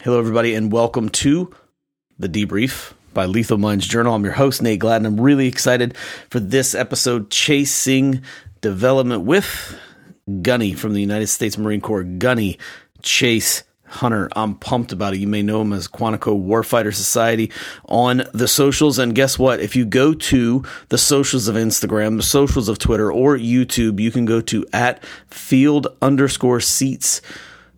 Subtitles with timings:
[0.00, 1.54] Hello, everybody, and welcome to
[2.18, 4.14] the debrief by Lethal Minds Journal.
[4.14, 5.06] I'm your host, Nate Gladden.
[5.06, 5.96] I'm really excited
[6.28, 8.20] for this episode, Chasing
[8.62, 9.78] Development with
[10.40, 12.02] Gunny from the United States Marine Corps.
[12.02, 12.58] Gunny
[13.02, 14.28] Chase Hunter.
[14.34, 15.20] I'm pumped about it.
[15.20, 17.52] You may know him as Quantico Warfighter Society
[17.84, 18.98] on the socials.
[18.98, 19.60] And guess what?
[19.60, 24.10] If you go to the socials of Instagram, the socials of Twitter, or YouTube, you
[24.10, 27.20] can go to at field underscore seats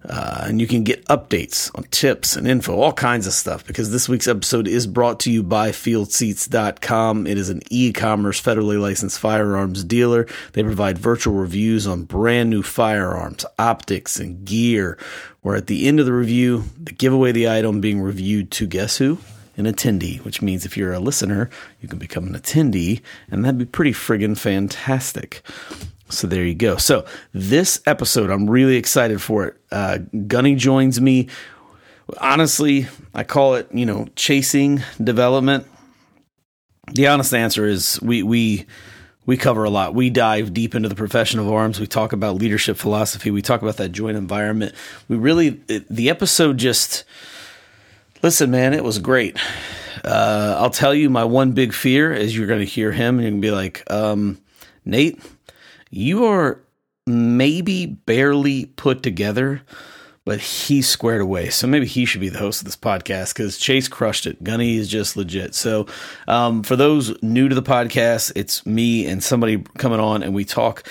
[0.09, 3.91] uh, and you can get updates on tips and info, all kinds of stuff, because
[3.91, 7.27] this week's episode is brought to you by FieldSeats.com.
[7.27, 10.27] It is an e commerce federally licensed firearms dealer.
[10.53, 14.99] They provide virtual reviews on brand new firearms, optics, and gear.
[15.41, 18.67] Where at the end of the review, they give away the item being reviewed to
[18.67, 19.19] guess who?
[19.57, 21.49] An attendee, which means if you're a listener,
[21.81, 23.01] you can become an attendee,
[23.31, 25.43] and that'd be pretty friggin' fantastic.
[26.11, 26.77] So there you go.
[26.77, 29.57] So this episode, I'm really excited for it.
[29.71, 31.29] Uh, Gunny joins me.
[32.21, 35.67] Honestly, I call it, you know, chasing development.
[36.93, 38.67] The honest answer is we we
[39.25, 39.95] we cover a lot.
[39.95, 41.81] We dive deep into the profession of arms.
[41.81, 43.31] We talk about leadership philosophy.
[43.31, 44.75] We talk about that joint environment.
[45.09, 47.05] We really it, the episode just
[48.23, 48.75] listen, man.
[48.75, 49.39] It was great.
[50.05, 53.23] Uh, I'll tell you, my one big fear is you're going to hear him and
[53.23, 54.39] you're going to be like, um,
[54.85, 55.19] Nate
[55.95, 56.61] you are
[57.07, 59.63] maybe barely put together,
[60.25, 61.51] but he's squared away.
[61.51, 64.43] So maybe he should be the host of this podcast because Chase crushed it.
[64.43, 65.55] Gunny is just legit.
[65.55, 65.87] So
[66.27, 70.45] um, for those new to the podcast, it's me and somebody coming on, and we
[70.45, 70.89] talk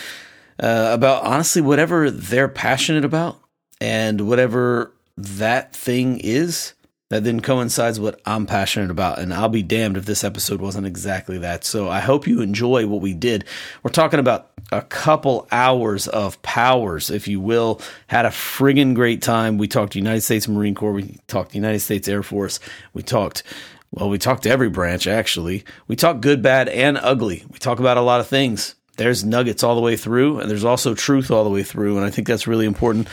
[0.59, 3.39] uh, about honestly whatever they're passionate about
[3.81, 6.73] and whatever that thing is
[7.13, 9.19] that then coincides what I'm passionate about.
[9.19, 11.63] And I'll be damned if this episode wasn't exactly that.
[11.63, 13.45] So I hope you enjoy what we did.
[13.83, 17.81] We're talking about a couple hours of powers, if you will.
[18.07, 19.59] Had a friggin' great time.
[19.59, 22.59] We talked United States Marine Corps, we talked United States Air Force,
[22.95, 23.43] we talked
[23.91, 25.65] well, we talked to every branch actually.
[25.87, 27.45] We talk good, bad, and ugly.
[27.51, 28.73] We talk about a lot of things.
[28.97, 31.97] There's nuggets all the way through, and there's also truth all the way through.
[31.97, 33.07] And I think that's really important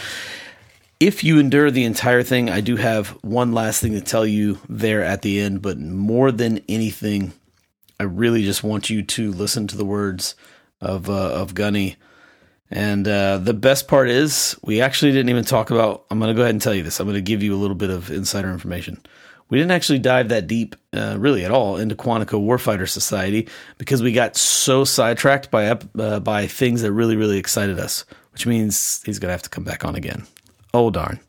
[1.01, 4.59] if you endure the entire thing, I do have one last thing to tell you
[4.69, 7.33] there at the end, but more than anything,
[7.99, 10.35] I really just want you to listen to the words
[10.81, 11.97] of uh, of Gunny.
[12.71, 16.05] And uh, the best part is, we actually didn't even talk about.
[16.11, 17.01] I'm going to go ahead and tell you this.
[17.01, 19.03] I'm going to give you a little bit of insider information.
[19.49, 24.01] We didn't actually dive that deep, uh, really at all, into Quantico Warfighter Society because
[24.01, 25.67] we got so sidetracked by
[25.99, 28.05] uh, by things that really, really excited us.
[28.33, 30.27] Which means he's going to have to come back on again.
[30.73, 31.21] Oh, darn.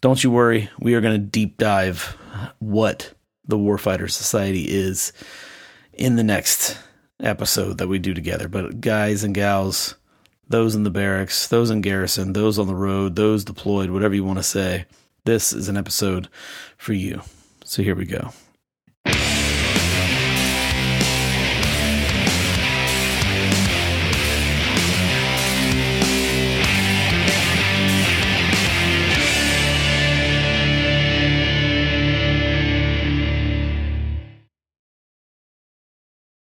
[0.00, 0.70] Don't you worry.
[0.78, 2.16] We are going to deep dive
[2.58, 3.12] what
[3.46, 5.12] the Warfighter Society is
[5.92, 6.78] in the next
[7.18, 8.48] episode that we do together.
[8.48, 9.96] But, guys and gals,
[10.48, 14.24] those in the barracks, those in garrison, those on the road, those deployed, whatever you
[14.24, 14.86] want to say,
[15.24, 16.28] this is an episode
[16.76, 17.22] for you.
[17.64, 18.32] So, here we go.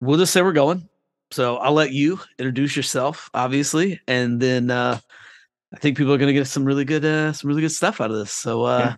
[0.02, 0.88] We'll just say we're going.
[1.32, 5.00] So I'll let you introduce yourself, obviously, and then uh,
[5.74, 8.00] I think people are going to get some really good, uh, some really good stuff
[8.00, 8.32] out of this.
[8.32, 8.96] So uh,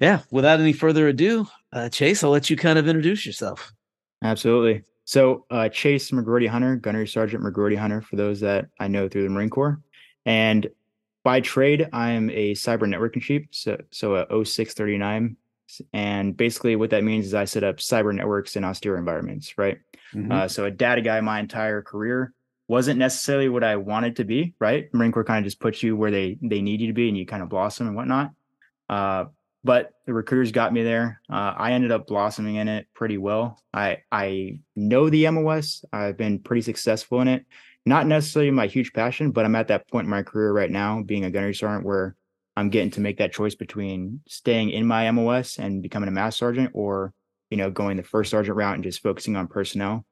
[0.00, 0.08] yeah.
[0.08, 3.72] yeah, without any further ado, uh, Chase, I'll let you kind of introduce yourself.
[4.22, 4.82] Absolutely.
[5.04, 9.24] So uh, Chase McGrorty Hunter, Gunnery Sergeant McGrorty Hunter, for those that I know through
[9.24, 9.80] the Marine Corps,
[10.26, 10.68] and
[11.22, 15.36] by trade, I am a cyber networking chief, so so a 0639
[15.92, 19.78] and basically, what that means is I set up cyber networks in austere environments, right?
[20.14, 20.32] Mm-hmm.
[20.32, 22.32] Uh, so, a data guy my entire career
[22.68, 24.92] wasn't necessarily what I wanted to be, right?
[24.92, 27.16] Marine Corps kind of just puts you where they they need you to be, and
[27.16, 28.30] you kind of blossom and whatnot.
[28.88, 29.24] Uh,
[29.62, 31.20] but the recruiters got me there.
[31.30, 33.62] Uh, I ended up blossoming in it pretty well.
[33.72, 35.84] I I know the MOS.
[35.92, 37.44] I've been pretty successful in it.
[37.86, 41.02] Not necessarily my huge passion, but I'm at that point in my career right now,
[41.02, 42.14] being a gunnery sergeant, where
[42.56, 46.38] I'm getting to make that choice between staying in my MOS and becoming a master
[46.38, 47.14] sergeant or,
[47.50, 50.04] you know, going the first sergeant route and just focusing on personnel.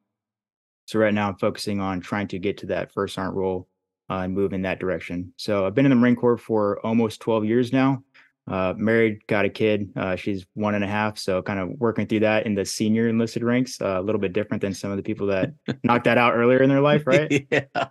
[0.85, 3.67] So right now I'm focusing on trying to get to that first sergeant role
[4.09, 5.33] uh, and move in that direction.
[5.37, 8.03] So I've been in the Marine Corps for almost 12 years now
[8.49, 9.91] uh, married, got a kid.
[9.95, 13.07] Uh, she's one and a half, so kind of working through that in the senior
[13.07, 13.79] enlisted ranks.
[13.79, 15.53] Uh, a little bit different than some of the people that
[15.83, 17.47] knocked that out earlier in their life, right?
[17.51, 17.87] yeah.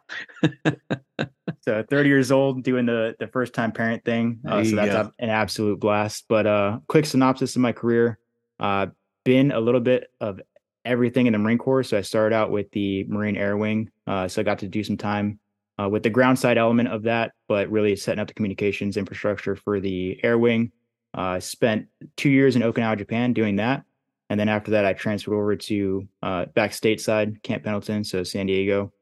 [1.60, 4.40] so 30 years old, doing the the first time parent thing.
[4.46, 5.12] Uh, so that's go.
[5.20, 6.24] an absolute blast.
[6.28, 8.18] But uh, quick synopsis of my career:
[8.58, 8.88] uh,
[9.28, 10.40] been a little bit of
[10.86, 11.82] everything in the Marine Corps.
[11.82, 14.96] So I started out with the Marine Air Wing, so I got to do some
[14.96, 15.38] time
[15.78, 19.54] uh, with the ground side element of that, but really setting up the communications infrastructure
[19.54, 20.72] for the air wing.
[21.12, 23.84] I uh, spent two years in Okinawa, Japan, doing that,
[24.30, 28.46] and then after that, I transferred over to uh, back stateside, Camp Pendleton, so San
[28.46, 28.92] Diego,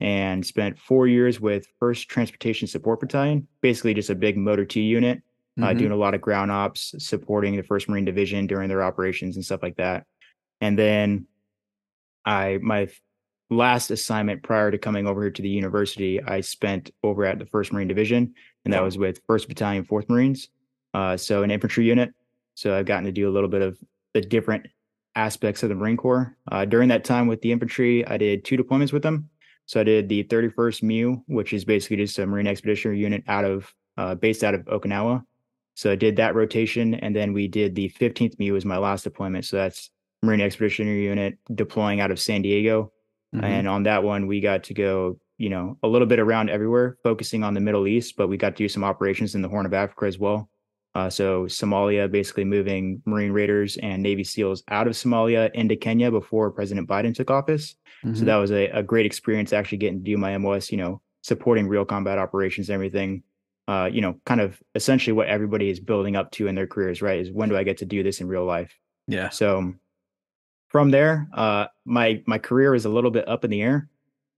[0.00, 4.80] and spent four years with First Transportation Support Battalion, basically just a big Motor T
[4.80, 5.64] unit, uh, mm-hmm.
[5.64, 9.36] uh, doing a lot of ground ops, supporting the First Marine Division during their operations
[9.36, 10.06] and stuff like that.
[10.60, 11.26] And then
[12.24, 12.88] I my
[13.50, 17.46] last assignment prior to coming over here to the university, I spent over at the
[17.46, 18.34] First Marine Division,
[18.64, 20.48] and that was with First Battalion, Fourth Marines,
[20.94, 22.12] uh, so an infantry unit.
[22.54, 23.78] So I've gotten to do a little bit of
[24.14, 24.66] the different
[25.16, 26.36] aspects of the Marine Corps.
[26.50, 29.28] Uh, during that time with the infantry, I did two deployments with them.
[29.66, 33.44] So I did the 31st MEU, which is basically just a Marine Expeditionary Unit out
[33.44, 35.24] of uh, based out of Okinawa.
[35.74, 39.02] So I did that rotation, and then we did the 15th MEU was my last
[39.04, 39.44] deployment.
[39.44, 39.90] So that's
[40.22, 42.92] Marine Expeditionary Unit deploying out of San Diego.
[43.34, 43.44] Mm-hmm.
[43.44, 46.96] And on that one, we got to go, you know, a little bit around everywhere,
[47.02, 49.66] focusing on the Middle East, but we got to do some operations in the Horn
[49.66, 50.48] of Africa as well.
[50.94, 56.10] Uh, so Somalia, basically moving Marine Raiders and Navy SEALs out of Somalia into Kenya
[56.10, 57.74] before President Biden took office.
[58.04, 58.14] Mm-hmm.
[58.14, 61.00] So that was a, a, great experience actually getting to do my MOS, you know,
[61.22, 63.24] supporting real combat operations and everything.
[63.66, 67.00] Uh, you know, kind of essentially what everybody is building up to in their careers,
[67.00, 67.20] right?
[67.20, 68.78] Is when do I get to do this in real life?
[69.06, 69.30] Yeah.
[69.30, 69.74] So
[70.68, 73.88] from there, uh, my my career is a little bit up in the air.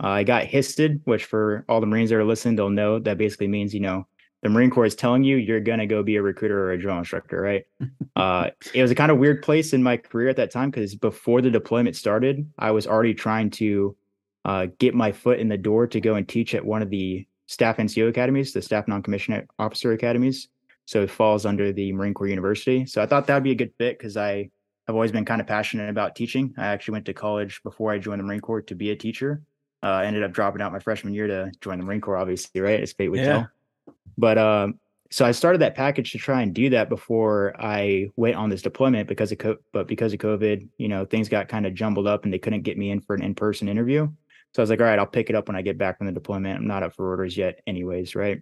[0.03, 3.19] Uh, I got HISted, which for all the Marines that are listening, they'll know that
[3.19, 4.07] basically means you know
[4.43, 6.79] the Marine Corps is telling you you're going to go be a recruiter or a
[6.79, 7.65] drill instructor, right?
[8.17, 10.95] uh, it was a kind of weird place in my career at that time because
[10.95, 13.97] before the deployment started, I was already trying to
[14.45, 17.27] uh, get my foot in the door to go and teach at one of the
[17.47, 20.49] staff NCO academies, the staff non-commissioned officer academies.
[20.85, 22.87] So it falls under the Marine Corps University.
[22.87, 24.51] So I thought that would be a good fit because I
[24.87, 26.55] have always been kind of passionate about teaching.
[26.57, 29.43] I actually went to college before I joined the Marine Corps to be a teacher.
[29.83, 32.81] Uh, ended up dropping out my freshman year to join the Marine Corps, obviously, right?
[32.81, 33.27] As fate would yeah.
[33.27, 33.49] tell.
[34.17, 34.79] But um,
[35.11, 38.63] so I started that package to try and do that before I went on this
[38.63, 42.07] deployment because of co- but because of COVID, you know, things got kind of jumbled
[42.07, 44.09] up and they couldn't get me in for an in-person interview.
[44.57, 46.07] So I was like, all right, I'll pick it up when I get back from
[46.07, 46.59] the deployment.
[46.59, 48.41] I'm not up for orders yet, anyways, right?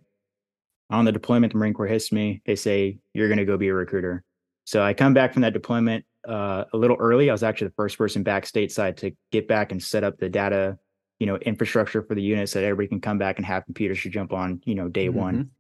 [0.88, 2.40] On the deployment, the Marine Corps hits me.
[2.46, 4.22] They say you're going to go be a recruiter.
[4.62, 7.30] So I come back from that deployment uh, a little early.
[7.30, 10.28] I was actually the first person back stateside to get back and set up the
[10.28, 10.78] data,
[11.18, 14.00] you know, infrastructure for the unit so that everybody can come back and have computers
[14.02, 15.18] to jump on, you know, day mm-hmm.
[15.18, 15.50] one.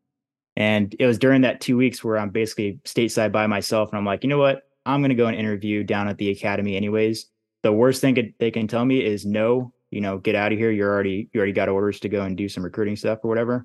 [0.56, 3.90] And it was during that two weeks where I'm basically stateside by myself.
[3.90, 4.62] And I'm like, you know what?
[4.86, 7.26] I'm going to go and interview down at the academy anyways.
[7.64, 10.72] The worst thing they can tell me is no, you know, get out of here.
[10.72, 13.64] You're already, you already got orders to go and do some recruiting stuff or whatever.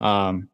[0.00, 0.48] Um,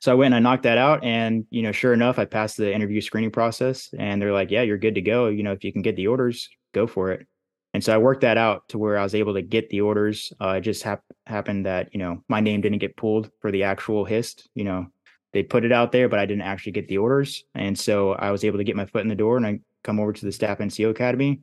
[0.00, 1.04] so I went and I knocked that out.
[1.04, 4.62] And, you know, sure enough, I passed the interview screening process and they're like, yeah,
[4.62, 5.28] you're good to go.
[5.28, 7.26] You know, if you can get the orders, go for it.
[7.74, 10.32] And so I worked that out to where I was able to get the orders.
[10.40, 13.64] Uh, it just hap- happened that, you know, my name didn't get pulled for the
[13.64, 14.48] actual HIST.
[14.54, 14.86] You know,
[15.34, 17.44] they put it out there, but I didn't actually get the orders.
[17.54, 20.00] And so I was able to get my foot in the door and I come
[20.00, 21.40] over to the Staff NCO Academy.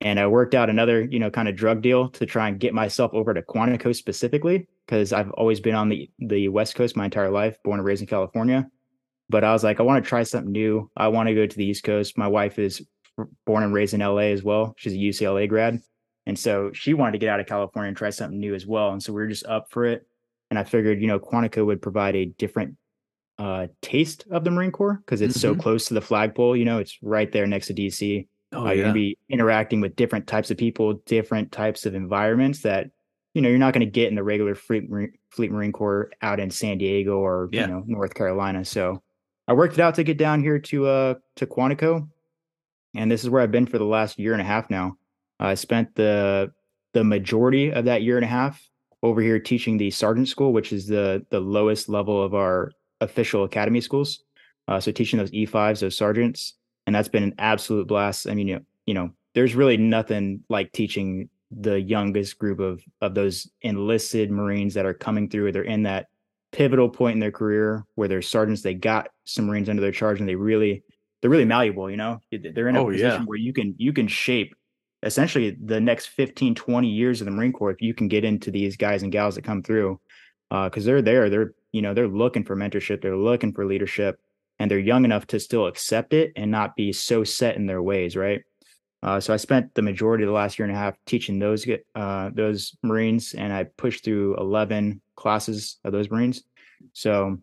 [0.00, 2.74] And I worked out another, you know, kind of drug deal to try and get
[2.74, 7.06] myself over to Quantico specifically, because I've always been on the, the West Coast my
[7.06, 8.68] entire life, born and raised in California.
[9.30, 10.90] But I was like, I want to try something new.
[10.96, 12.18] I want to go to the East Coast.
[12.18, 12.82] My wife is
[13.46, 14.74] born and raised in LA as well.
[14.76, 15.80] She's a UCLA grad.
[16.26, 18.92] And so she wanted to get out of California and try something new as well.
[18.92, 20.06] And so we were just up for it.
[20.50, 22.76] And I figured, you know, Quantico would provide a different
[23.38, 25.54] uh, taste of the Marine Corps because it's mm-hmm.
[25.54, 26.56] so close to the flagpole.
[26.56, 28.26] You know, it's right there next to DC.
[28.54, 32.60] Oh, uh, you're gonna be interacting with different types of people, different types of environments
[32.62, 32.90] that
[33.34, 36.10] you know you're not going to get in the regular Fleet Marine, Fleet Marine Corps
[36.22, 37.62] out in San Diego or yeah.
[37.62, 38.64] you know North Carolina.
[38.64, 39.02] So
[39.48, 42.08] I worked it out to get down here to uh to Quantico,
[42.94, 44.96] and this is where I've been for the last year and a half now.
[45.40, 46.52] I spent the
[46.92, 48.68] the majority of that year and a half
[49.02, 52.70] over here teaching the sergeant school, which is the the lowest level of our
[53.00, 54.22] official academy schools.
[54.66, 56.54] Uh, so teaching those E5s, those sergeants,
[56.86, 58.28] and that's been an absolute blast.
[58.28, 62.82] I mean, you know, you know, there's really nothing like teaching the youngest group of
[63.00, 65.52] of those enlisted Marines that are coming through.
[65.52, 66.06] They're in that
[66.52, 68.62] pivotal point in their career where they're sergeants.
[68.62, 70.82] They got some Marines under their charge, and they really
[71.20, 71.90] they're really malleable.
[71.90, 73.24] You know, they're in a oh, position yeah.
[73.24, 74.54] where you can you can shape
[75.04, 78.50] essentially the next 15 20 years of the marine corps if you can get into
[78.50, 80.00] these guys and gals that come through
[80.48, 84.18] because uh, they're there they're you know they're looking for mentorship they're looking for leadership
[84.58, 87.82] and they're young enough to still accept it and not be so set in their
[87.82, 88.42] ways right
[89.02, 91.66] uh, so i spent the majority of the last year and a half teaching those
[91.94, 96.42] uh, those marines and i pushed through 11 classes of those marines
[96.92, 97.38] so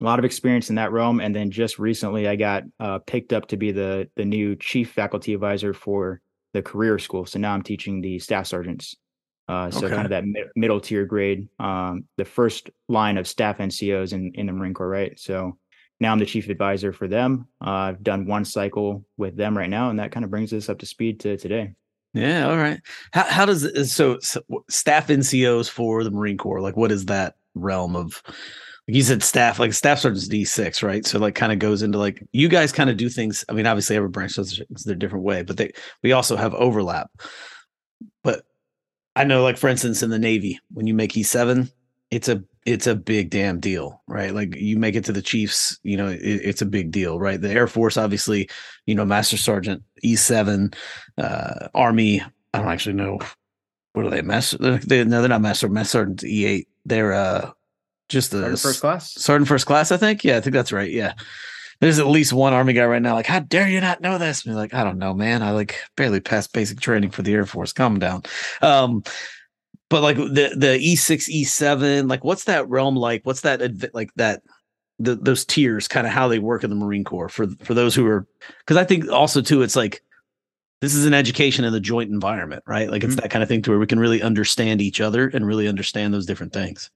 [0.00, 3.32] a lot of experience in that realm and then just recently i got uh, picked
[3.32, 6.20] up to be the the new chief faculty advisor for
[6.52, 7.26] the career school.
[7.26, 8.96] So now I'm teaching the staff sergeants.
[9.48, 9.94] Uh, so okay.
[9.94, 14.32] kind of that mi- middle tier grade, um, the first line of staff NCOs in,
[14.34, 15.18] in the Marine Corps, right?
[15.18, 15.56] So
[16.00, 17.48] now I'm the chief advisor for them.
[17.60, 20.68] Uh, I've done one cycle with them right now, and that kind of brings us
[20.68, 21.74] up to speed to today.
[22.14, 22.48] Yeah.
[22.48, 22.80] All right.
[23.12, 26.60] How how does so, so staff NCOs for the Marine Corps?
[26.60, 28.22] Like, what is that realm of?
[28.86, 31.04] Like you said, staff like staff sergeant's D six, right?
[31.06, 33.44] So like, kind of goes into like you guys kind of do things.
[33.48, 37.10] I mean, obviously every branch does their different way, but they we also have overlap.
[38.22, 38.44] But
[39.14, 41.70] I know, like for instance, in the Navy, when you make E seven,
[42.10, 44.34] it's a it's a big damn deal, right?
[44.34, 47.40] Like you make it to the Chiefs, you know, it, it's a big deal, right?
[47.40, 48.48] The Air Force, obviously,
[48.86, 50.74] you know, Master Sergeant E7,
[51.16, 52.22] uh, Army.
[52.54, 53.18] I don't actually know
[53.92, 54.78] what are they master.
[54.78, 55.68] They, no, they're not master.
[55.68, 56.66] Master Sergeant E8.
[56.84, 57.50] They're uh
[58.08, 59.12] just the Sergeant first class.
[59.14, 60.24] Sergeant first class, I think.
[60.24, 60.90] Yeah, I think that's right.
[60.90, 61.14] Yeah.
[61.80, 64.44] There's at least one army guy right now, like, how dare you not know this?
[64.44, 65.42] And like, I don't know, man.
[65.42, 67.72] I like barely passed basic training for the Air Force.
[67.72, 68.22] Calm down.
[68.62, 69.04] Um,
[69.88, 73.24] but like the the E6 E7 like what's that realm like?
[73.24, 74.42] What's that like that
[74.98, 77.94] the, those tiers kind of how they work in the Marine Corps for for those
[77.94, 78.26] who are
[78.66, 80.02] cuz I think also too it's like
[80.80, 82.90] this is an education in the joint environment right?
[82.90, 83.22] Like it's mm-hmm.
[83.22, 86.12] that kind of thing to where we can really understand each other and really understand
[86.12, 86.90] those different things.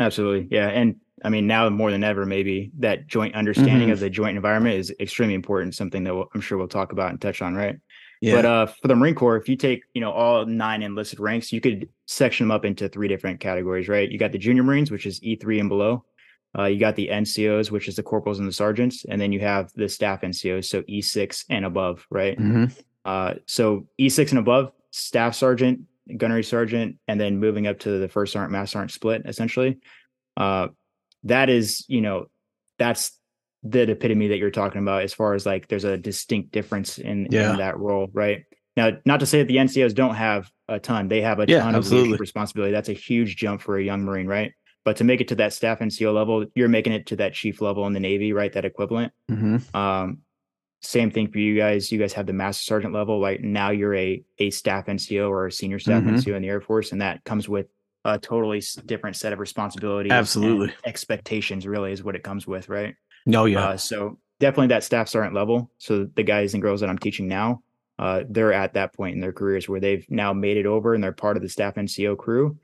[0.00, 0.48] Absolutely.
[0.50, 3.92] Yeah and I mean now more than ever maybe that joint understanding mm-hmm.
[3.92, 7.10] of the joint environment is extremely important something that we'll, I'm sure we'll talk about
[7.10, 7.78] and touch on right
[8.22, 8.36] yeah.
[8.36, 11.52] But uh, for the Marine Corps, if you take you know all nine enlisted ranks,
[11.52, 14.08] you could section them up into three different categories, right?
[14.08, 16.04] You got the junior Marines, which is E three and below.
[16.56, 19.40] Uh, you got the NCOs, which is the corporals and the sergeants, and then you
[19.40, 22.38] have the staff NCOs, so E six and above, right?
[22.38, 22.66] Mm-hmm.
[23.04, 25.80] Uh, so E six and above, staff sergeant,
[26.16, 29.78] gunnery sergeant, and then moving up to the first sergeant, master sergeant split, essentially.
[30.36, 30.68] Uh,
[31.24, 32.26] that is, you know,
[32.78, 33.18] that's
[33.62, 37.28] the epitome that you're talking about as far as like there's a distinct difference in,
[37.30, 37.52] yeah.
[37.52, 38.44] in that role, right?
[38.76, 41.60] Now, not to say that the NCOs don't have a ton, they have a yeah,
[41.60, 42.14] ton absolutely.
[42.14, 42.72] of responsibility.
[42.72, 44.52] That's a huge jump for a young Marine, right?
[44.84, 47.60] But to make it to that staff NCO level, you're making it to that chief
[47.60, 48.52] level in the Navy, right?
[48.52, 49.12] That equivalent.
[49.30, 49.76] Mm-hmm.
[49.76, 50.18] Um,
[50.80, 51.92] same thing for you guys.
[51.92, 53.20] You guys have the master sergeant level.
[53.20, 56.16] Like now you're a a staff NCO or a senior staff mm-hmm.
[56.16, 57.66] NCO in the Air Force, and that comes with
[58.04, 60.10] a totally different set of responsibilities.
[60.10, 62.96] Absolutely, expectations really is what it comes with, right?
[63.26, 63.64] No, oh, yeah.
[63.64, 65.70] Uh, so definitely that staff sergeant level.
[65.78, 67.62] So the guys and girls that I'm teaching now,
[67.98, 71.02] uh, they're at that point in their careers where they've now made it over and
[71.02, 72.58] they're part of the staff NCO crew,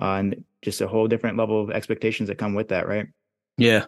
[0.00, 3.06] uh, and just a whole different level of expectations that come with that, right?
[3.56, 3.86] Yeah,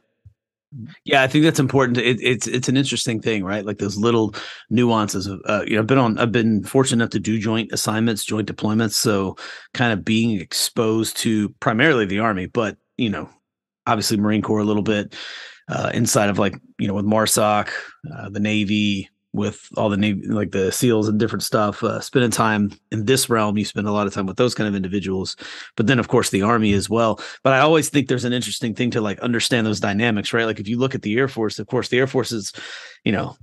[1.05, 1.99] yeah, I think that's important.
[1.99, 3.65] It, it's it's an interesting thing, right?
[3.65, 4.35] Like those little
[4.69, 7.73] nuances of uh, you know, I've been on, I've been fortunate enough to do joint
[7.73, 9.37] assignments, joint deployments, so
[9.75, 13.29] kind of being exposed to primarily the army, but you know,
[13.91, 15.15] obviously Marine Corps a little bit,
[15.69, 17.71] uh, inside of like you know with Marsoc,
[18.13, 21.83] uh, the Navy, with all the Navy like the SEALs and different stuff.
[21.83, 24.69] Uh, spending time in this realm, you spend a lot of time with those kind
[24.69, 25.37] of individuals.
[25.77, 27.21] But then of course the Army as well.
[27.45, 30.47] But I always think there's an interesting thing to like understand those dynamics, right?
[30.47, 32.53] Like if you look at the Air Force, of course the Air Force is,
[33.05, 33.37] you know,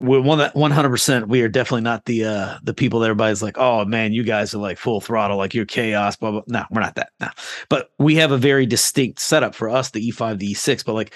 [0.00, 3.56] we're one that 100% we are definitely not the uh the people that everybody's like
[3.58, 6.42] oh man you guys are like full throttle like you're chaos blah blah.
[6.48, 7.28] No we're not that no.
[7.68, 11.14] But we have a very distinct setup for us the e5 the e6 but like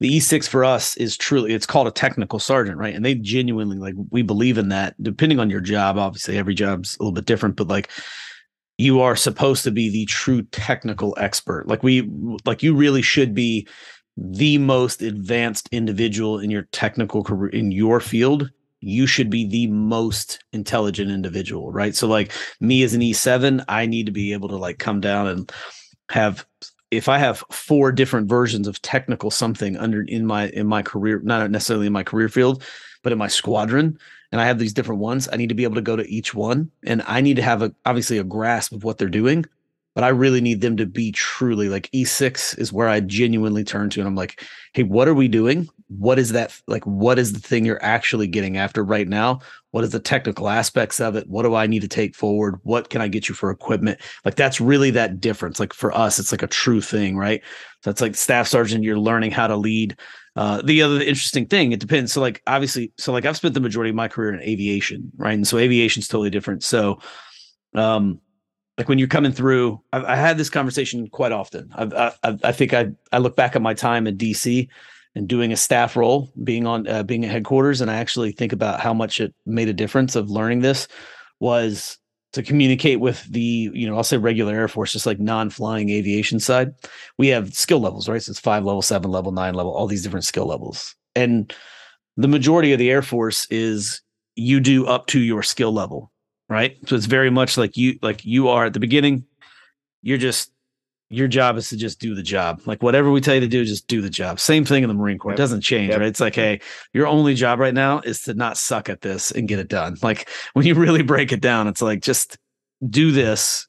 [0.00, 2.94] the e6 for us is truly it's called a technical sergeant right?
[2.94, 6.96] And they genuinely like we believe in that depending on your job obviously every job's
[6.96, 7.90] a little bit different but like
[8.78, 11.68] you are supposed to be the true technical expert.
[11.68, 12.10] Like we
[12.44, 13.68] like you really should be
[14.16, 19.66] the most advanced individual in your technical career in your field you should be the
[19.68, 21.94] most intelligent individual right?
[21.94, 25.26] So like me as an e7 i need to be able to like come down
[25.26, 25.52] and
[26.10, 26.46] have
[26.90, 31.20] if i have four different versions of technical something under in my in my career
[31.24, 32.62] not necessarily in my career field
[33.02, 33.98] but in my squadron
[34.30, 36.34] and i have these different ones i need to be able to go to each
[36.34, 39.44] one and i need to have a obviously a grasp of what they're doing
[39.94, 43.90] but I really need them to be truly like E6 is where I genuinely turn
[43.90, 44.00] to.
[44.00, 45.68] And I'm like, hey, what are we doing?
[45.88, 46.60] What is that?
[46.66, 49.40] Like, what is the thing you're actually getting after right now?
[49.70, 51.28] What is the technical aspects of it?
[51.28, 52.58] What do I need to take forward?
[52.64, 54.00] What can I get you for equipment?
[54.24, 55.60] Like, that's really that difference.
[55.60, 57.42] Like, for us, it's like a true thing, right?
[57.82, 59.96] So it's like staff sergeant, you're learning how to lead.
[60.36, 62.12] Uh, the other interesting thing, it depends.
[62.12, 65.34] So, like, obviously, so like I've spent the majority of my career in aviation, right?
[65.34, 66.64] And so aviation's totally different.
[66.64, 66.98] So,
[67.74, 68.20] um,
[68.78, 71.70] like when you're coming through I've, I had this conversation quite often.
[71.74, 74.68] I've, I, I think I I look back at my time in DC
[75.14, 78.52] and doing a staff role being on uh, being at headquarters and I actually think
[78.52, 80.88] about how much it made a difference of learning this
[81.40, 81.98] was
[82.32, 86.40] to communicate with the you know I'll say regular Air Force just like non-flying aviation
[86.40, 86.72] side.
[87.16, 88.22] We have skill levels right?
[88.22, 90.94] So it's five level seven level nine level all these different skill levels.
[91.14, 91.52] And
[92.16, 94.00] the majority of the Air Force is
[94.36, 96.10] you do up to your skill level
[96.48, 96.76] right?
[96.86, 99.24] So it's very much like you like you are at the beginning.
[100.02, 100.50] You're just
[101.10, 102.60] your job is to just do the job.
[102.66, 104.40] Like whatever we tell you to do, just do the job.
[104.40, 105.32] Same thing in the Marine Corps.
[105.32, 105.38] Yep.
[105.38, 106.00] It doesn't change, yep.
[106.00, 106.08] right?
[106.08, 106.60] It's like, hey,
[106.92, 109.96] your only job right now is to not suck at this and get it done.
[110.02, 112.38] Like when you really break it down, it's like just
[112.88, 113.66] do this.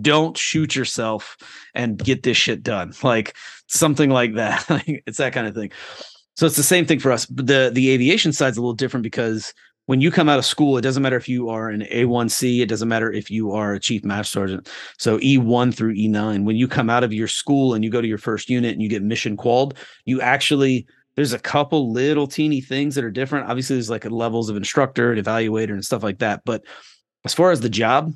[0.00, 1.36] Don't shoot yourself
[1.74, 2.92] and get this shit done.
[3.02, 3.36] Like
[3.66, 4.64] something like that.
[5.06, 5.72] it's that kind of thing.
[6.36, 7.26] So it's the same thing for us.
[7.26, 9.52] But the the aviation side's a little different because
[9.92, 12.66] when you come out of school, it doesn't matter if you are an A1C, it
[12.70, 14.70] doesn't matter if you are a chief master sergeant.
[14.96, 18.08] So E1 through E9, when you come out of your school and you go to
[18.08, 22.62] your first unit and you get mission qualled, you actually there's a couple little teeny
[22.62, 23.50] things that are different.
[23.50, 26.40] Obviously, there's like levels of instructor and evaluator and stuff like that.
[26.46, 26.64] But
[27.26, 28.14] as far as the job,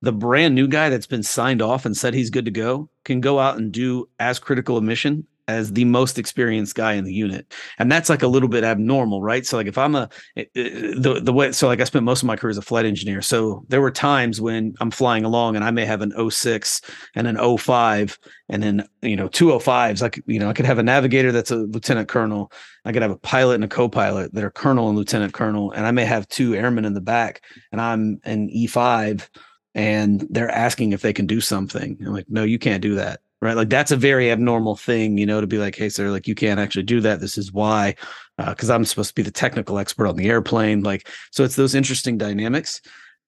[0.00, 3.20] the brand new guy that's been signed off and said he's good to go can
[3.20, 7.12] go out and do as critical a mission as the most experienced guy in the
[7.12, 7.52] unit.
[7.78, 9.44] And that's like a little bit abnormal right?
[9.46, 12.22] So like if i'm a eh, eh, the the way so like i spent most
[12.22, 13.22] of my career as a flight engineer.
[13.22, 16.80] So there were times when i'm flying along and i may have an 06
[17.14, 20.82] and an 05 and then you know 205s like you know i could have a
[20.82, 22.52] navigator that's a lieutenant colonel.
[22.84, 25.72] I could have a pilot and a co-pilot that are colonel and lieutenant colonel.
[25.72, 27.42] And i may have two airmen in the back
[27.72, 29.28] and i'm an e5
[29.74, 31.98] and they're asking if they can do something.
[32.00, 33.56] I'm like no you can't do that right?
[33.56, 36.34] Like that's a very abnormal thing, you know, to be like, hey, sir, like you
[36.34, 37.20] can't actually do that.
[37.20, 37.94] This is why,
[38.36, 40.82] because uh, I'm supposed to be the technical expert on the airplane.
[40.82, 42.80] Like, so it's those interesting dynamics.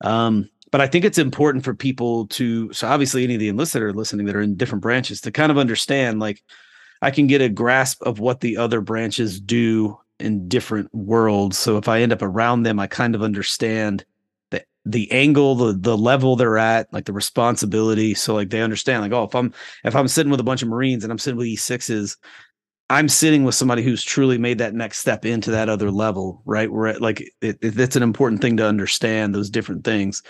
[0.02, 3.82] Um, but I think it's important for people to, so obviously any of the enlisted
[3.82, 6.42] are listening that are in different branches to kind of understand, like,
[7.02, 11.58] I can get a grasp of what the other branches do in different worlds.
[11.58, 14.04] So if I end up around them, I kind of understand
[14.84, 18.14] the angle, the the level they're at, like the responsibility.
[18.14, 19.52] So like they understand, like, oh, if I'm
[19.84, 22.16] if I'm sitting with a bunch of Marines and I'm sitting with E6s,
[22.90, 26.70] I'm sitting with somebody who's truly made that next step into that other level, right?
[26.70, 30.22] Where like it, it, it's an important thing to understand those different things.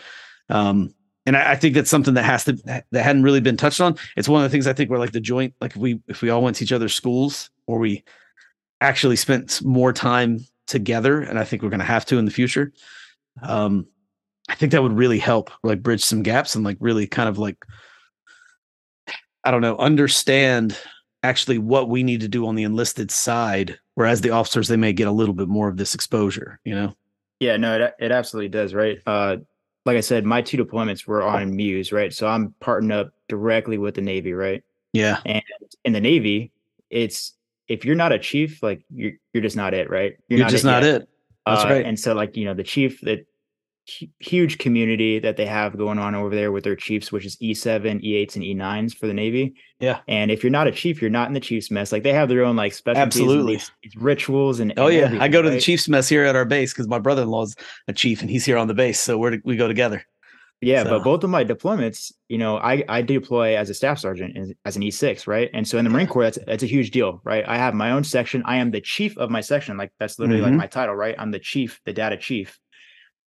[0.49, 0.95] Um,
[1.25, 3.97] and I, I, think that's something that has to that hadn't really been touched on.
[4.17, 6.21] It's one of the things I think where like the joint, like if we if
[6.21, 8.05] we all went to each other's schools or we
[8.81, 12.31] actually spent more time together, and I think we're going to have to in the
[12.31, 12.73] future.
[13.43, 13.87] Um,
[14.49, 17.39] I think that would really help like bridge some gaps and like really kind of
[17.39, 17.57] like
[19.45, 20.79] I don't know, understand
[21.23, 24.93] actually what we need to do on the enlisted side whereas the officers they may
[24.93, 26.95] get a little bit more of this exposure, you know.
[27.41, 28.99] Yeah, no, it it absolutely does, right?
[29.07, 29.39] Uh
[29.85, 32.13] like I said, my two deployments were on MEUs, right?
[32.13, 34.63] So I'm partnering up directly with the Navy, right?
[34.93, 35.21] Yeah.
[35.27, 35.43] And
[35.85, 36.53] in the Navy,
[36.91, 37.33] it's
[37.69, 40.17] if you're not a chief, like you're you're just not it, right?
[40.29, 41.03] You're, you're not just it not yet.
[41.03, 41.09] it.
[41.47, 41.85] That's uh, right.
[41.85, 43.27] And so, like you know, the chief that
[44.21, 48.03] huge community that they have going on over there with their chiefs, which is E7,
[48.05, 49.55] E8s, and E9s for the Navy.
[49.81, 50.01] Yeah.
[50.07, 51.91] And if you're not a chief, you're not in the chiefs mess.
[51.91, 55.23] Like they have their own like special absolutely these, these rituals and oh and yeah,
[55.23, 55.55] I go to right?
[55.55, 57.57] the chiefs mess here at our base because my brother-in-law's
[57.89, 60.05] a chief and he's here on the base, so we we go together.
[60.63, 60.91] Yeah, so.
[60.91, 64.77] but both of my deployments, you know, I I deploy as a staff sergeant as
[64.77, 65.51] an E6, right?
[65.53, 67.45] And so in the Marine Corps, that's that's a huge deal, right?
[67.47, 68.45] I have my own section.
[68.47, 69.77] I am the chief of my section.
[69.77, 70.53] Like that's literally mm-hmm.
[70.53, 71.17] like my title, right?
[71.19, 72.61] I'm the chief, the data chief.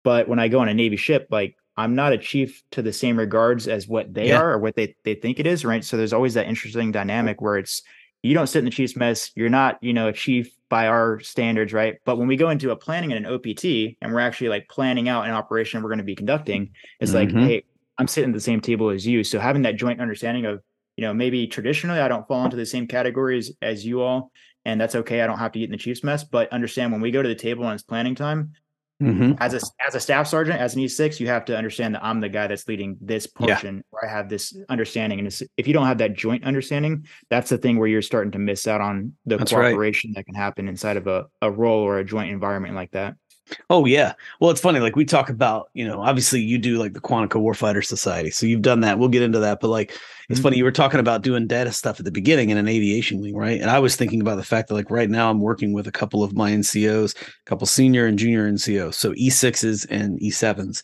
[0.04, 2.92] But when I go on a Navy ship, like I'm not a chief to the
[2.92, 4.38] same regards as what they yeah.
[4.38, 5.84] are or what they, they think it is, right?
[5.84, 7.82] So there's always that interesting dynamic where it's
[8.22, 11.20] you don't sit in the chief's mess, you're not, you know, a chief by our
[11.20, 11.96] standards, right?
[12.06, 15.08] But when we go into a planning and an OPT and we're actually like planning
[15.08, 17.36] out an operation we're going to be conducting, it's mm-hmm.
[17.36, 17.64] like, hey,
[17.98, 19.24] I'm sitting at the same table as you.
[19.24, 20.62] So having that joint understanding of,
[20.96, 24.30] you know, maybe traditionally I don't fall into the same categories as you all,
[24.64, 25.20] and that's okay.
[25.20, 27.28] I don't have to get in the chief's mess, but understand when we go to
[27.28, 28.54] the table and it's planning time,
[29.02, 29.32] Mm-hmm.
[29.38, 32.20] As a as a staff sergeant, as an E6, you have to understand that I'm
[32.20, 33.82] the guy that's leading this portion, yeah.
[33.90, 35.18] where I have this understanding.
[35.18, 38.38] And if you don't have that joint understanding, that's the thing where you're starting to
[38.38, 40.16] miss out on the that's cooperation right.
[40.20, 43.16] that can happen inside of a, a role or a joint environment like that.
[43.68, 44.14] Oh yeah.
[44.40, 44.80] Well, it's funny.
[44.80, 48.46] Like we talk about, you know, obviously you do like the Quantico Warfighter Society, so
[48.46, 48.98] you've done that.
[48.98, 49.60] We'll get into that.
[49.60, 50.42] But like, it's mm-hmm.
[50.42, 53.36] funny you were talking about doing data stuff at the beginning in an aviation wing,
[53.36, 53.60] right?
[53.60, 55.92] And I was thinking about the fact that like right now I'm working with a
[55.92, 60.82] couple of my NCOs, a couple senior and junior NCOs, so E6s and E7s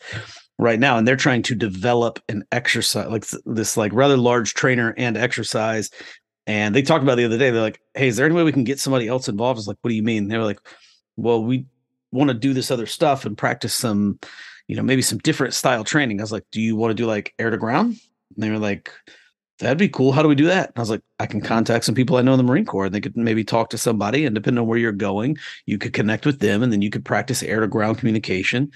[0.59, 4.93] right now, and they're trying to develop an exercise like this like rather large trainer
[4.97, 5.89] and exercise.
[6.47, 7.49] And they talked about the other day.
[7.49, 9.67] They're like, "Hey, is there any way we can get somebody else involved?" I was
[9.67, 10.59] like, "What do you mean?" They were like,
[11.15, 11.65] "Well, we
[12.11, 14.19] want to do this other stuff and practice some,
[14.67, 16.19] you know, maybe some different style training.
[16.19, 17.97] I was like, do you want to do like air to ground?
[18.35, 18.91] And they were like,
[19.59, 20.11] that'd be cool.
[20.11, 20.69] How do we do that?
[20.69, 22.85] And I was like, I can contact some people I know in the Marine Corps
[22.85, 24.25] and they could maybe talk to somebody.
[24.25, 27.05] And depending on where you're going, you could connect with them and then you could
[27.05, 28.71] practice air to ground communication.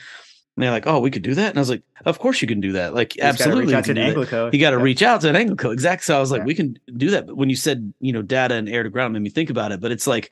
[0.56, 1.50] And they're like, oh, we could do that.
[1.50, 2.94] And I was like, of course you can do that.
[2.94, 3.66] Like, absolutely.
[3.66, 3.98] Reach out to an.
[4.54, 4.84] You got to yeah.
[4.84, 5.74] reach out to an Anglico.
[5.74, 6.04] Exactly.
[6.04, 6.46] So I was like, yeah.
[6.46, 7.28] we can do that.
[7.28, 9.74] But when you said, you know, data and air to ground, made me think about
[9.74, 9.82] it.
[9.82, 10.32] But it's like,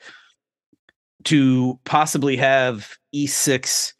[1.24, 3.92] to possibly have E6,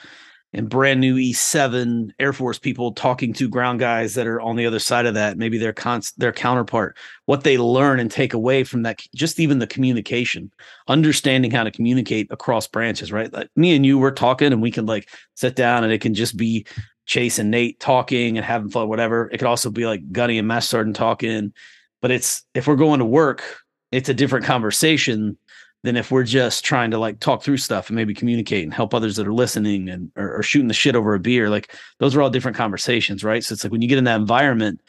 [0.55, 4.65] and brand new E7 Air Force people talking to ground guys that are on the
[4.65, 6.97] other side of that, maybe their cons- their counterpart,
[7.27, 10.51] what they learn and take away from that, just even the communication,
[10.87, 13.33] understanding how to communicate across branches, right?
[13.33, 16.15] Like me and you were talking, and we can like sit down, and it can
[16.15, 16.65] just be
[17.07, 19.29] Chase and Nate talking and having fun, whatever.
[19.33, 21.53] It could also be like Gunny and Master Sergeant talking,
[22.01, 23.43] but it's if we're going to work,
[23.91, 25.37] it's a different conversation
[25.85, 28.95] than if we're just trying to like talk through stuff and maybe communicate and help
[28.95, 31.51] others that are listening and or, or, shooting the shit over a beer.
[31.51, 33.45] Like those are all different conversations, right?
[33.45, 34.81] So it's like when you get in that environment,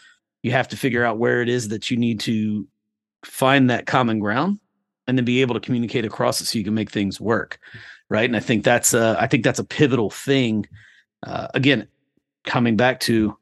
[0.41, 2.65] you have to figure out where it is that you need to
[3.25, 4.57] find that common ground
[5.05, 7.59] and then be able to communicate across it so you can make things work,
[8.07, 8.29] right?
[8.29, 10.65] And I think that's a, I think that's a pivotal thing.
[11.27, 11.89] Uh, again,
[12.45, 13.37] coming back to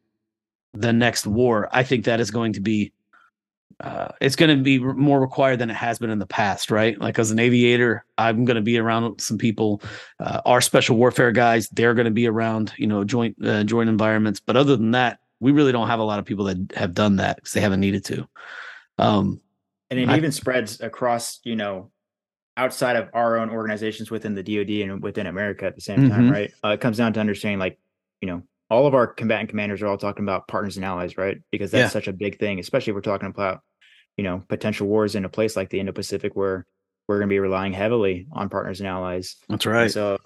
[0.74, 2.94] the next war, I think that is going to be
[3.84, 6.98] uh, it's going to be more required than it has been in the past, right?
[7.00, 9.82] Like as an aviator, I'm going to be around some people.
[10.22, 13.90] Uh, our special warfare guys, they're going to be around, you know, joint uh, joint
[13.90, 14.40] environments.
[14.40, 17.18] But other than that, we really don't have a lot of people that have done
[17.18, 18.28] that because they haven't needed to.
[18.98, 19.42] Um,
[19.90, 21.92] and it I, even spreads across, you know,
[22.56, 26.10] outside of our own organizations within the DoD and within America at the same mm-hmm.
[26.10, 26.54] time, right?
[26.64, 27.78] Uh, it comes down to understanding, like,
[28.22, 31.38] you know, all of our combatant commanders are all talking about partners and allies, right?
[31.52, 31.90] Because that's yeah.
[31.90, 33.62] such a big thing, especially if we're talking about,
[34.18, 36.66] you know, potential wars in a place like the Indo-Pacific where
[37.08, 39.36] we're going to be relying heavily on partners and allies.
[39.50, 39.84] That's right.
[39.84, 40.18] And so,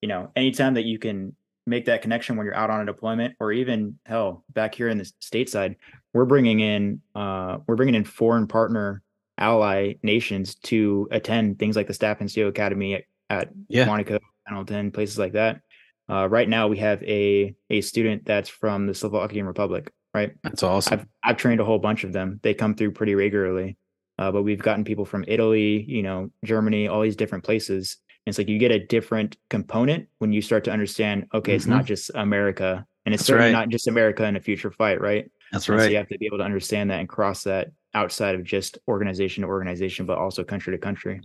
[0.00, 3.34] you know, anytime that you can make that connection when you're out on a deployment,
[3.40, 5.76] or even hell, back here in the stateside,
[6.12, 9.02] we're bringing in, uh, we're bringing in foreign partner
[9.38, 13.84] ally nations to attend things like the Staff NCO Academy at, at yeah.
[13.84, 15.60] Monaco, Pendleton, places like that.
[16.08, 19.90] Uh, right now, we have a a student that's from the Slovakian Republic.
[20.14, 21.00] Right, that's awesome.
[21.00, 22.38] I've I've trained a whole bunch of them.
[22.42, 23.76] They come through pretty regularly.
[24.18, 27.96] Uh, but we've gotten people from Italy, you know, Germany, all these different places.
[28.24, 31.26] And it's like you get a different component when you start to understand.
[31.34, 31.56] Okay, mm-hmm.
[31.56, 33.58] it's not just America, and it's that's certainly right.
[33.58, 35.28] not just America in a future fight, right?
[35.52, 35.80] That's right.
[35.80, 38.78] so you have to be able to understand that and cross that outside of just
[38.88, 41.20] organization to organization, but also country to country.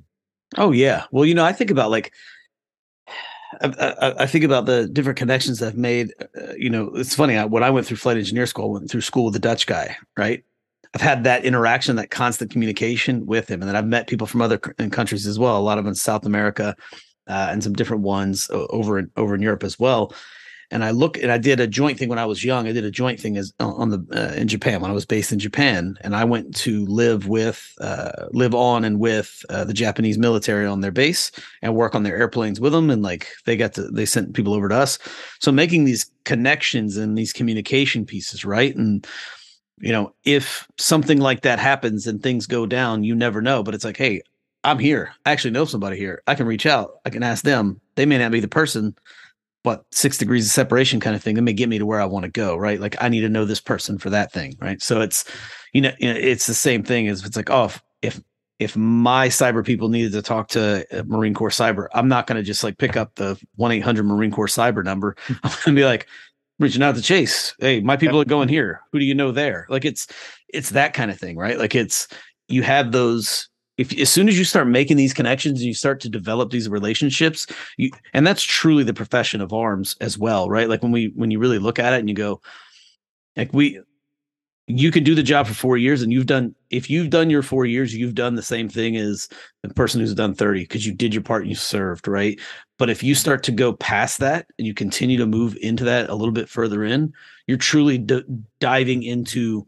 [0.57, 1.05] Oh yeah.
[1.11, 2.11] Well, you know, I think about like
[3.61, 6.13] I, I, think about the different connections I've made.
[6.21, 7.35] Uh, you know, it's funny.
[7.35, 9.65] I, when I went through flight engineer school, I went through school with a Dutch
[9.65, 10.43] guy, right?
[10.93, 14.41] I've had that interaction, that constant communication with him, and then I've met people from
[14.41, 15.57] other countries as well.
[15.57, 16.75] A lot of them in South America,
[17.27, 20.13] uh, and some different ones over in over in Europe as well
[20.71, 22.67] and I look and I did a joint thing when I was young.
[22.67, 25.31] I did a joint thing as on the uh, in Japan when I was based
[25.31, 29.73] in Japan, and I went to live with, uh, live on and with uh, the
[29.73, 32.89] Japanese military on their base and work on their airplanes with them.
[32.89, 34.99] And like they got to, they sent people over to us.
[35.39, 38.75] So making these connections and these communication pieces, right?
[38.75, 39.05] And
[39.79, 43.63] you know, if something like that happens and things go down, you never know.
[43.63, 44.21] But it's like, hey,
[44.63, 45.13] I'm here.
[45.25, 46.21] I actually know somebody here.
[46.27, 46.99] I can reach out.
[47.05, 47.79] I can ask them.
[47.95, 48.95] They may not be the person
[49.63, 52.05] what six degrees of separation kind of thing that may get me to where I
[52.05, 52.79] want to go, right?
[52.79, 54.81] Like I need to know this person for that thing, right?
[54.81, 55.25] So it's
[55.73, 58.21] you know, you know it's the same thing as it's like, oh, if, if
[58.59, 62.35] if my cyber people needed to talk to uh, Marine Corps cyber, I'm not going
[62.35, 65.15] to just like pick up the 1 800 Marine Corps cyber number.
[65.29, 66.07] I'm going to be like
[66.59, 67.55] reaching out to Chase.
[67.59, 68.81] Hey, my people are going here.
[68.91, 69.65] Who do you know there?
[69.69, 70.07] Like it's,
[70.49, 71.57] it's that kind of thing, right?
[71.57, 72.09] Like it's,
[72.49, 73.47] you have those
[73.79, 76.67] if as soon as you start making these connections and you start to develop these
[76.69, 80.69] relationships you and that's truly the profession of arms as well right?
[80.69, 82.41] Like when we when you really look at it and you go
[83.35, 83.79] like we
[84.67, 87.41] you can do the job for four years and you've done if you've done your
[87.41, 89.29] four years you've done the same thing as
[89.63, 92.39] the person who's done 30 because you did your part and you served right?
[92.77, 96.09] But if you start to go past that and you continue to move into that
[96.09, 97.13] a little bit further in
[97.47, 98.23] you're truly d-
[98.59, 99.65] diving into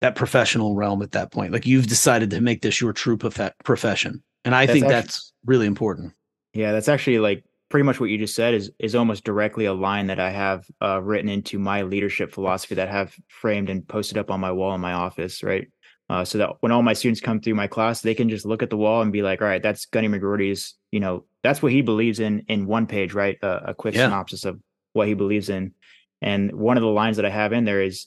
[0.00, 1.52] that professional realm at that point.
[1.52, 4.22] Like you've decided to make this your true prof- profession.
[4.44, 6.12] And I that's think actually, that's really important.
[6.54, 9.74] Yeah, that's actually like pretty much what you just said is is almost directly a
[9.74, 13.86] line that I have uh, written into my leadership philosophy that I have framed and
[13.86, 15.68] posted up on my wall in my office, right?
[16.10, 18.62] Uh, so that when all my students come through my class, they can just look
[18.62, 20.74] at the wall and be like, "All right, that's Gunny McGrorty's.
[20.90, 23.36] You know, that's what he believes in in one page, right?
[23.42, 24.06] Uh, a quick yeah.
[24.06, 24.58] synopsis of
[24.94, 25.74] what he believes in."
[26.22, 28.06] And one of the lines that I have in there is,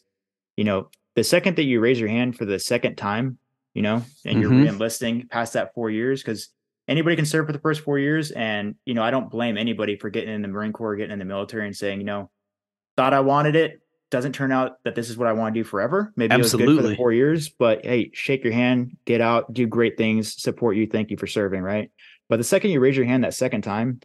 [0.57, 3.37] you know, the second that you raise your hand for the second time,
[3.73, 4.63] you know, and you're mm-hmm.
[4.63, 6.49] re-enlisting past that four years, because
[6.87, 8.31] anybody can serve for the first four years.
[8.31, 11.19] And, you know, I don't blame anybody for getting in the Marine Corps, getting in
[11.19, 12.29] the military and saying, you know,
[12.97, 13.81] thought I wanted it.
[14.09, 16.11] Doesn't turn out that this is what I want to do forever.
[16.17, 16.65] Maybe Absolutely.
[16.65, 19.65] it was good for the four years, but hey, shake your hand, get out, do
[19.65, 21.89] great things, support you, thank you for serving, right?
[22.27, 24.01] But the second you raise your hand that second time,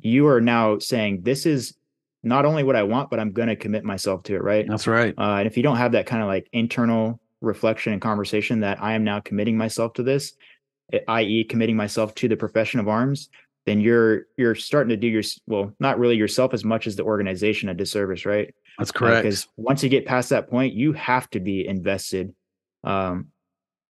[0.00, 1.74] you are now saying, This is
[2.22, 4.42] not only what I want, but I'm going to commit myself to it.
[4.42, 4.66] Right.
[4.68, 5.14] That's right.
[5.16, 8.82] Uh, and if you don't have that kind of like internal reflection and conversation that
[8.82, 10.34] I am now committing myself to this,
[11.08, 13.30] i.e., committing myself to the profession of arms,
[13.66, 17.04] then you're you're starting to do your well, not really yourself as much as the
[17.04, 18.54] organization a disservice, right?
[18.78, 19.22] That's correct.
[19.22, 22.34] Because uh, once you get past that point, you have to be invested.
[22.84, 23.28] Um,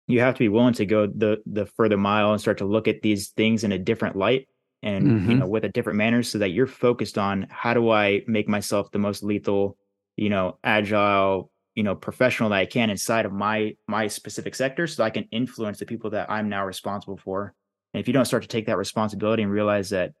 [0.08, 2.88] you have to be willing to go the the further mile and start to look
[2.88, 4.48] at these things in a different light
[4.82, 5.30] and mm-hmm.
[5.30, 8.48] you know with a different manner so that you're focused on how do I make
[8.48, 9.76] myself the most lethal,
[10.16, 14.86] you know, agile, you know, professional that I can inside of my my specific sector
[14.86, 17.54] so I can influence the people that I'm now responsible for.
[17.92, 20.12] And if you don't start to take that responsibility and realize that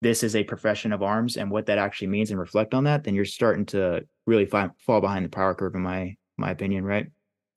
[0.00, 3.04] this is a profession of arms and what that actually means and reflect on that,
[3.04, 6.84] then you're starting to really fi- fall behind the power curve in my my opinion,
[6.84, 7.06] right?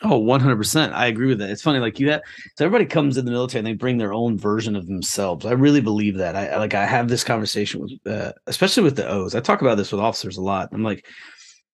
[0.01, 0.91] Oh, 100%.
[0.91, 1.49] I agree with that.
[1.49, 2.21] It's funny like you have
[2.58, 5.45] so everybody comes in the military and they bring their own version of themselves.
[5.45, 6.36] I really believe that.
[6.36, 9.36] I like I have this conversation with uh, especially with the O's.
[9.36, 10.69] I talk about this with officers a lot.
[10.71, 11.05] I'm like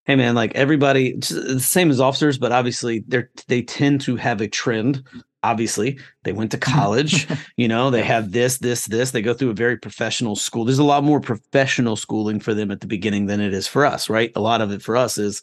[0.05, 4.41] hey man, like everybody the same as officers, but obviously they're they tend to have
[4.41, 5.03] a trend
[5.43, 9.49] obviously they went to college you know they have this this this they go through
[9.49, 13.25] a very professional school there's a lot more professional schooling for them at the beginning
[13.25, 15.41] than it is for us right a lot of it for us is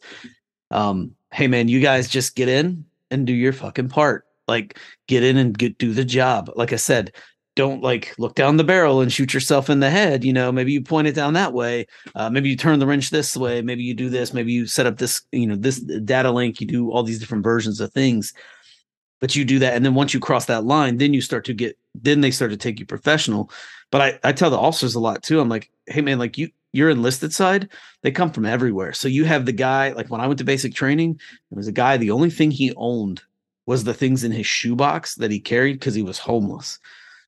[0.70, 4.26] um hey man, you guys just get in and do your fucking part.
[4.46, 6.50] Like get in and get do the job.
[6.56, 7.12] Like I said,
[7.54, 10.24] don't like look down the barrel and shoot yourself in the head.
[10.24, 11.86] You know, maybe you point it down that way.
[12.14, 13.60] Uh, maybe you turn the wrench this way.
[13.62, 14.32] Maybe you do this.
[14.32, 16.60] Maybe you set up this, you know, this data link.
[16.60, 18.32] You do all these different versions of things.
[19.20, 21.52] But you do that, and then once you cross that line, then you start to
[21.52, 21.76] get.
[21.96, 23.50] Then they start to take you professional.
[23.90, 25.40] But I, I tell the officers a lot too.
[25.40, 27.68] I'm like, hey man, like you your enlisted side,
[28.02, 28.92] they come from everywhere.
[28.92, 31.72] So you have the guy, like when I went to basic training, there was a
[31.72, 33.22] guy, the only thing he owned
[33.66, 36.78] was the things in his shoebox that he carried because he was homeless.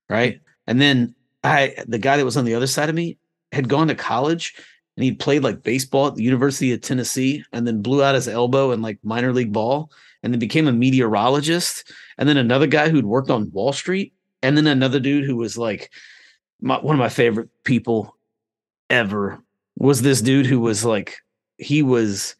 [0.09, 0.41] Right.
[0.67, 3.17] And then I, the guy that was on the other side of me
[3.51, 4.55] had gone to college
[4.97, 8.27] and he played like baseball at the University of Tennessee and then blew out his
[8.27, 11.91] elbow in like minor league ball and then became a meteorologist.
[12.17, 14.13] And then another guy who'd worked on Wall Street.
[14.43, 15.91] And then another dude who was like
[16.61, 18.15] my, one of my favorite people
[18.91, 19.39] ever
[19.77, 21.15] was this dude who was like
[21.57, 22.35] he was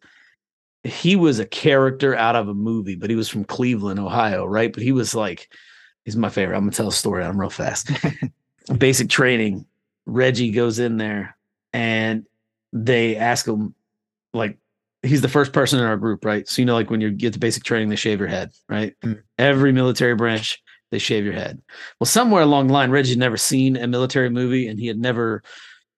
[0.84, 4.74] he was a character out of a movie, but he was from Cleveland, Ohio, right?
[4.74, 5.50] But he was like
[6.06, 6.56] he's my favorite.
[6.56, 7.90] I'm gonna tell a story on real fast.
[8.78, 9.66] Basic training.
[10.06, 11.38] Reggie goes in there
[11.74, 12.26] and
[12.74, 13.74] they ask him
[14.34, 14.58] like
[15.04, 16.48] he's the first person in our group, right?
[16.48, 18.94] So you know, like when you get to basic training, they shave your head, right?
[19.04, 19.22] Mm.
[19.38, 20.62] Every military branch,
[20.92, 21.62] they shave your head.
[22.00, 25.00] Well, somewhere along the line, Reggie had never seen a military movie and he had
[25.00, 25.44] never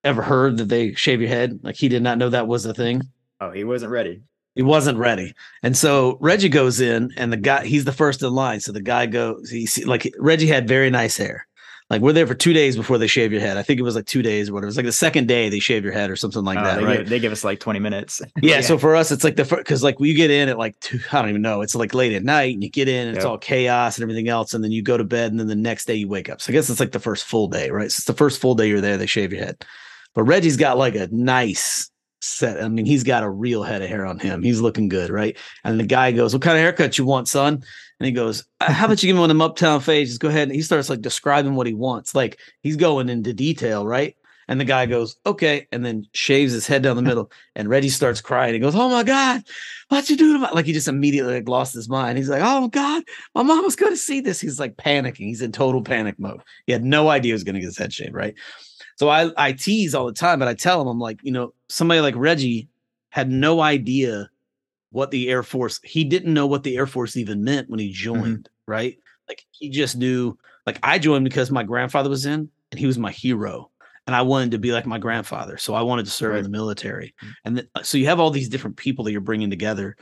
[0.04, 1.60] ever heard that they shave your head?
[1.64, 3.04] Like he did not know that was a thing.
[3.40, 4.22] Oh, he wasn't ready.
[4.56, 5.34] He wasn't ready.
[5.64, 8.60] And so Reggie goes in and the guy, he's the first in line.
[8.60, 11.48] So the guy goes, he like Reggie had very nice hair.
[11.90, 13.58] Like we're there for two days before they shave your head.
[13.58, 14.68] I think it was like two days or whatever.
[14.68, 16.80] It was like the second day they shave your head or something like uh, that.
[16.80, 16.98] They right?
[17.00, 18.22] Give, they give us like 20 minutes.
[18.42, 20.58] yeah, yeah, So for us, it's like the first, cause like we get in at
[20.58, 21.62] like two, I don't even know.
[21.62, 23.18] It's like late at night and you get in and yep.
[23.18, 24.54] it's all chaos and everything else.
[24.54, 26.42] And then you go to bed and then the next day you wake up.
[26.42, 27.92] So I guess it's like the first full day, right?
[27.92, 28.98] So it's the first full day you're there.
[28.98, 29.66] They shave your head.
[30.14, 31.90] But Reggie's got like a nice
[32.22, 32.64] set.
[32.64, 34.44] I mean, he's got a real head of hair on him.
[34.44, 35.38] He's looking good, right?
[35.64, 37.64] And the guy goes, "What kind of haircut you want, son?"
[38.00, 40.12] And he goes, uh, "How about you give me one of them uptown fades?
[40.12, 43.34] Just go ahead." And he starts like describing what he wants, like he's going into
[43.34, 44.16] detail, right?
[44.48, 47.32] And the guy goes, "Okay," and then shaves his head down the middle.
[47.56, 48.54] And Reggie starts crying.
[48.54, 49.44] He goes, "Oh my god,
[49.90, 52.18] what you do to my?" Like he just immediately like lost his mind.
[52.18, 53.04] He's like, "Oh god,
[53.36, 55.28] my mom was going to see this." He's like panicking.
[55.28, 56.42] He's in total panic mode.
[56.68, 58.36] He had no idea he was going to get his head shaved, right?
[58.98, 61.54] So I, I tease all the time, but I tell him, I'm like, you know,
[61.70, 62.68] somebody like Reggie
[63.10, 64.30] had no idea
[64.92, 67.88] what the Air Force, he didn't know what the Air Force even meant when he
[67.88, 67.94] mm-hmm.
[67.94, 68.72] joined, mm-hmm.
[68.72, 68.98] right?
[69.28, 72.98] Like he just knew, like I joined because my grandfather was in and he was
[72.98, 73.70] my hero.
[74.06, 75.58] And I wanted to be like my grandfather.
[75.58, 76.38] So I wanted to serve right.
[76.40, 77.16] in the military.
[77.24, 77.32] Mm-hmm.
[77.46, 79.96] And th- so you have all these different people that you're bringing together.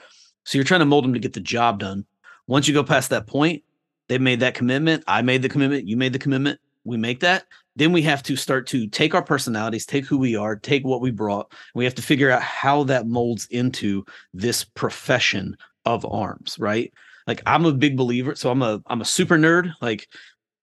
[0.44, 2.06] So you're trying to mold them to get the job done.
[2.48, 3.64] Once you go past that point,
[4.08, 5.04] they made that commitment.
[5.08, 5.88] I made the commitment.
[5.88, 6.60] You made the commitment.
[6.84, 10.36] We make that then we have to start to take our personalities, take who we
[10.36, 11.52] are, take what we brought.
[11.74, 16.94] We have to figure out how that molds into this profession of arms, right?
[17.28, 20.08] Like I'm a big believer, so I'm a I'm a super nerd, like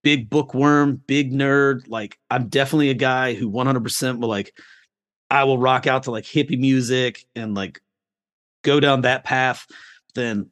[0.03, 1.87] big bookworm, big nerd.
[1.87, 4.53] Like I'm definitely a guy who 100% will like
[5.31, 7.81] I will rock out to like hippie music and like
[8.61, 9.65] go down that path.
[10.13, 10.51] Then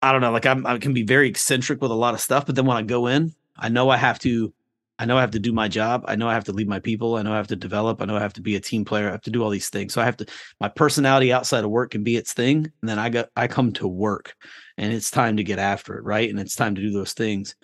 [0.00, 2.46] I don't know, like I'm I can be very eccentric with a lot of stuff,
[2.46, 4.52] but then when I go in, I know I have to
[4.98, 6.04] I know I have to do my job.
[6.06, 7.16] I know I have to lead my people.
[7.16, 8.00] I know I have to develop.
[8.00, 9.08] I know I have to be a team player.
[9.08, 9.94] I have to do all these things.
[9.94, 10.26] So I have to
[10.60, 12.70] my personality outside of work can be its thing.
[12.80, 14.34] And then I got I come to work
[14.76, 16.28] and it's time to get after it, right?
[16.28, 17.56] And it's time to do those things.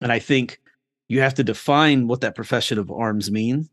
[0.00, 0.60] And I think
[1.08, 3.68] you have to define what that profession of arms mean.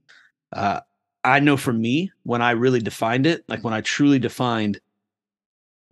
[0.51, 0.79] Uh,
[1.23, 4.79] I know for me, when I really defined it, like when I truly defined,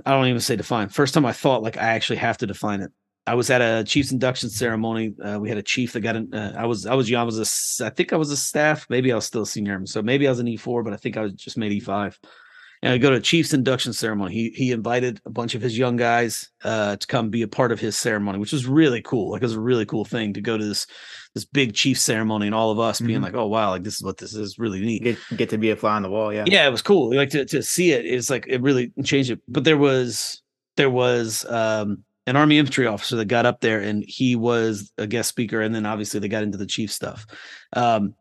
[0.06, 0.90] I don't even say define.
[0.90, 2.92] First time I thought like I actually have to define it.
[3.26, 5.14] I was at a chief's induction ceremony.
[5.24, 6.34] Uh, we had a chief that got in.
[6.34, 7.22] Uh, I was I was young.
[7.22, 8.86] I was a I think I was a staff.
[8.90, 9.86] Maybe I was still a senior.
[9.86, 11.80] So maybe I was an E four, but I think I was just made E
[11.80, 12.20] five.
[12.82, 14.34] And I go to a chief's induction ceremony.
[14.34, 17.72] He he invited a bunch of his young guys uh, to come be a part
[17.72, 19.32] of his ceremony, which was really cool.
[19.32, 20.86] Like it was a really cool thing to go to this
[21.34, 23.08] this big chief ceremony, and all of us mm-hmm.
[23.08, 25.58] being like, "Oh wow, like this is what this is really neat." Get, get to
[25.58, 26.44] be a fly on the wall, yeah.
[26.46, 27.16] Yeah, it was cool.
[27.16, 29.40] Like to to see it is like it really changed it.
[29.48, 30.42] But there was
[30.76, 35.08] there was um an army infantry officer that got up there and he was a
[35.08, 37.26] guest speaker and then obviously they got into the chief stuff.
[37.74, 38.16] Um,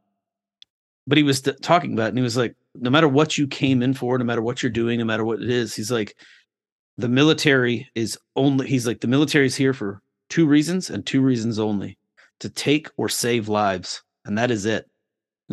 [1.06, 3.46] but he was t- talking about it and he was like no matter what you
[3.46, 6.14] came in for no matter what you're doing no matter what it is he's like
[6.98, 11.20] the military is only he's like the military is here for two reasons and two
[11.20, 11.98] reasons only
[12.40, 14.88] to take or save lives and that is it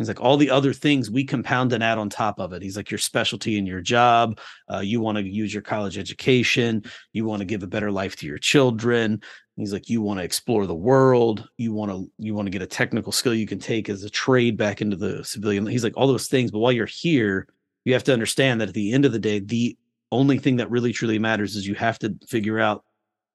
[0.00, 2.62] He's like all the other things we compound and add on top of it.
[2.62, 4.40] He's like your specialty in your job.
[4.72, 6.84] Uh, you want to use your college education.
[7.12, 9.20] You want to give a better life to your children.
[9.56, 11.46] He's like you want to explore the world.
[11.58, 14.08] You want to you want to get a technical skill you can take as a
[14.08, 15.66] trade back into the civilian.
[15.66, 16.50] He's like all those things.
[16.50, 17.46] But while you're here,
[17.84, 19.76] you have to understand that at the end of the day, the
[20.10, 22.84] only thing that really truly matters is you have to figure out.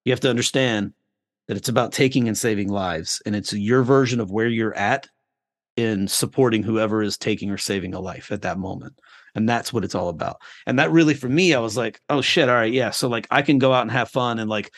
[0.03, 0.93] You have to understand
[1.47, 5.07] that it's about taking and saving lives, and it's your version of where you're at
[5.77, 8.93] in supporting whoever is taking or saving a life at that moment.
[9.35, 10.37] And that's what it's all about.
[10.65, 12.91] And that really, for me, I was like, oh shit, all right, yeah.
[12.91, 14.71] So like I can go out and have fun and like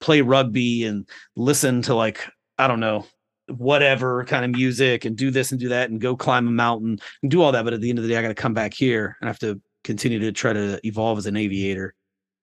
[0.00, 2.24] play rugby and listen to like,
[2.56, 3.06] I don't know,
[3.48, 6.98] whatever kind of music and do this and do that and go climb a mountain
[7.22, 7.64] and do all that.
[7.64, 9.30] But at the end of the day, I got to come back here and I
[9.30, 11.94] have to continue to try to evolve as an aviator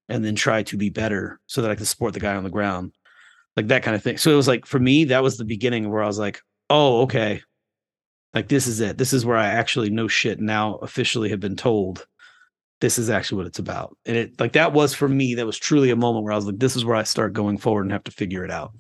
[0.09, 2.49] and then try to be better so that I can support the guy on the
[2.49, 2.91] ground.
[3.55, 4.17] Like that kind of thing.
[4.17, 7.03] So it was like for me, that was the beginning where I was like, oh,
[7.03, 7.41] okay
[8.33, 8.97] like this is it.
[8.97, 12.07] This is where I actually know shit now officially have been told
[12.79, 13.95] this is actually what it's about.
[14.05, 16.45] And it like that was for me, that was truly a moment where I was
[16.45, 18.71] like, this is where I start going forward and have to figure it out.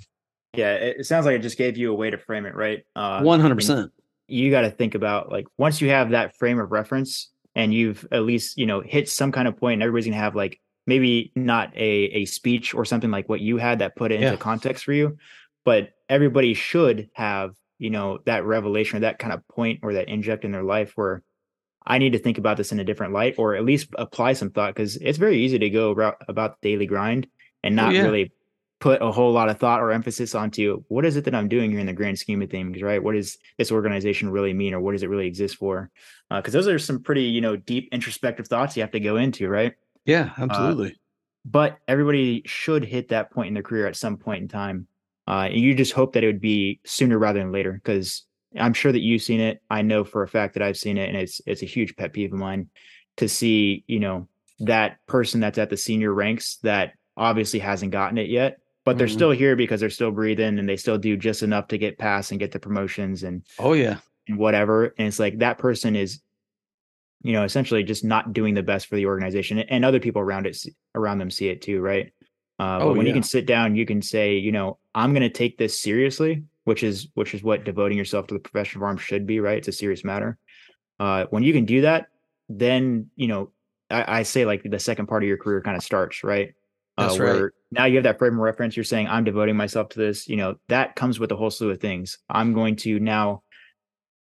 [0.53, 2.83] Yeah, it sounds like it just gave you a way to frame it, right?
[2.95, 3.91] Uh, One hundred percent.
[4.27, 8.05] You got to think about like once you have that frame of reference and you've
[8.11, 11.31] at least you know hit some kind of point, and everybody's gonna have like maybe
[11.35, 14.35] not a a speech or something like what you had that put it into yeah.
[14.35, 15.17] context for you,
[15.63, 20.07] but everybody should have you know that revelation or that kind of point or that
[20.07, 21.23] inject in their life where
[21.85, 24.51] I need to think about this in a different light or at least apply some
[24.51, 27.27] thought because it's very easy to go about, about the daily grind
[27.63, 28.03] and not oh, yeah.
[28.03, 28.31] really
[28.79, 31.71] put a whole lot of thought or emphasis onto what is it that I'm doing
[31.71, 33.01] here in the grand scheme of things, right?
[33.01, 35.89] What does this organization really mean or what does it really exist for?
[36.29, 39.17] Because uh, those are some pretty, you know, deep introspective thoughts you have to go
[39.17, 39.73] into, right?
[40.05, 40.91] Yeah, uh, absolutely.
[40.91, 40.95] Uh,
[41.45, 44.87] but everybody should hit that point in their career at some point in time.
[45.31, 48.25] Uh, and you just hope that it would be sooner rather than later because
[48.59, 49.61] I'm sure that you've seen it.
[49.69, 52.11] I know for a fact that I've seen it, and it's it's a huge pet
[52.11, 52.67] peeve of mine
[53.15, 54.27] to see you know
[54.59, 59.07] that person that's at the senior ranks that obviously hasn't gotten it yet, but they're
[59.07, 59.15] mm-hmm.
[59.15, 62.31] still here because they're still breathing and they still do just enough to get past
[62.31, 64.87] and get the promotions and oh yeah and whatever.
[64.97, 66.19] And it's like that person is
[67.21, 70.45] you know essentially just not doing the best for the organization and other people around
[70.45, 70.57] it
[70.93, 72.11] around them see it too right
[72.61, 73.09] uh, oh, but when yeah.
[73.09, 76.43] you can sit down, you can say, you know, I'm going to take this seriously,
[76.65, 79.57] which is which is what devoting yourself to the profession of arms should be, right?
[79.57, 80.37] It's a serious matter.
[80.99, 82.09] Uh, when you can do that,
[82.49, 83.49] then you know,
[83.89, 86.53] I, I, say like the second part of your career kind of starts, right?
[86.99, 87.51] Uh, That's right.
[87.71, 88.77] now you have that frame of reference.
[88.77, 90.27] You're saying I'm devoting myself to this.
[90.27, 92.19] You know, that comes with a whole slew of things.
[92.29, 93.41] I'm going to now,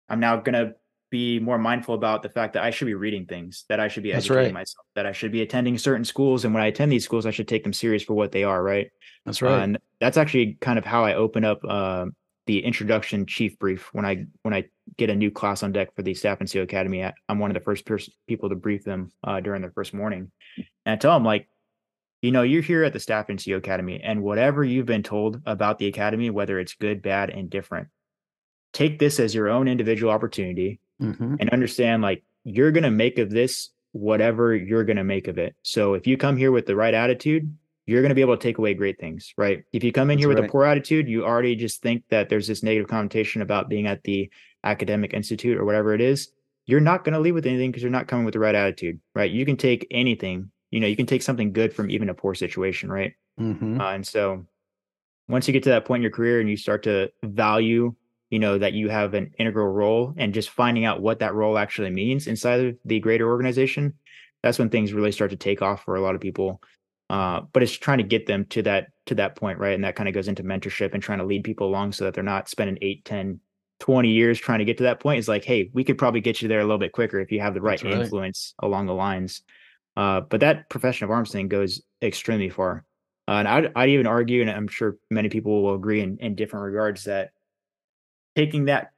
[0.09, 0.73] I'm now going to
[1.11, 4.01] be more mindful about the fact that I should be reading things, that I should
[4.01, 4.53] be educating right.
[4.53, 6.45] myself, that I should be attending certain schools.
[6.45, 8.63] And when I attend these schools, I should take them serious for what they are,
[8.63, 8.89] right?
[9.25, 9.59] That's right.
[9.59, 12.05] Uh, and that's actually kind of how I open up uh,
[12.47, 14.65] the introduction chief brief when I when I
[14.97, 17.03] get a new class on deck for the Staff NCO Academy.
[17.29, 20.31] I'm one of the first pers- people to brief them uh, during their first morning,
[20.85, 21.47] and I tell them like,
[22.21, 25.77] you know, you're here at the Staff NCO Academy, and whatever you've been told about
[25.77, 27.89] the academy, whether it's good, bad, and different,
[28.73, 31.35] take this as your own individual opportunity mm-hmm.
[31.39, 35.37] and understand like you're going to make of this whatever you're going to make of
[35.37, 35.55] it.
[35.63, 37.53] So if you come here with the right attitude,
[37.85, 39.63] you're going to be able to take away great things, right?
[39.73, 40.47] If you come in That's here with right.
[40.47, 44.03] a poor attitude, you already just think that there's this negative connotation about being at
[44.03, 44.31] the
[44.63, 46.31] academic institute or whatever it is.
[46.67, 48.99] You're not going to leave with anything because you're not coming with the right attitude,
[49.15, 49.29] right?
[49.29, 52.35] You can take anything, you know, you can take something good from even a poor
[52.35, 53.13] situation, right?
[53.39, 53.81] Mm-hmm.
[53.81, 54.45] Uh, and so
[55.27, 57.95] once you get to that point in your career and you start to value
[58.31, 61.57] you know that you have an integral role and just finding out what that role
[61.57, 63.93] actually means inside of the greater organization
[64.43, 66.61] that's when things really start to take off for a lot of people.
[67.09, 69.73] Uh, but it's trying to get them to that to that point right?
[69.73, 72.13] And that kind of goes into mentorship and trying to lead people along so that
[72.13, 73.39] they're not spending 8 10
[73.79, 75.19] 20 years trying to get to that point.
[75.19, 77.41] It's like hey we could probably get you there a little bit quicker if you
[77.41, 77.93] have the right, right.
[77.93, 79.41] influence along the lines.
[79.97, 82.85] Uh, but that profession of arms thing goes extremely far.
[83.27, 86.35] Uh, and I'd, I'd even argue, and I'm sure many people will agree in, in
[86.35, 87.31] different regards, that
[88.35, 88.91] taking that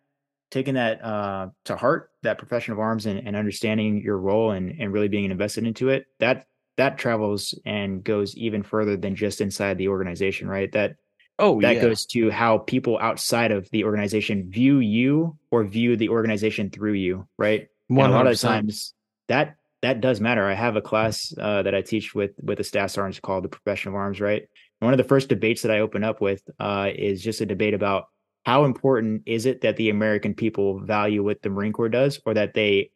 [0.52, 4.80] taking that uh, to heart, that profession of arms, and, and understanding your role and
[4.80, 9.42] and really being invested into it, that that travels and goes even further than just
[9.42, 10.72] inside the organization, right?
[10.72, 10.96] That
[11.40, 11.82] oh that yeah.
[11.82, 16.94] goes to how people outside of the organization view you or view the organization through
[16.94, 17.68] you, right?
[18.12, 18.94] A lot of times
[19.28, 20.48] that that does matter.
[20.48, 23.50] I have a class uh, that I teach with with the staff sergeants called the
[23.50, 24.42] profession of arms, right?
[24.42, 27.46] And one of the first debates that I open up with uh, is just a
[27.46, 28.08] debate about
[28.46, 32.34] how important is it that the American people value what the Marine Corps does, or
[32.34, 32.92] that they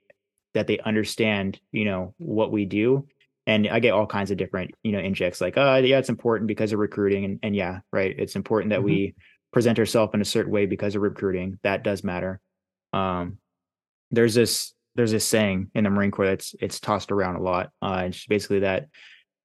[0.54, 3.08] that they understand, you know, what we do.
[3.46, 6.48] And I get all kinds of different, you know, injects like, uh, yeah, it's important
[6.48, 8.86] because of recruiting, and and yeah, right, it's important that Mhm.
[8.86, 9.16] we
[9.54, 11.58] present ourselves in a certain way because of recruiting.
[11.64, 12.42] That does matter.
[12.94, 13.38] Um,
[14.12, 17.72] there's this there's this saying in the Marine Corps that's it's tossed around a lot.
[17.82, 18.88] Uh, it's basically that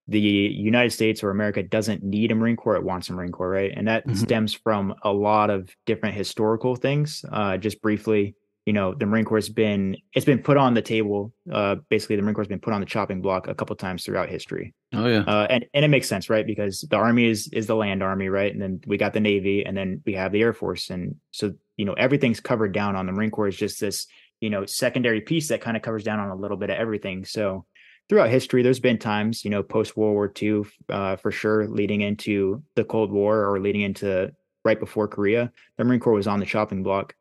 [0.09, 3.51] the United States or America doesn't need a Marine Corps; it wants a Marine Corps,
[3.51, 3.73] right?
[3.75, 4.17] And that Mhm.
[4.17, 7.25] stems from a lot of different historical things.
[7.31, 8.35] Uh, just briefly,
[8.67, 11.33] you know, the Marine Corps has been it's been put on the table.
[11.51, 14.05] Uh, basically, the Marine Corps has been put on the chopping block a couple times
[14.05, 14.75] throughout history.
[14.93, 15.21] Oh yeah.
[15.21, 16.47] Uh, and and it makes sense, right?
[16.47, 18.53] Because the army is is the land army, right?
[18.53, 21.55] And then we got the navy, and then we have the air force, and so
[21.77, 24.07] you know everything's covered down on the Marine Corps is just this
[24.41, 27.25] you know secondary piece that kind of covers down on a little bit of everything.
[27.25, 27.67] So
[28.13, 32.03] throughout history, there's been times, you know, post World War II, uh, for sure, leading
[32.03, 34.31] into the Cold War or leading into
[34.67, 37.15] right before Korea, the Marine Corps was on the chopping block.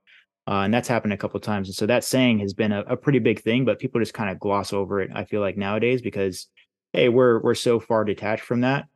[0.45, 1.69] Uh, and that's happened a couple times.
[1.69, 4.29] And so that saying has been a, a pretty big thing, but people just kind
[4.29, 6.47] of gloss over it, I feel like nowadays, because
[6.91, 8.87] hey, we're we're so far detached from that.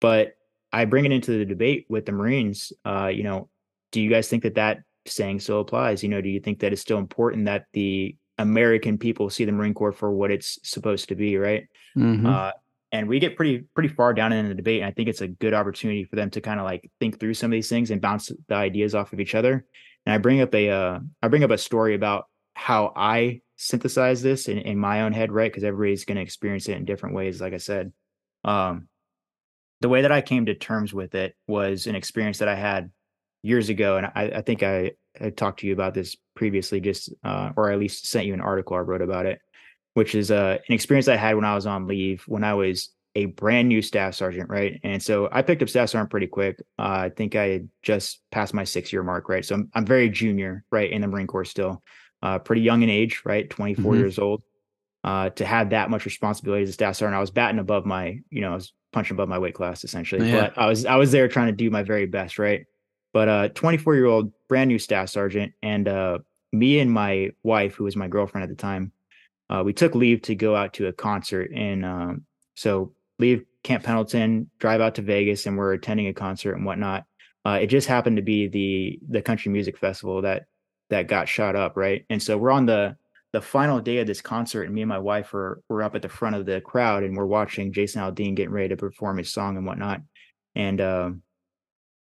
[0.00, 0.36] But
[0.72, 2.72] I bring it into the debate with the Marines.
[2.84, 3.48] Uh, you know,
[3.90, 6.04] do you guys think that that saying still applies?
[6.04, 9.52] You know, do you think that it's still important that the American people see the
[9.52, 11.68] Marine Corps for what it's supposed to be, right?
[11.96, 12.26] Mhm.
[12.26, 12.52] Uh,
[12.92, 14.80] and we get pretty pretty far down in the debate.
[14.80, 17.34] And I think it's a good opportunity for them to kind of like think through
[17.34, 19.66] some of these things and bounce the ideas off of each other.
[20.06, 24.22] And I bring up a uh, I bring up a story about how I synthesize
[24.22, 25.50] this in, in my own head, right?
[25.50, 27.40] Because everybody's going to experience it in different ways.
[27.40, 27.92] Like I said,
[28.44, 28.88] um,
[29.80, 32.90] the way that I came to terms with it was an experience that I had
[33.42, 37.12] years ago, and I, I think I had talked to you about this previously, just
[37.24, 39.40] uh, or at least sent you an article I wrote about it,
[39.94, 42.90] which is uh, an experience I had when I was on leave when I was
[43.14, 44.78] a brand new staff sergeant, right?
[44.84, 46.60] And so I picked up staff sergeant pretty quick.
[46.78, 49.44] Uh, I think I had just passed my six year mark, right?
[49.44, 51.82] So I'm I'm very junior, right, in the Marine Corps still,
[52.22, 53.98] uh, pretty young in age, right, 24 Mhm.
[53.98, 54.42] years old.
[55.04, 58.20] Uh, to have that much responsibility as a staff sergeant, I was batting above my,
[58.30, 60.28] you know, I was punching above my weight class essentially.
[60.28, 60.48] Yeah.
[60.48, 62.66] But I was I was there trying to do my very best, right?
[63.12, 66.18] But a 24 year old brand new staff sergeant and uh
[66.52, 68.92] me and my wife, who was my girlfriend at the time,
[69.50, 73.84] uh, we took leave to go out to a concert and um so leave Camp
[73.84, 77.04] Pendleton, drive out to Vegas, and we're attending a concert and whatnot.
[77.44, 80.46] Uh, it just happened to be the the country music festival that
[80.90, 82.04] that got shot up, right?
[82.10, 82.96] And so we're on the
[83.32, 86.02] the final day of this concert, and me and my wife were were up at
[86.02, 89.32] the front of the crowd, and we're watching Jason Aldean getting ready to perform his
[89.32, 90.00] song and whatnot.
[90.54, 91.22] And um,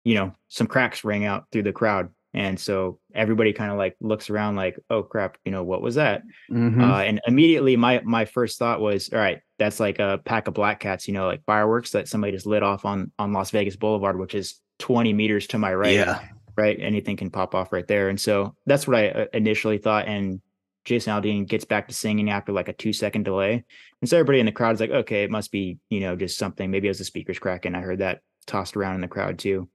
[0.09, 3.95] you know, some cracks rang out through the crowd, and so everybody kind of like
[4.01, 6.23] looks around, like, "Oh crap!" You know, what was that?
[6.51, 6.83] Mhm.
[6.83, 10.55] Uh, and immediately my my first thought was, all right, that's like a pack of
[10.55, 13.77] black cats, you know, like fireworks that somebody just lit off on on Las Vegas
[13.77, 15.93] Boulevard, which is 20 meters to my right.
[15.93, 16.21] yeah.
[16.57, 16.79] Right.
[16.81, 18.09] Anything can pop off right there.
[18.09, 20.09] And so that's what I uh, initially thought.
[20.09, 20.41] And
[20.85, 23.65] Jason Aldean gets back to singing after like a two second delay.
[24.01, 26.39] And so everybody in the crowd is like, okay, it must be, you know, just
[26.39, 26.71] something.
[26.71, 27.75] Maybe it was the speakers cracking.
[27.75, 29.69] I heard that tossed around in the crowd too.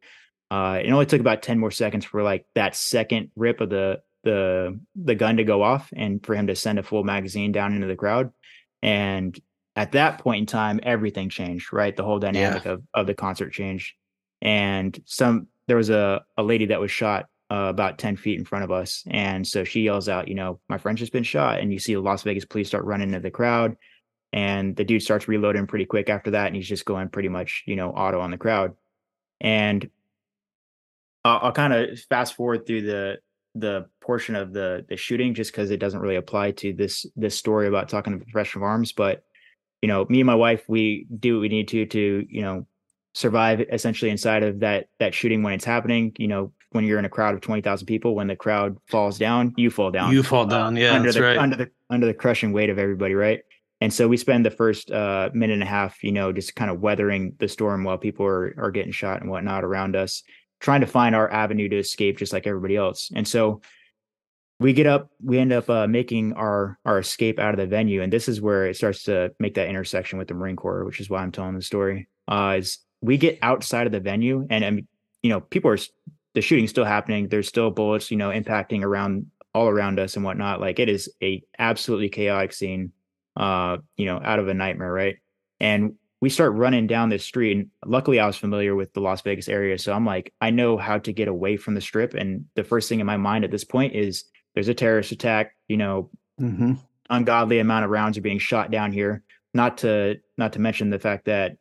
[0.54, 4.00] Uh, it only took about 10 more seconds for like that second rip of the
[4.24, 7.74] the the gun to go off and for him to send a full magazine down
[7.74, 8.32] into the crowd.
[8.84, 9.36] And
[9.76, 11.96] at that point in time, everything changed, right?
[11.96, 13.96] The whole dynamic of, of the concert changed.
[14.44, 18.46] And some there was a, a lady that was shot uh, about 10 feet in
[18.46, 19.04] front of us.
[19.08, 21.62] And so she yells out, you know, my friend's just been shot.
[21.62, 23.76] And you see the Las Vegas police start running into the crowd.
[24.32, 26.46] And the dude starts reloading pretty quick after that.
[26.46, 28.76] And he's just going pretty much, you know, auto on the crowd.
[29.42, 29.90] And
[31.26, 33.18] I'll, I'll kind of fast forward through the
[33.56, 37.36] the portion of the the shooting just because it doesn't really apply to this this
[37.36, 38.92] story about talking to professional arms.
[38.94, 39.24] But
[39.82, 42.66] you know, me and my wife, we do what we need to to you know
[43.14, 46.14] survive essentially inside of that that shooting when it's happening.
[46.18, 49.18] You know, when you're in a crowd of twenty thousand people, when the crowd falls
[49.18, 50.12] down, you fall down.
[50.12, 50.76] You fall down.
[50.76, 51.38] Yeah, under that's the right.
[51.38, 53.42] under the under the crushing weight of everybody, right?
[53.82, 56.72] And so we spend the first uh, minute and a half, you know, just kind
[56.72, 60.24] of weathering the storm while people are are getting shot and whatnot around us,
[60.64, 63.12] trying to find our avenue to escape, just like everybody else.
[63.14, 63.62] And so
[64.62, 68.02] we get up, we end up uh, making our our escape out of the venue,
[68.02, 71.02] and this is where it starts to make that intersection with the Marine Corps, which
[71.02, 72.08] is why I'm telling the story.
[72.30, 74.88] Uh, is we get outside of the venue and, and
[75.22, 75.78] you know, people are
[76.34, 77.28] the shooting's still happening.
[77.28, 80.62] There's still bullets, you know, impacting around all around us and whatnot.
[80.62, 82.94] Like it is a absolutely chaotic scene,
[83.36, 85.18] uh, you know, out of a nightmare, right?
[85.60, 87.58] And we start running down this street.
[87.58, 90.78] And luckily, I was familiar with the Las Vegas area, so I'm like, I know
[90.78, 92.14] how to get away from the strip.
[92.14, 95.54] And the first thing in my mind at this point is there's a terrorist attack.
[95.68, 96.10] You know,
[96.40, 96.76] mm-hmm.
[97.10, 99.22] ungodly amount of rounds are being shot down here.
[99.54, 101.58] Not to not to mention the fact that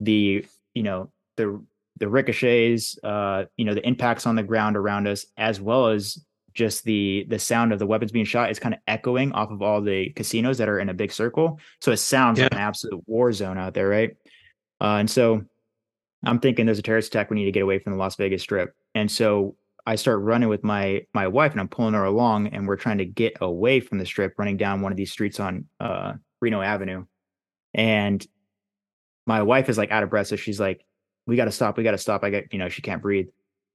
[0.00, 1.62] the you know the
[1.98, 6.18] the ricochets, uh, you know, the impacts on the ground around us, as well as
[6.58, 9.62] just the the sound of the weapons being shot is kind of echoing off of
[9.62, 11.60] all the casinos that are in a big circle.
[11.80, 12.46] So it sounds yeah.
[12.46, 14.10] like an absolute war zone out there, right?
[14.80, 15.42] Uh, and so
[16.24, 17.30] I'm thinking there's a terrorist attack.
[17.30, 18.74] We need to get away from the Las Vegas Strip.
[18.96, 19.54] And so
[19.86, 22.98] I start running with my my wife, and I'm pulling her along, and we're trying
[22.98, 26.60] to get away from the strip, running down one of these streets on uh, Reno
[26.60, 27.06] Avenue.
[27.72, 28.26] And
[29.26, 30.84] my wife is like out of breath, so she's like,
[31.26, 31.78] "We got to stop.
[31.78, 33.28] We got to stop." I get, you know, she can't breathe.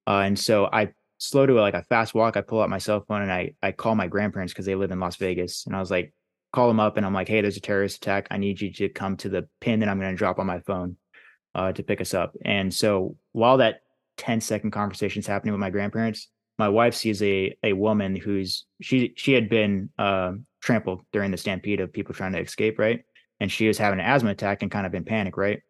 [0.05, 0.89] Uh, and so I
[1.23, 2.37] slow to like a fast walk.
[2.37, 4.91] I pull out my cell phone and I I call my grandparents because they live
[4.91, 6.13] in Las Vegas, and I was like,
[6.53, 8.27] call them up and I'm like, hey, there's a terrorist attack.
[8.31, 10.59] I need you to come to the pin that I'm going to drop on my
[10.59, 10.95] phone
[11.55, 12.35] uh, to pick us up.
[12.45, 13.81] And so while that
[14.17, 18.65] 10 second conversation is happening with my grandparents, my wife sees a a woman who's
[18.79, 23.03] she she had been uh, trampled during the stampede of people trying to escape, right?
[23.39, 25.61] And she was having an asthma attack and kind of in panic, right?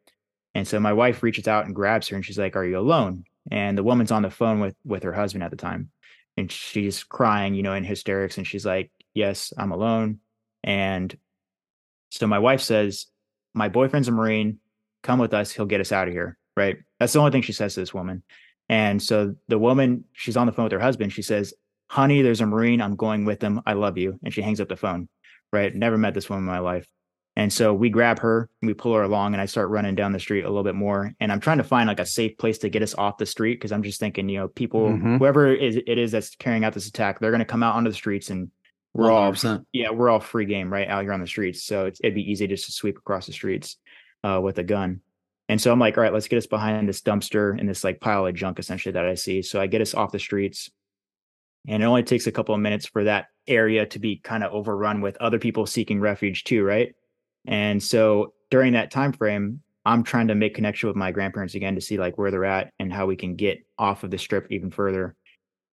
[0.53, 3.23] And so my wife reaches out and grabs her and she's like, "Are you alone?"
[3.51, 5.89] And the woman's on the phone with with her husband at the time.
[6.37, 8.37] And she's crying you know in hysterics.
[8.37, 10.19] And she's like yes i'm alone.
[10.63, 11.15] And
[12.09, 13.07] so my wife says
[13.53, 14.59] my boyfriend's a marine.
[15.03, 15.51] Come with us.
[15.51, 16.37] He'll get us out of here.
[16.55, 16.77] Right?
[16.99, 18.23] That's the only thing she says to this woman.
[18.69, 21.13] And so the woman she's on the phone with her husband.
[21.13, 21.53] She says
[21.89, 22.81] honey there's a marine.
[22.81, 24.19] I'm going with him i love you.
[24.23, 25.09] And she hangs up the phone.
[25.51, 25.75] Right?
[25.75, 26.87] Never met this woman in my life
[27.35, 30.11] and so we grab her and we pull her along and I start running down
[30.11, 31.13] the street a little bit more.
[31.19, 33.55] And I'm trying to find like a safe place to get us off the street
[33.55, 35.17] because I'm just thinking, you know, people, mm-hmm.
[35.17, 37.95] whoever it is that's carrying out this attack, they're going to come out onto the
[37.95, 38.51] streets and
[38.93, 39.59] we're 100%.
[39.59, 41.63] all, yeah, we're all free game right out here on the streets.
[41.63, 43.77] So it'd be easy just to sweep across the streets
[44.23, 45.01] uh, with a gun.
[45.49, 47.99] And so I'm like, all right, let's get us behind this dumpster and this like
[47.99, 49.41] pile of junk essentially that I see.
[49.41, 50.69] So I get us off the streets.
[51.67, 54.53] And it only takes a couple of minutes for that area to be kind of
[54.53, 56.93] overrun with other people seeking refuge too, right?
[57.45, 61.75] And so during that time frame, I'm trying to make connection with my grandparents again
[61.75, 64.47] to see like where they're at and how we can get off of the strip
[64.49, 65.15] even further.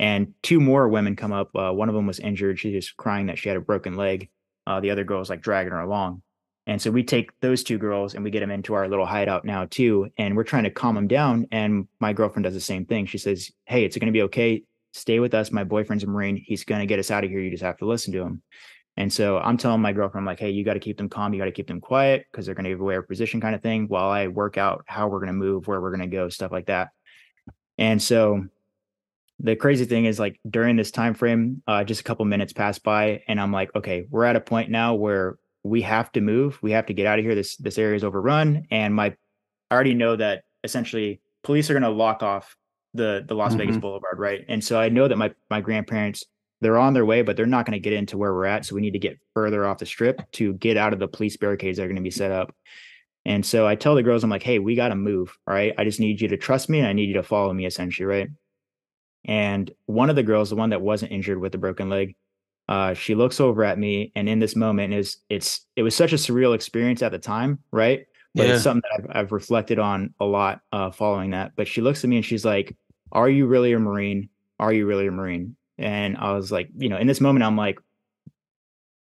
[0.01, 1.51] And two more women come up.
[1.55, 2.59] Uh, one of them was injured.
[2.59, 4.31] She's just crying that she had a broken leg.
[4.67, 6.23] Uh, the other girl was like dragging her along.
[6.67, 9.45] And so we take those two girls and we get them into our little hideout
[9.45, 10.11] now too.
[10.19, 11.47] And we're trying to calm them down.
[11.53, 13.07] And my girlfriend does the same thing.
[13.07, 14.63] She says, Hey, it's going to be okay.
[14.93, 15.53] Stay with us.
[15.53, 16.37] My boyfriend's a Marine.
[16.37, 17.41] He's going to get us out of here.
[17.41, 18.43] You just have to listen to him.
[18.97, 21.33] And so I'm telling my girlfriend, I'm like, hey, you got to keep them calm.
[21.33, 23.55] You got to keep them quiet because they're going to give away our position kind
[23.55, 26.17] of thing while I work out how we're going to move, where we're going to
[26.17, 26.91] go, stuff like that.
[27.79, 28.45] And so
[29.39, 32.79] the crazy thing is like during this time frame, uh, just a couple minutes pass
[32.79, 36.59] by and I'm like, okay, we're at a point now where we have to move.
[36.63, 37.35] We have to get out of here.
[37.35, 38.67] This, this area is overrun.
[38.71, 39.15] And my,
[39.71, 42.55] I already know that essentially police are going to lock off
[42.93, 43.61] the, the Las mm-hmm.
[43.61, 44.19] Vegas Boulevard.
[44.19, 44.45] Right.
[44.49, 46.25] And so I know that my, my grandparents
[46.61, 48.67] they're on their way, but they're not going to get into where we're at.
[48.67, 51.37] So we need to get further off the strip to get out of the police
[51.37, 52.55] barricades that are going to be set up.
[53.25, 55.37] And so I tell the girls, I'm like, hey, we got to move.
[55.47, 55.75] All right.
[55.77, 58.07] I just need you to trust me and I need you to follow me, essentially.
[58.07, 58.29] Right.
[59.27, 62.17] And one of the girls, the one that wasn't injured with the broken leg,
[62.69, 64.13] uh, she looks over at me.
[64.15, 67.59] And in this moment is it's, it was such a surreal experience at the time.
[67.71, 68.07] Right.
[68.35, 68.55] But yeah.
[68.55, 71.53] it's something that I've, I've reflected on a lot uh, following that.
[71.57, 72.77] But she looks at me and she's like,
[73.13, 74.29] are you really a Marine?
[74.59, 75.57] Are you really a Marine?
[75.81, 77.81] And I was like, you know, in this moment, I'm like,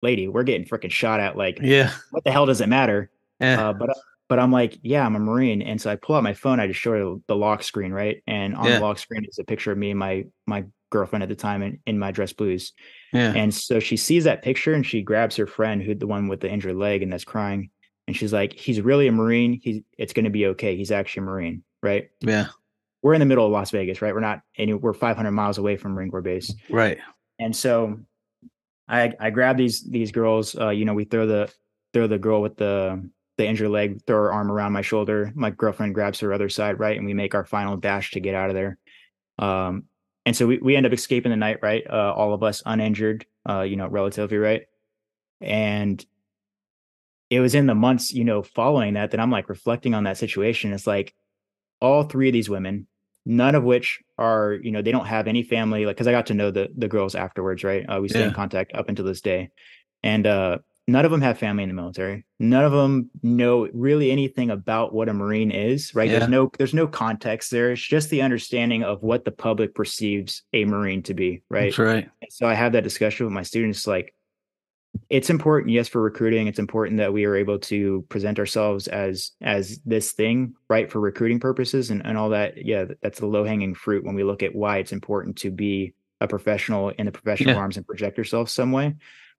[0.02, 1.36] lady, we're getting freaking shot at.
[1.36, 3.10] Like, yeah, what the hell does it matter?
[3.40, 3.68] Yeah.
[3.68, 3.90] Uh, but
[4.28, 6.60] but I'm like, yeah, I'm a Marine, and so I pull out my phone.
[6.60, 8.22] I just show her the lock screen, right?
[8.26, 8.78] And on yeah.
[8.78, 11.62] the lock screen is a picture of me and my my girlfriend at the time
[11.62, 12.72] in, in my dress blues.
[13.12, 13.32] Yeah.
[13.32, 16.40] And so she sees that picture and she grabs her friend, who the one with
[16.40, 17.70] the injured leg and that's crying,
[18.06, 19.60] and she's like, he's really a Marine.
[19.62, 20.76] He's it's going to be okay.
[20.76, 22.10] He's actually a Marine, right?
[22.20, 22.48] Yeah
[23.05, 24.14] we're in the middle of Las Vegas, right?
[24.14, 26.98] We're not any we're 500 miles away from Marine Corps base, right?
[27.38, 28.00] And so
[28.88, 30.59] I I grab these these girls.
[30.59, 31.52] Uh, you know, we throw the
[31.92, 35.30] throw the girl with the the injured leg, throw her arm around my shoulder.
[35.34, 38.34] My girlfriend grabs her other side, right, and we make our final dash to get
[38.34, 38.78] out of there.
[39.38, 39.84] Um,
[40.24, 41.84] and so we we end up escaping the night, right?
[41.86, 44.62] Uh, all of us uninjured, uh, you know, relatively, right?
[45.42, 46.02] And
[47.28, 50.16] it was in the months, you know, following that that I'm like reflecting on that
[50.16, 50.72] situation.
[50.72, 51.14] It's like
[51.82, 52.86] all three of these women
[53.26, 56.26] none of which are you know they don't have any family like because i got
[56.26, 58.28] to know the the girls afterwards right uh, we stay yeah.
[58.28, 59.50] in contact up until this day
[60.02, 62.24] and uh none of them have family in the military.
[62.38, 66.10] None of them know really anything about what a Marine is, right?
[66.10, 66.18] Yeah.
[66.18, 67.72] There's no there's no context there.
[67.72, 71.64] It's just the understanding of what the public perceives a Marine to be, right?
[71.64, 72.10] That's right.
[72.30, 74.14] So I have that discussion with my students like
[75.11, 76.47] it's important yes for recruiting.
[76.47, 81.01] It's important that we are able to present ourselves as as this thing right for
[81.01, 82.64] recruiting purposes and, and all that.
[82.64, 85.95] Yeah that's the low hanging fruit when we look at why it's important to be
[86.20, 87.61] a professional in the professional Yeah.
[87.61, 88.95] arms and project yourself some way.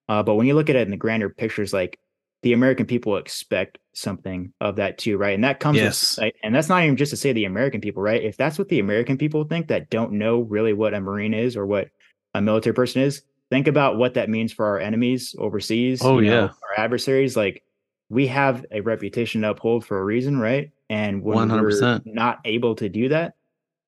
[0.08, 2.00] Uh, but when you look at it in the grander pictures like
[2.44, 5.34] the american people expect something of that too right?
[5.36, 6.18] And that comes Yes.
[6.20, 8.22] with, and that's not even just to say the american people right?
[8.24, 11.56] If that's what the american people think that don't know really what a marine is
[11.58, 11.90] or what
[12.34, 16.30] a military person is think about what that means for our enemies overseas Oh, you
[16.30, 17.64] know, our adversaries like
[18.10, 20.72] we have a reputation to uphold for a reason right?
[20.90, 22.04] And when we are 100%.
[22.06, 23.34] not able to do that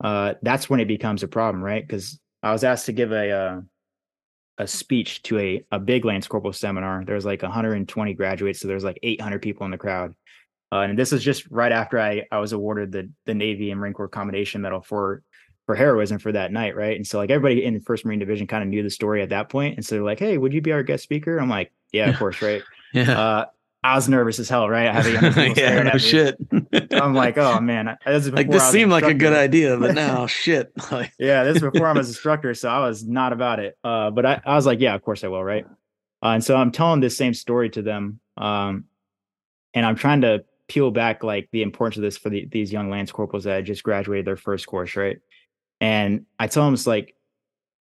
[0.02, 1.86] uh that's when it becomes a problem right?
[1.86, 3.60] Because i was asked to give a uh,
[4.58, 7.04] a speech to a a big lance corporal seminar.
[7.04, 10.14] There's like 120 graduates so there's like 800 people in the crowd.
[10.70, 13.80] Uh, and this is just right after i i was awarded the the navy and
[13.80, 15.22] marine corps commendation medal for
[15.68, 16.96] for heroism for that night, right?
[16.96, 19.28] And so like everybody in the First Marine Division kind of knew the story at
[19.28, 21.70] that point, and so they're like, "Hey, would you be our guest speaker?" I'm like,
[21.92, 22.62] "Yeah, of course, right."
[22.94, 23.20] Yeah.
[23.20, 23.44] Uh,
[23.84, 24.86] I was nervous as hell, right?
[24.86, 25.82] I have a young people yeah.
[25.82, 26.38] No shit.
[26.90, 30.26] I'm like, "Oh man, this is like this seemed like a good idea, but now
[30.26, 30.72] shit.
[30.90, 33.76] Like Yeah, this is before I'm was instructor, so I was not about it.
[33.84, 35.66] Uh, but I, I was like, "Yeah, of course I will," right?
[36.22, 38.84] Uh, and so I'm telling this same story to them, um,
[39.74, 42.88] and I'm trying to peel back like the importance of this for the, these young
[42.88, 45.18] lance corporals that just graduated their first course, right?
[45.80, 47.14] And I tell them it's like,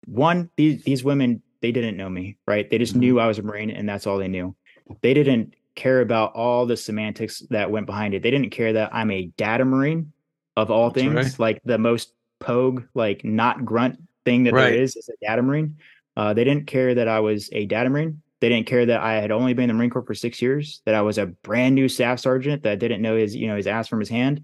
[0.05, 2.69] one, these these women they didn't know me, right?
[2.69, 2.99] They just Mhm.
[2.99, 4.53] knew I was a Marine, and that's all they knew.
[5.01, 8.21] They didn't care about all the semantics that went behind it.
[8.21, 10.11] They didn't care that I'm a data Marine
[10.57, 11.39] of all That's things, right.
[11.39, 14.71] like the most pogue, like not grunt thing that Right.
[14.71, 15.77] there is is a data Marine.
[16.17, 18.21] Uh, they didn't care that I was a data Marine.
[18.41, 20.81] They didn't care that I had only been in the Marine Corps for six years,
[20.85, 23.67] that I was a brand new staff sergeant that didn't know his, you know, his
[23.67, 24.43] ass from his hand.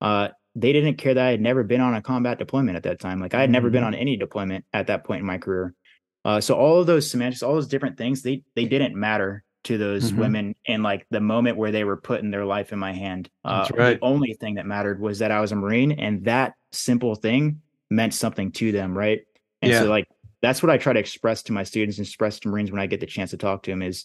[0.00, 3.00] Uh, they didn't care that I had never been on a combat deployment at that
[3.00, 3.20] time.
[3.20, 3.88] Like I had never been Mhm.
[3.88, 5.74] on any deployment at that point in my career.
[6.24, 9.78] Uh, so all of those semantics, all those different things, they they didn't matter to
[9.78, 10.16] those Mhm.
[10.16, 13.30] women in like the moment where they were putting their life in my hand.
[13.44, 14.00] Uh, That's right.
[14.00, 17.60] The only thing that mattered was that I was a Marine, and that simple thing
[17.90, 19.22] meant something to them, right?
[19.62, 19.80] And Yeah.
[19.80, 20.06] so like
[20.42, 22.86] that's what I try to express to my students and express to Marines when I
[22.86, 24.04] get the chance to talk to them is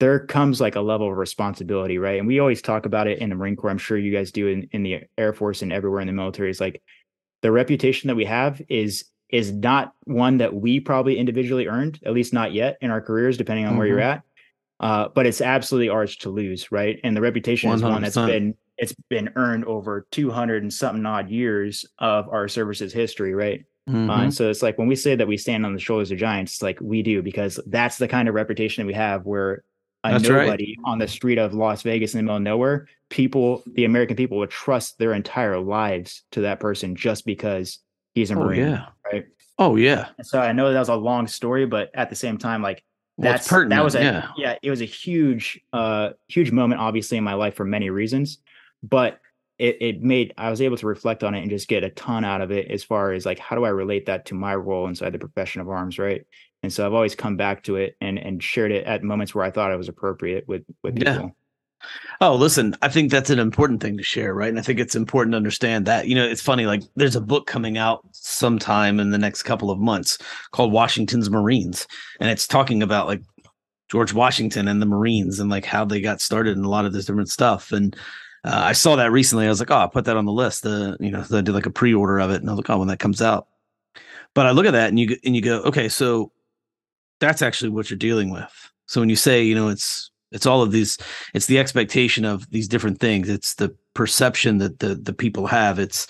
[0.00, 2.18] there comes like a level of responsibility, right?
[2.18, 3.70] And we always talk about it in the Marine Corps.
[3.70, 6.50] I'm sure you guys do in, in the Air Force and everywhere in the military.
[6.50, 6.82] Is like
[7.42, 12.12] the reputation that we have is is not one that we probably individually earned, at
[12.14, 14.22] least not yet in our careers, depending on where you're at.
[14.80, 16.98] Uh, but it's absolutely ours to lose, right?
[17.04, 18.26] And the reputation is one that's 100%.
[18.26, 23.64] been it's been earned over 200 and something odd years of our services history, right?
[23.88, 24.22] Uh, Mhm.
[24.22, 26.54] and so it's like when we say that we stand on the shoulders of giants,
[26.54, 29.64] it's like we do because that's the kind of reputation that we have where
[30.04, 30.46] a That's right.
[30.46, 34.16] nobody on the street of Las Vegas in the middle of nowhere, people, the American
[34.16, 37.78] people would trust their entire lives to that person just because
[38.14, 38.60] he's a oh Marine.
[38.60, 38.86] yeah.
[39.12, 39.26] right.
[39.58, 40.08] Oh yeah.
[40.18, 42.84] And so I know that was a long story, but at the same time, like
[43.18, 43.70] that's pertinent.
[43.70, 44.54] that was a yeah.
[44.62, 48.38] it was a huge uh huge moment obviously in my life for many reasons
[48.82, 49.20] but
[49.58, 52.24] it, it made i was able to reflect on it and just get a ton
[52.24, 54.86] out of it as far as like how do i relate that to my role
[54.86, 56.26] inside the profession of arms right
[56.62, 59.44] and so i've always come back to it and and shared it at moments where
[59.44, 61.12] i thought it was appropriate with with people.
[61.12, 61.28] Yeah.
[62.20, 64.48] Oh, listen, I think that's an important thing to share, right?
[64.48, 66.08] And I think it's important to understand that.
[66.08, 69.70] You know, it's funny, like there's a book coming out sometime in the next couple
[69.70, 70.18] of months
[70.50, 71.86] called Washington's Marines.
[72.20, 73.22] And it's talking about like
[73.88, 76.92] George Washington and the Marines and like how they got started and a lot of
[76.92, 77.70] this different stuff.
[77.70, 77.94] And
[78.44, 79.46] uh, I saw that recently.
[79.46, 80.66] I was like, oh, I'll put that on the list.
[80.66, 82.78] Uh, you know, I did like a pre-order of it and I was like, oh,
[82.78, 83.46] when that comes out.
[84.34, 86.32] But I look at that and you and you go, okay, so
[87.20, 88.70] that's actually what you're dealing with.
[88.86, 90.98] So when you say, you know, it's it's all of these,
[91.32, 93.28] it's the expectation of these different things.
[93.30, 95.78] It's the perception that the the people have.
[95.78, 96.06] It's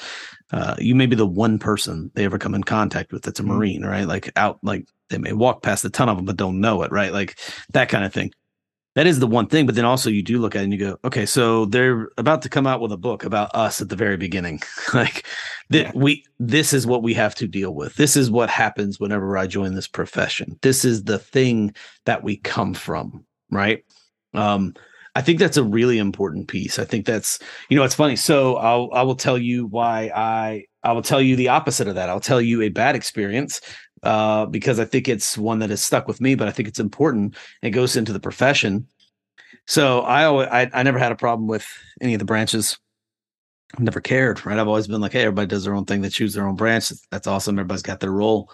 [0.52, 3.42] uh, you may be the one person they ever come in contact with that's a
[3.42, 3.46] Mhm.
[3.48, 4.06] marine, right?
[4.08, 6.90] Like out, like they may walk past a ton of them but don't know it,
[6.90, 7.12] right?
[7.12, 7.38] Like
[7.72, 8.32] that kind of thing.
[8.98, 10.78] That is the one thing, but then also you do look at it and you
[10.80, 13.94] go, okay, so they're about to come out with a book about us at the
[13.94, 14.60] very beginning.
[14.92, 15.24] like
[15.70, 15.92] that Yeah.
[15.94, 17.94] we this is what we have to deal with.
[17.94, 20.58] This is what happens whenever I join this profession.
[20.62, 21.76] This is the thing
[22.06, 23.84] that we come from, right?
[24.34, 24.74] Um
[25.14, 26.80] I think that's a really important piece.
[26.80, 27.38] I think that's
[27.68, 28.16] you know it's funny.
[28.16, 31.94] So I'll I will tell you why I I will tell you the opposite of
[31.94, 32.08] that.
[32.08, 33.60] I'll tell you a bad experience
[34.02, 36.80] uh, because I think it's one that has stuck with me, but I think it's
[36.80, 37.36] important.
[37.62, 38.86] It goes into the profession.
[39.66, 41.66] So I always I, I never had a problem with
[42.00, 42.78] any of the branches.
[43.74, 44.58] I've never cared, right?
[44.58, 46.00] I've always been like, hey, everybody does their own thing.
[46.00, 46.90] They choose their own branch.
[47.10, 47.58] That's awesome.
[47.58, 48.50] Everybody's got their role.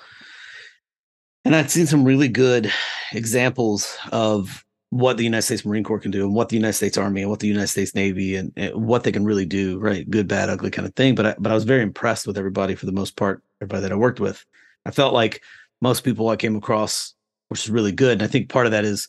[1.45, 2.73] And I've seen some really good
[3.13, 6.97] examples of what the United States Marine Corps can do and what the United States
[6.97, 10.09] Army and what the United States Navy and, and, what they can really do, right?
[10.09, 11.15] Good, bad, ugly kind of thing.
[11.15, 13.93] But I, but I was very impressed with everybody for the most part, everybody that
[13.93, 14.45] I worked with.
[14.87, 15.43] I felt like
[15.81, 17.15] most people I came across,
[17.49, 18.13] which is really good.
[18.13, 19.09] And I think part of that is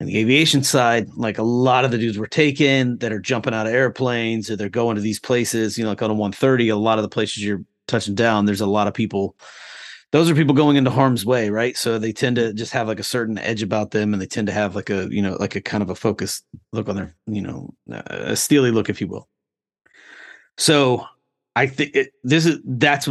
[0.00, 3.54] in the aviation side, like a lot of the dudes were taken that are jumping
[3.54, 6.68] out of airplanes or they're going to these places, you know, like on a 130,
[6.68, 9.36] a lot of the places you're touching down, there's a lot of people
[10.14, 11.76] those are people going into harm's way, right?
[11.76, 14.46] So they tend to just have like a certain edge about them, and they tend
[14.46, 17.16] to have like a you know like a kind of a focused look on their
[17.26, 19.28] you know a steely look, if you will.
[20.56, 21.04] So
[21.56, 23.08] I think this is that's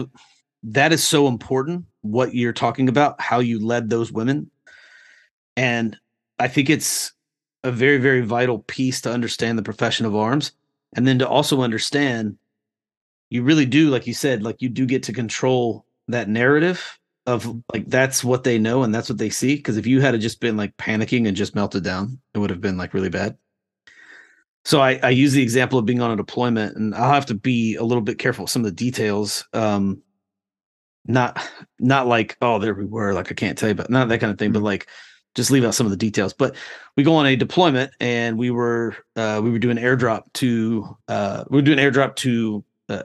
[0.63, 1.83] that is so important.
[2.03, 4.49] What you're talking about, how you led those women,
[5.57, 5.97] and
[6.39, 7.11] I think it's
[7.63, 10.51] a very very vital piece to understand the profession of arms,
[10.95, 12.37] and then to also understand
[13.33, 17.47] you really do, like you said, like you do get to control that narrative of
[17.73, 19.55] like that's what they know and that's what they see.
[19.55, 22.61] Because if you had just been like panicking and just melted down, it would have
[22.61, 23.35] been like really bad.
[24.65, 27.33] So I, I use the example of being on a deployment, and I'll have to
[27.33, 29.47] be a little bit careful with some of the details.
[29.53, 30.02] Um,
[31.05, 31.39] not
[31.79, 34.31] not like oh there we were like I can't tell you, but not that kind
[34.31, 34.49] of thing.
[34.49, 34.61] Mm-hmm.
[34.61, 34.87] But like
[35.35, 36.33] just leave out some of the details.
[36.33, 36.55] But
[36.95, 41.43] we go on a deployment, and we were uh, we were doing airdrop to uh,
[41.49, 43.03] we were doing airdrop to uh,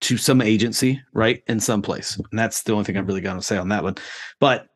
[0.00, 2.16] to some agency, right, in some place.
[2.16, 3.96] And that's the only thing I'm really going to say on that one.
[4.38, 4.68] But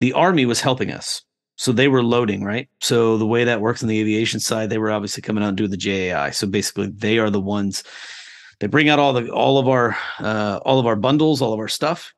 [0.00, 1.22] the army was helping us.
[1.56, 2.68] So they were loading, right?
[2.80, 5.56] So the way that works on the aviation side, they were obviously coming out and
[5.56, 6.30] doing the JAI.
[6.30, 7.84] So basically, they are the ones
[8.60, 11.58] they bring out all the all of our uh, all of our bundles, all of
[11.58, 12.14] our stuff.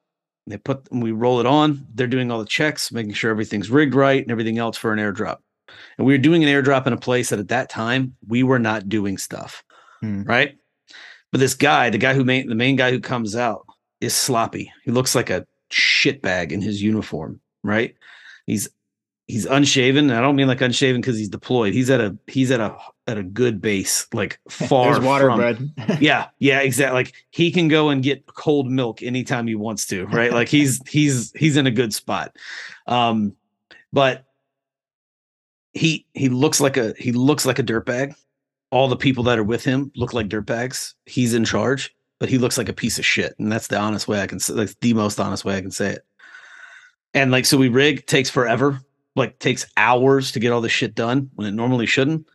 [0.47, 1.87] They put we roll it on.
[1.95, 4.99] They're doing all the checks, making sure everything's rigged right and everything else for an
[4.99, 5.39] airdrop.
[5.99, 8.59] And we were doing an airdrop in a place that at that time we were
[8.59, 9.65] not doing stuff,
[10.01, 10.23] hmm.
[10.23, 10.57] right?
[11.33, 13.67] But this guy, the guy who made the main guy who comes out,
[14.01, 14.73] is sloppy.
[14.85, 17.97] He looks like a shitbag in his uniform, right?
[18.47, 18.69] He's
[19.27, 20.11] he's unshaven.
[20.11, 21.75] I don't mean like unshaven because he's deployed.
[21.75, 25.39] He's at a he's at a at a good base, like far There's water from,
[25.39, 25.71] bread.
[26.01, 26.95] yeah, yeah, exactly.
[26.95, 30.33] Like he can go and get cold milk anytime he wants to, right?
[30.33, 32.37] like he's he's he's in a good spot.
[32.87, 33.35] Um,
[33.93, 34.25] but
[35.73, 38.15] he he looks like a he looks like a dirtbag
[38.71, 40.95] all the people that are with him look like dirtbags.
[41.07, 43.35] He's in charge, but he looks like a piece of shit.
[43.39, 45.71] And that's the honest way I can say that's the most honest way I can
[45.71, 46.03] say it.
[47.15, 48.81] And like so we rig takes forever,
[49.17, 52.29] like takes hours to get all this shit done when it normally shouldn't.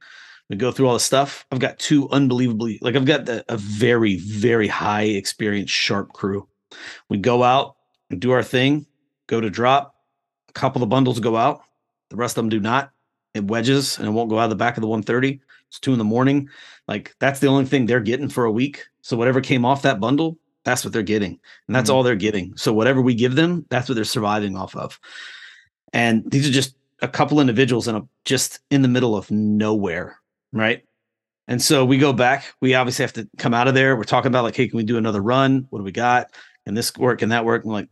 [0.49, 1.45] We go through all the stuff.
[1.51, 6.47] I've got two unbelievably like I've got the, a very, very high experienced sharp crew.
[7.07, 7.75] We go out
[8.09, 8.85] and do our thing,
[9.27, 9.95] go to drop.
[10.49, 11.61] A couple of bundles go out.
[12.09, 12.91] The rest of them do not.
[13.33, 15.39] It wedges and it won't go out of the back of the 130
[15.71, 16.49] it's two in the morning.
[16.89, 18.83] Like that's the only thing they're getting for a week.
[19.01, 21.39] So whatever came off that bundle, that's what they're getting.
[21.67, 21.95] And that's mm-hmm.
[21.95, 22.55] all they're getting.
[22.57, 24.99] So whatever we give them, that's what they're surviving off of.
[25.93, 30.19] And these are just a couple individuals and in just in the middle of nowhere,
[30.53, 30.83] right?
[31.47, 32.45] And so we go back.
[32.61, 33.95] We obviously have to come out of there.
[33.95, 35.67] We're talking about like, hey, can we do another run?
[35.69, 36.31] What do we got?
[36.65, 37.21] Can this work?
[37.21, 37.65] and that work?
[37.65, 37.89] I'm like,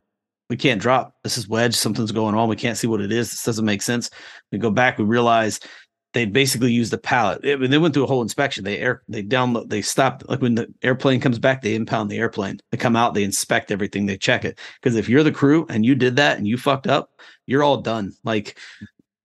[0.49, 1.15] we can't drop.
[1.23, 1.75] This is wedge.
[1.75, 2.49] Something's going on.
[2.49, 3.29] We can't see what it is.
[3.31, 4.09] This doesn't make sense.
[4.51, 4.97] We go back.
[4.97, 5.59] We realize
[6.13, 7.41] they basically used the pallet.
[7.43, 8.63] I mean, they went through a whole inspection.
[8.63, 12.17] They air they download they stop like when the airplane comes back, they impound the
[12.17, 12.59] airplane.
[12.71, 14.57] They come out, they inspect everything, they check it.
[14.81, 17.11] Because if you're the crew and you did that and you fucked up,
[17.45, 18.13] you're all done.
[18.23, 18.57] Like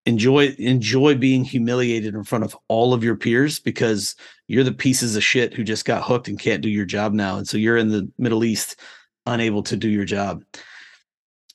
[0.07, 4.15] enjoy enjoy being humiliated in front of all of your peers because
[4.47, 7.39] you're the pieces of shit who just got hooked and can't do your job now.
[7.39, 8.79] And so you're in the Middle East
[9.27, 10.45] unable to do your job.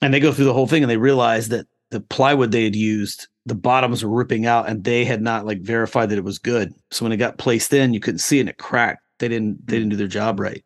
[0.02, 2.76] And they go through the whole thing and they realize that the plywood they had
[2.76, 6.40] used the bottoms were ripping out and they had not like verified that it was
[6.40, 6.74] good.
[6.92, 9.04] So when it got placed in, you couldn't see it and it cracked.
[9.18, 10.64] They didn't they didn't do their job right.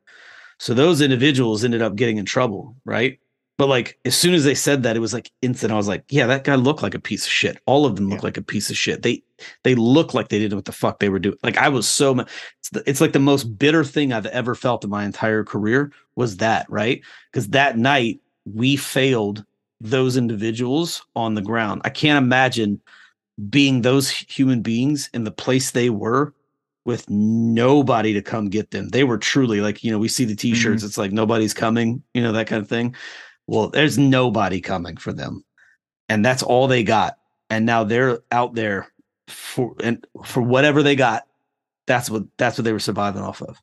[0.59, 3.19] So those individuals ended up getting in trouble, right?
[3.57, 5.71] But like as soon as they said that, it was like instant.
[5.71, 7.57] I was like, yeah, that guy looked like a piece of shit.
[7.65, 8.25] All of them look yeah.
[8.27, 9.01] like a piece of shit.
[9.01, 9.23] They
[9.63, 11.37] they look like they didn't know what the fuck they were doing.
[11.41, 14.83] Like I was so it's, the, it's like the most bitter thing I've ever felt
[14.83, 17.01] in my entire career was that, right?
[17.31, 19.45] Because that night we failed
[19.83, 21.81] those individuals on the ground.
[21.83, 22.81] I can't imagine
[23.49, 26.33] being those human beings in the place they were
[26.85, 28.89] with nobody to come get them.
[28.89, 30.87] They were truly like, you know, we see the t-shirts, mm-hmm.
[30.87, 32.95] it's like nobody's coming, you know, that kind of thing.
[33.47, 35.43] Well, there's nobody coming for them.
[36.09, 37.17] And that's all they got.
[37.49, 38.87] And now they're out there
[39.27, 41.27] for and for whatever they got,
[41.87, 43.61] that's what that's what they were surviving off of.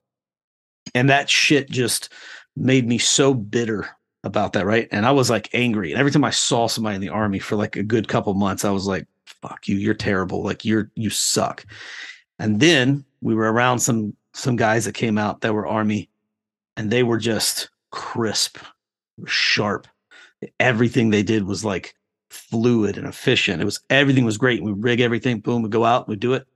[0.95, 2.11] And that shit just
[2.57, 3.89] made me so bitter
[4.25, 4.89] about that, right?
[4.91, 5.93] And I was like angry.
[5.93, 8.65] And every time I saw somebody in the army for like a good couple months,
[8.65, 10.43] I was like, fuck you, you're terrible.
[10.43, 11.65] Like you're you suck.
[12.39, 16.09] And then we were around some some guys that came out that were army
[16.77, 18.59] and they were just crisp,
[19.27, 19.87] sharp.
[20.59, 21.95] everything they did was like
[22.31, 23.61] fluid and efficient.
[23.61, 24.63] It was everything was great.
[24.63, 26.47] We rig everything, boom, we go out, we do it.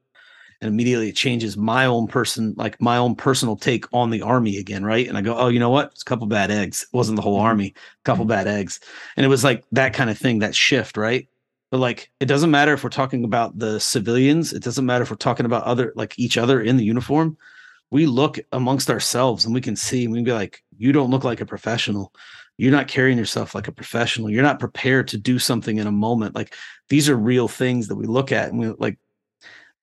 [0.60, 4.58] And immediately it changes my own person, like my own personal take on the army
[4.58, 5.06] again, right?
[5.06, 5.92] And I go, oh, you know what?
[5.92, 6.82] It's a couple bad eggs.
[6.82, 7.46] It wasn't the whole mm-hmm.
[7.46, 8.30] army, a couple mm-hmm.
[8.30, 8.80] bad eggs.
[9.16, 11.28] And it was like that kind of thing, that shift, right?
[11.70, 15.10] But like it doesn't matter if we're talking about the civilians, it doesn't matter if
[15.10, 17.36] we're talking about other like each other in the uniform.
[17.90, 21.10] We look amongst ourselves and we can see, and we can be like, you don't
[21.10, 22.12] look like a professional
[22.56, 25.92] you're not carrying yourself like a professional you're not prepared to do something in a
[25.92, 26.54] moment like
[26.88, 28.98] these are real things that we look at and we like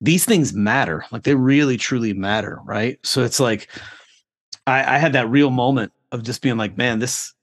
[0.02, 3.00] these things matter like they really truly matter right?
[3.04, 3.70] So it's like
[4.68, 7.34] i i had that real moment of just being like man this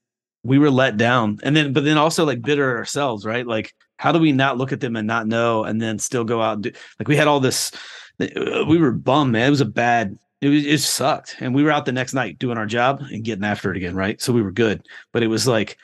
[0.44, 1.38] we were let down.
[1.42, 3.46] And then but then also like bitter ourselves right?
[3.46, 6.40] Like how do we not look at them and not know and then still go
[6.40, 7.72] out and do like we had all this
[8.20, 9.48] uh, we were bummed man.
[9.48, 11.36] It was a bad it was it sucked.
[11.40, 13.94] And we were out the next night doing our job and getting after it again
[13.94, 14.20] right?
[14.20, 14.86] So we were good.
[15.12, 15.76] But it was like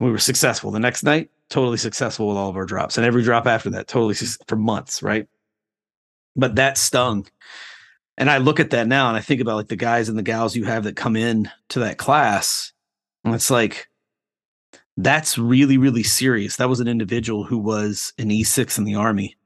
[0.00, 0.70] we were successful.
[0.70, 2.96] The next night totally successful with all of our drops.
[2.96, 4.14] And every drop after that totally
[4.46, 5.26] for months right
[6.38, 7.26] but that stung.
[8.16, 10.22] And i look at that now and i think about like the guys and the
[10.22, 12.72] gals you have that come in to that class
[13.24, 13.88] and it's like
[14.98, 16.56] that's really really serious.
[16.56, 19.36] That was an individual who was an e6 in the army.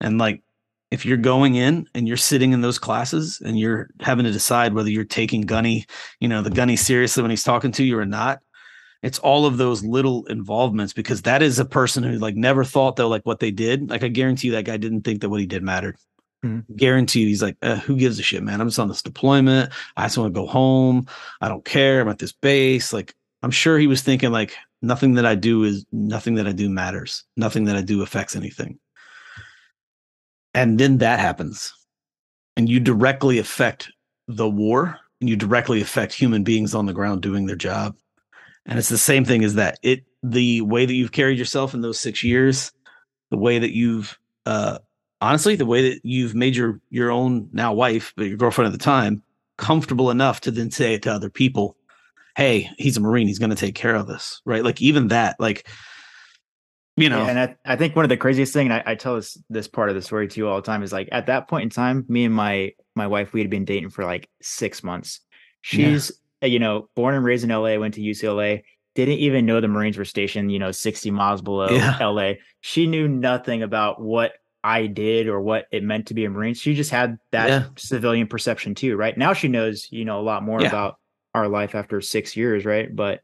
[0.00, 0.42] And like
[0.90, 4.74] if you're going in and you're sitting in those classes and you're having to decide
[4.74, 5.86] whether you're taking Gunny,
[6.20, 8.40] you know, the Gunny seriously when he's talking to you or not,
[9.02, 12.96] it's all of those little involvements because that is a person who like never thought
[12.96, 13.90] though like what they did.
[13.90, 15.96] Like I guarantee you that guy didn't think that what he did mattered.
[16.44, 16.74] Mm-hmm.
[16.74, 18.60] Guaranteed, he's like, uh, who gives a shit, man?
[18.60, 19.72] I'm just on this deployment.
[19.96, 21.06] I just want to go home.
[21.40, 22.00] I don't care.
[22.00, 22.92] I'm at this base.
[22.92, 26.52] Like, I'm sure he was thinking like nothing that I do is nothing that I
[26.52, 27.24] do matters.
[27.36, 28.78] Nothing that I do affects anything.
[30.54, 31.72] And then that happens.
[32.56, 33.90] And you directly affect
[34.26, 37.96] the war and you directly affect human beings on the ground doing their job.
[38.68, 39.80] And it's the same thing as that.
[39.82, 42.70] It the way that you've carried yourself in those six years,
[43.30, 44.78] the way that you've uh
[45.20, 48.78] honestly, the way that you've made your your own now wife, but your girlfriend at
[48.78, 49.22] the time,
[49.56, 51.76] comfortable enough to then say it to other people,
[52.36, 54.42] hey, he's a Marine, he's gonna take care of this.
[54.44, 54.62] Right.
[54.62, 55.66] Like even that, like
[56.96, 59.14] you know yeah, and I, I, think one of the craziest thing I, I, tell
[59.14, 61.46] this this part of the story to you all the time is like at that
[61.46, 64.82] point in time me and my my wife we had been dating for like six
[64.82, 65.20] months
[65.62, 66.12] she's.
[66.42, 68.62] You know born and raised in la went to ucla
[68.94, 71.98] didn't even know the marines were stationed you know 60 miles below yeah.
[72.06, 74.32] la she knew nothing about what
[74.64, 77.64] i did or what it meant to be a marine she just had that yeah.
[77.76, 80.98] civilian perception too right now she knows you know a lot more about
[81.34, 83.20] our life after six years right but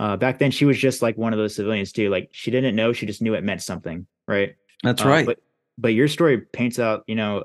[0.00, 2.08] uh, back then she was just like one of those civilians too.
[2.08, 4.54] Like she didn't know, she just knew it meant something, right?
[4.82, 5.26] That's uh, right.
[5.26, 5.40] But
[5.76, 7.44] but your story paints out, you know,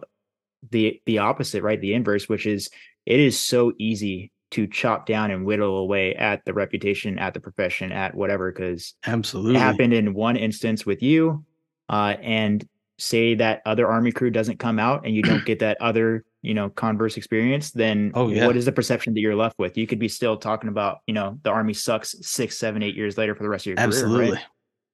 [0.70, 1.82] the the opposite, right?
[1.82, 2.70] The inverse, which is
[3.05, 7.39] it is so easy to chop down and whittle away at the reputation, at the
[7.39, 11.43] profession, at whatever, because absolutely it happened in one instance with you,
[11.89, 12.68] uh, and
[12.99, 16.54] say that other army crew doesn't come out and you don't get that other you
[16.54, 18.45] know converse experience then oh, yeah.
[18.45, 21.14] what is the perception that you're left with you could be still talking about you
[21.14, 24.28] know the army sucks six seven eight years later for the rest of your absolutely
[24.28, 24.43] career, right?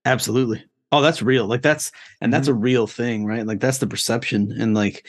[0.06, 1.92] absolutely oh that's real like that's
[2.22, 2.58] and that's mm-hmm.
[2.58, 5.08] a real thing right like that's the perception and like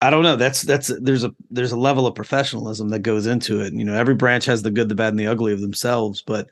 [0.00, 3.60] i don't know that's that's there's a there's a level of professionalism that goes into
[3.60, 6.22] it you know every branch has the good the bad and the ugly of themselves
[6.22, 6.48] but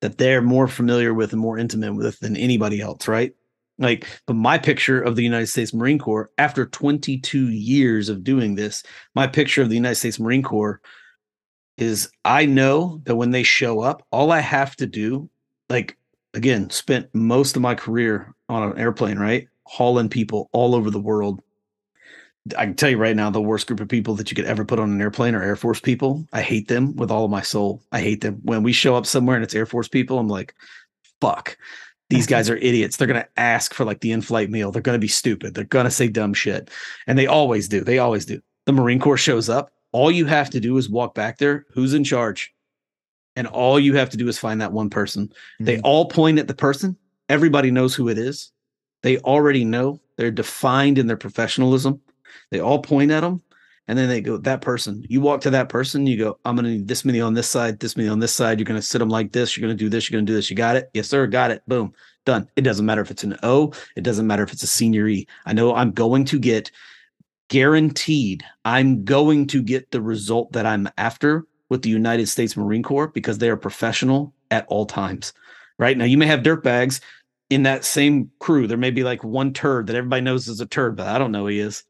[0.00, 3.34] that they're more familiar with and more intimate with than anybody else right
[3.80, 8.54] like, but my picture of the United States Marine Corps after 22 years of doing
[8.54, 8.82] this,
[9.14, 10.82] my picture of the United States Marine Corps
[11.78, 15.30] is I know that when they show up, all I have to do,
[15.70, 15.96] like,
[16.34, 19.48] again, spent most of my career on an airplane, right?
[19.64, 21.40] Hauling people all over the world.
[22.56, 24.64] I can tell you right now, the worst group of people that you could ever
[24.64, 26.26] put on an airplane are Air Force people.
[26.32, 27.82] I hate them with all of my soul.
[27.92, 28.40] I hate them.
[28.42, 30.54] When we show up somewhere and it's Air Force people, I'm like,
[31.20, 31.56] fuck
[32.10, 32.96] these guys are idiots.
[32.96, 34.70] They're going to ask for like the in-flight meal.
[34.70, 35.54] They're going to be stupid.
[35.54, 36.70] They're going to say dumb shit.
[37.06, 37.82] And they always do.
[37.82, 38.40] They always do.
[38.66, 39.70] The Marine Corps shows up.
[39.92, 41.64] All you have to do is walk back there.
[41.72, 42.52] Who's in charge?
[43.36, 45.28] And all you have to do is find that one person.
[45.28, 45.64] Mm-hmm.
[45.64, 46.96] They all point at the person.
[47.28, 48.52] Everybody knows who it is.
[49.02, 50.00] They already know.
[50.16, 52.00] They're defined in their professionalism.
[52.50, 53.42] They all point at them
[53.90, 55.04] and then they go that person.
[55.08, 57.48] You walk to that person you go i'm going to need this many on this
[57.48, 58.60] side this many on this side.
[58.60, 59.56] You're going to sit them like this.
[59.56, 60.08] You're going to do this.
[60.08, 60.48] You're going to do this.
[60.48, 60.90] You got it?
[60.94, 61.26] Yes sir.
[61.26, 61.62] Got it.
[61.66, 61.92] Boom.
[62.24, 62.48] Done.
[62.54, 63.72] It doesn't matter if it's an o.
[63.96, 65.26] It doesn't matter if it's a senior e.
[65.44, 66.70] I know i'm going to get
[67.48, 72.84] guaranteed i'm going to get the result that i'm after with the united states marine
[72.84, 75.32] corps because they are professional at all times.
[75.78, 75.98] Right?
[75.98, 77.00] Now you may have dirt bags
[77.48, 78.68] in that same crew.
[78.68, 81.32] There may be like one turd that everybody knows is a turd but i don't
[81.32, 81.82] know who he is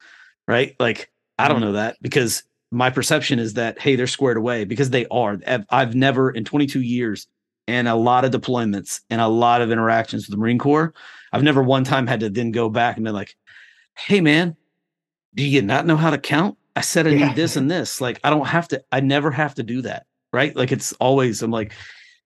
[0.49, 1.67] right like I don't mm-hmm.
[1.67, 5.39] know that because my perception is that hey, they're squared away because they are.
[5.71, 7.27] I've never in 22 years
[7.67, 10.95] and a lot of deployments and a lot of interactions with the Marine Corps.
[11.33, 13.37] I've never one time had to then go back and be like,
[13.97, 14.57] "Hey, man,
[15.35, 16.57] do you not know how to count?
[16.77, 17.29] I said I yeah.
[17.29, 18.01] need this and this.
[18.01, 18.83] Like, I don't have to.
[18.93, 20.55] I never have to do that, right?
[20.55, 21.43] Like, it's always.
[21.43, 21.73] I'm like,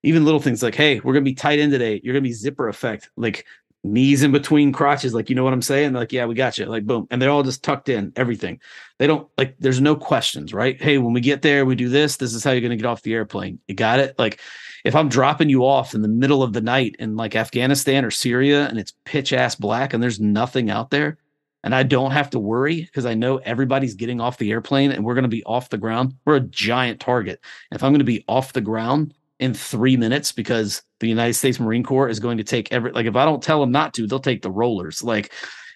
[0.03, 2.01] even little things like, "Hey, we're gonna be tight in today.
[2.03, 3.11] You're gonna be zipper effect.
[3.17, 3.47] Like,
[3.85, 5.93] knees in between crotches like you know what i'm saying?
[5.93, 7.07] Like yeah we got you like boom.
[7.11, 8.61] And they're all just tucked in everything.
[8.99, 10.81] They don't like there's no questions right?
[10.81, 12.17] Hey when we get there we do this.
[12.17, 13.59] This is how you're going to get off the airplane.
[13.69, 14.19] You got it?
[14.19, 14.41] Like
[14.85, 18.11] if i'm dropping you off in the middle of the night in like afghanistan or
[18.11, 21.19] syria and it's pitch ass black and there's nothing out there
[21.65, 25.05] and i don't have to worry because i know everybody's getting off the airplane and
[25.05, 27.41] we're going to be off the ground we're a giant target.
[27.73, 31.59] If i'm going to be off the ground in three minutes because the United States
[31.59, 34.07] Marine Corps is going to take every like if I don't tell them not to,
[34.07, 35.03] they'll take the rollers.
[35.03, 35.33] Like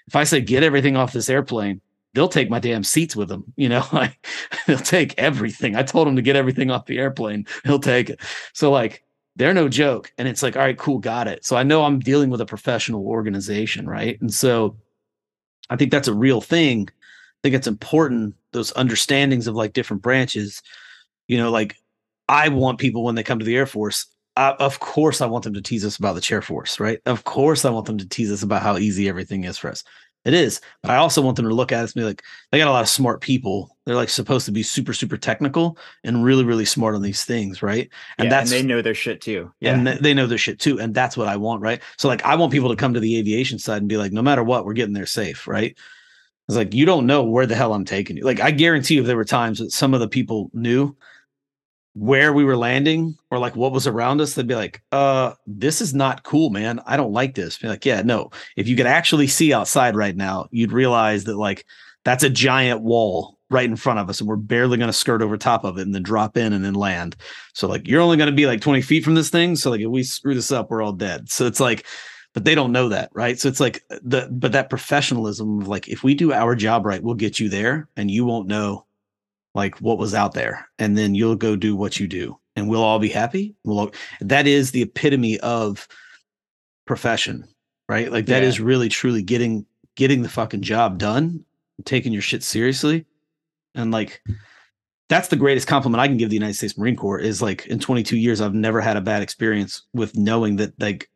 [0.06, 1.80] if I say get everything off this airplane,
[2.14, 3.44] they'll take my damn seats with them.
[3.56, 4.26] You know, like
[4.66, 5.76] they'll take everything.
[5.76, 7.46] I told them to get everything off the airplane.
[7.64, 8.20] He'll take it.
[8.52, 9.04] So like
[9.36, 10.12] they're no joke.
[10.18, 11.44] And it's like, all right, cool, got it.
[11.44, 14.20] So I know I'm dealing with a professional organization, right?
[14.20, 14.76] And so
[15.70, 16.88] I think that's a real thing.
[16.90, 20.60] I think it's important, those understandings of like different branches,
[21.28, 21.76] you know, like
[22.28, 24.06] I want people when they come to the Air Force.
[24.36, 27.00] Uh, of course, I want them to tease us about the chair force, right?
[27.06, 29.82] Of course, I want them to tease us about how easy everything is for us.
[30.24, 32.22] It is, but I also want them to look at us and be like,
[32.52, 33.76] they got a lot of smart people.
[33.84, 37.62] They're like supposed to be super, super technical and really, really smart on these things,
[37.62, 37.88] right?
[38.18, 39.52] And yeah, that's and they know their shit too.
[39.60, 41.80] Yeah, and they know their shit too, and that's what I want, right?
[41.96, 44.22] So like, I want people to come to the aviation side and be like, no
[44.22, 45.76] matter what, we're getting there safe, right?
[46.48, 48.24] It's like you don't know where the hell I'm taking you.
[48.24, 50.96] Like I guarantee you, if there were times that some of the people knew
[51.98, 55.80] where we were landing or like what was around us, they'd be like, uh, this
[55.80, 56.80] is not cool, man.
[56.86, 57.58] I don't like this.
[57.58, 58.30] Be like, yeah, no.
[58.56, 61.66] If you could actually see outside right now, you'd realize that like
[62.04, 65.22] that's a giant wall right in front of us, and we're barely going to skirt
[65.22, 67.16] over top of it and then drop in and then land.
[67.54, 69.56] So like you're only going to be like 20 feet from this thing.
[69.56, 71.28] So like if we screw this up, we're all dead.
[71.30, 71.84] So it's like,
[72.32, 73.40] but they don't know that, right?
[73.40, 77.02] So it's like the but that professionalism of like if we do our job right,
[77.02, 78.84] we'll get you there and you won't know
[79.58, 82.82] like what was out there and then you'll go do what you do and we'll
[82.82, 83.54] all be happy.
[83.64, 83.90] We'll all,
[84.22, 85.86] that is the epitome of
[86.86, 87.46] profession
[87.88, 88.12] right?
[88.12, 88.48] Like that yeah.
[88.48, 91.44] is really truly getting getting the fucking job done
[91.84, 93.04] taking your shit seriously
[93.74, 94.22] and like
[95.08, 97.78] that's the greatest compliment i can give the united states marine corps is like in
[97.78, 101.08] 22 years i've never had a bad experience with knowing that like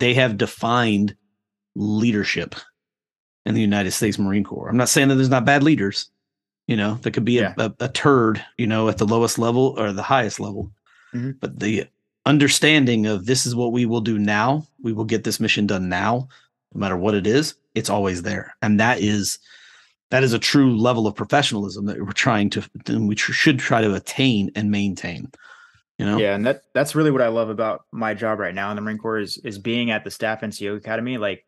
[0.00, 1.14] they have defined
[1.76, 2.54] leadership
[3.46, 4.68] in the united states marine corps.
[4.68, 6.10] I'm not saying that there's not bad leaders
[6.66, 7.54] you know that could be yeah.
[7.58, 10.70] a, a, a, turd you know at the lowest level or the highest level
[11.14, 11.32] mm-hmm.
[11.40, 11.86] but the
[12.24, 15.88] understanding of this is what we will do now we will get this mission done
[15.88, 16.28] now
[16.74, 19.38] no matter what it is it's always there and that is
[20.10, 23.80] that is a true level of professionalism that we're trying to we tr- should try
[23.80, 25.30] to attain and maintain
[25.98, 28.70] you know yeah and that that's really what i love about my job right now
[28.70, 31.44] in the marine corps is is being at the staff nco academy like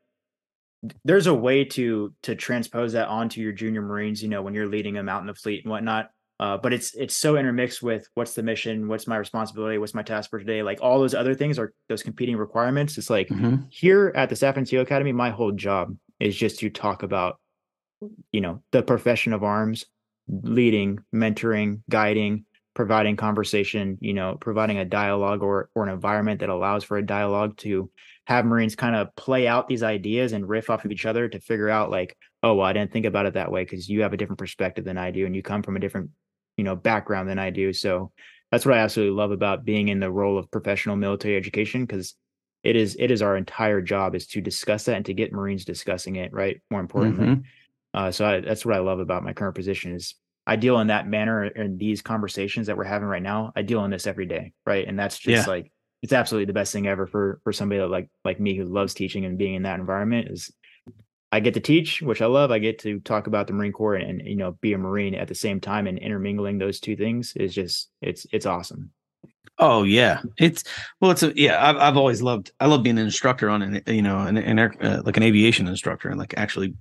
[1.04, 4.66] there's a way to to transpose that onto your junior marines you know when you're
[4.66, 6.10] leading them out in the fleet and whatnot
[6.40, 10.02] uh, but it's it's so intermixed with what's the mission what's my responsibility what's my
[10.02, 13.56] task for today like all those other things are those competing requirements it's like mm-hmm.
[13.70, 17.38] here at the staff nco academy my whole job is just to talk about
[18.32, 19.84] you know the profession of arms
[20.28, 26.48] leading mentoring guiding providing conversation you know providing a dialogue or or an environment that
[26.48, 27.90] allows for a dialogue to
[28.26, 31.40] have Marines kind of play out these ideas and riff off of each other to
[31.40, 34.12] figure out like, oh, well, I didn't think about it that way because you have
[34.12, 36.10] a different perspective than I do, and you come from a different,
[36.56, 37.72] you know, background than I do.
[37.72, 38.12] So
[38.50, 42.14] that's what I absolutely love about being in the role of professional military education because
[42.62, 45.64] it is it is our entire job is to discuss that and to get Marines
[45.64, 46.62] discussing it, right?
[46.70, 47.26] More importantly.
[47.26, 47.40] Mm-hmm.
[47.92, 50.14] Uh, so I, that's what I love about my current position is
[50.46, 53.52] I deal in that manner in these conversations that we're having right now.
[53.54, 54.86] I deal in this every day, right?
[54.86, 55.50] And that's just yeah.
[55.50, 55.70] like
[56.04, 58.92] it's absolutely the best thing ever for for somebody that like like me who loves
[58.92, 60.52] teaching and being in that environment is
[61.32, 62.50] I get to teach, which I love.
[62.50, 65.14] I get to talk about the Marine Corps and, and, you know be a Marine
[65.14, 68.90] at the same time, and intermingling those two things is just it's it's awesome.
[69.58, 70.64] Oh yeah, it's
[71.00, 71.66] well, it's a yeah.
[71.66, 74.58] I've I've always loved I love being an instructor on an you know an, an
[74.58, 76.74] air, uh, like an aviation instructor and like actually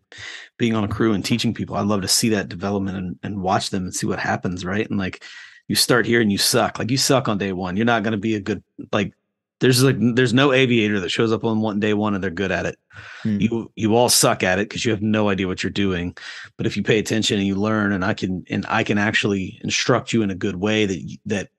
[0.58, 1.78] being on a crew and teaching people.
[1.78, 4.90] I love to see that development and, and watch them and see what happens, right?
[4.90, 5.24] And like
[5.68, 6.80] you start here and you suck.
[6.80, 7.78] Like you suck on day one.
[7.78, 9.14] You're not going to be a good like.
[9.60, 12.52] There's like there's no aviator that shows up on one day one and they're good
[12.52, 12.78] at it.
[13.22, 13.40] Hmm.
[13.40, 16.18] You you all suck at it because you have no idea what you're doing.
[16.58, 19.60] But if you pay attention and you learn, and I can and I can actually
[19.64, 21.50] instruct you in a good way that that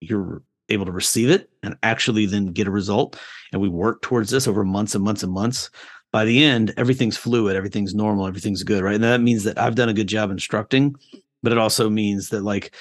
[0.00, 3.18] you're able to receive it and actually then get a result.
[3.52, 5.70] And we work towards this over months and months and months.
[6.12, 8.94] By the end, everything's fluid, everything's normal, everything's good, right?
[8.94, 10.94] And that means that I've done a good job instructing,
[11.42, 12.74] but it also means that like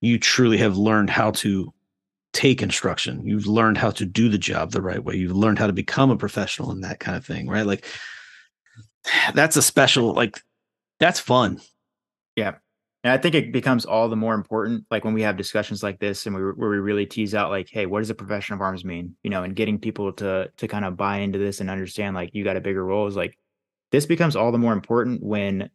[0.00, 1.72] you truly have learned how to
[2.32, 3.26] take instruction.
[3.26, 5.16] You've learned how to do the job the right way.
[5.16, 7.66] You've learned how to become a professional and that kind of thing, right?
[7.66, 7.86] Like
[9.34, 10.40] that's a special like
[11.00, 11.60] that's fun.
[12.36, 12.56] Yeah.
[13.04, 16.00] And I think it becomes all the more important, like when we have discussions like
[16.00, 18.60] this, and we, where we really tease out, like, "Hey, what does a profession of
[18.60, 21.70] arms mean?" You know, and getting people to to kind of buy into this and
[21.70, 23.38] understand, like, you got a bigger role is like
[23.92, 25.70] this becomes all the more important when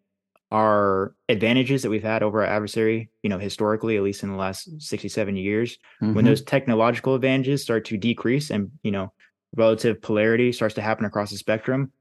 [0.54, 4.38] our advantages that we've had over our adversary, you know, historically, at least in the
[4.38, 6.14] last 67 years, mm-hmm.
[6.14, 9.12] when those technological advantages start to decrease and, you know,
[9.56, 11.92] relative polarity starts to happen across the spectrum,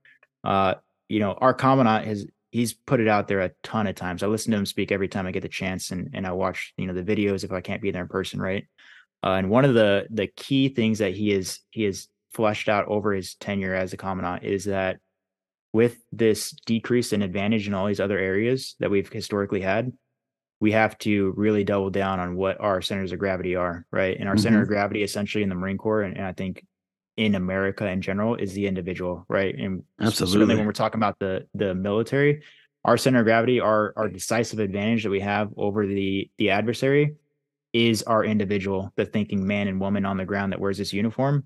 [0.45, 0.75] uh,
[1.09, 4.23] you know, our commandant has he's put it out there a ton of times.
[4.23, 6.75] I listen to him speak every time I get the chance and and I watch,
[6.77, 8.67] you know, the videos if I can't be there in person, right?
[9.25, 12.87] Uh, and one of the the key things that he is he has fleshed out
[12.89, 14.99] over his tenure as a commandant is that
[15.73, 19.93] with this decrease in advantage in all these other areas that we've historically had,
[20.61, 24.17] we have to really double down on what our centers of gravity are, right?
[24.19, 24.43] And our mm-hmm.
[24.43, 26.65] center of gravity, essentially in the Marine Corps, and, and, I think
[27.17, 29.55] in America in general, is the individual, right?
[29.55, 32.43] And absolutely, certainly when we're talking about the the military,
[32.85, 37.17] our center of gravity, our our decisive advantage that we have over the the adversary,
[37.73, 41.45] is our individual, the thinking man and woman on the ground that wears this uniform.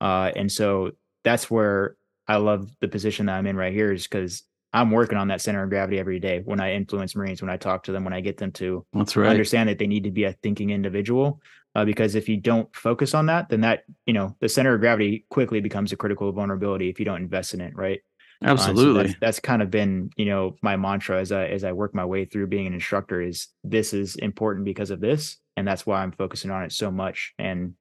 [0.00, 1.96] Uh, and so that's where
[2.26, 5.40] I love the position that I'm in right here is because I'm working on that
[5.40, 8.12] center of gravity every day when I influence Marines, when I talk to them, when
[8.12, 9.30] I get them to That's right.
[9.30, 11.40] understand that they need to be a thinking individual.
[11.76, 14.80] Uh, because if you don't focus on that, then that, you know, the center of
[14.80, 17.74] gravity quickly becomes a critical vulnerability if you don't invest in it.
[17.76, 18.00] Right.
[18.42, 18.82] Absolutely.
[18.82, 21.72] Uh, so that's, that's, kind of been, you know, my mantra as I, as I
[21.72, 25.36] work my way through being an instructor is this is important because of this.
[25.56, 27.32] And that's why I'm focusing on it so much.
[27.38, 27.74] And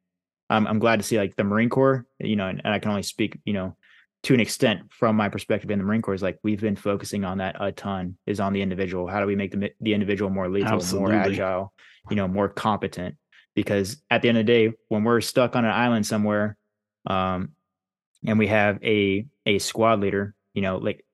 [0.49, 2.91] I'm, I'm glad to see like the Marine Corps, you know, and, and I can
[2.91, 3.75] only speak, you know,
[4.23, 7.25] to an extent from my perspective in the Marine Corps is like we've been focusing
[7.25, 9.07] on that a ton is on the individual.
[9.07, 11.11] How do we make the the individual more lethal, Absolutely.
[11.11, 11.73] more agile,
[12.09, 13.15] you know, more competent?
[13.53, 16.57] Because at the end of the day, when we're stuck on an island somewhere,
[17.05, 17.49] um,
[18.25, 21.05] and we have a a squad leader, you know, like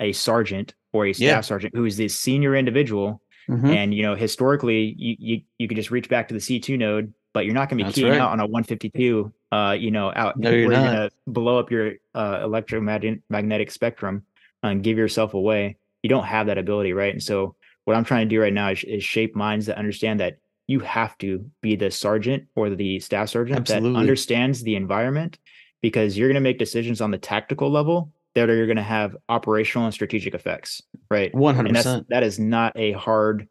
[0.00, 1.40] a sergeant or a staff yeah.
[1.40, 3.20] sergeant who is this senior individual,
[3.50, 3.66] mm-hmm.
[3.66, 6.76] and you know, historically, you you you could just reach back to the C two
[6.76, 8.20] node but you're not going to be That's keying right.
[8.20, 11.70] out on a 152, uh, you know, out no, you're, you're going to blow up
[11.70, 14.24] your uh, electromagnetic spectrum
[14.64, 15.76] and give yourself away.
[16.02, 17.12] You don't have that ability, right?
[17.12, 20.18] And so, what I'm trying to do right now is, is shape minds that understand
[20.18, 23.92] that you have to be the sergeant or the staff sergeant Absolutely.
[23.92, 25.38] that understands the environment
[25.80, 29.16] because you're going to make decisions on the tactical level that are going to have
[29.28, 31.32] operational and strategic effects, right?
[31.32, 32.08] 100%.
[32.08, 33.46] that is not a hard,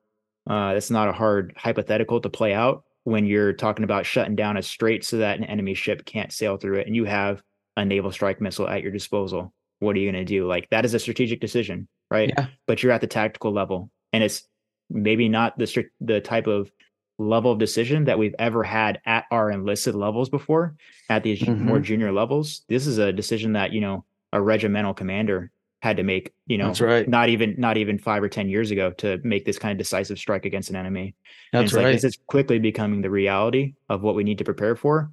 [0.45, 4.57] uh, that's not a hard hypothetical to play out when you're talking about shutting down
[4.57, 7.41] a strait so that an enemy ship can't sail through it and you have
[7.77, 10.83] a naval strike missile at your disposal what are you going to do like that
[10.83, 12.47] is a strategic decision right yeah.
[12.65, 14.45] but you're at the tactical level and it's
[14.89, 16.69] maybe not the the type of
[17.17, 20.75] level of decision that we've ever had at our enlisted levels before
[21.09, 21.65] at these mm-hmm.
[21.65, 24.03] more junior levels this is a decision that you know
[24.33, 25.49] a regimental commander
[25.81, 27.07] had to make you know that's right.
[27.07, 30.17] not even not even five or ten years ago to make this kind of decisive
[30.17, 31.15] strike against an enemy.
[31.53, 34.75] That's right like, this is quickly becoming the reality of what we need to prepare
[34.75, 35.11] for.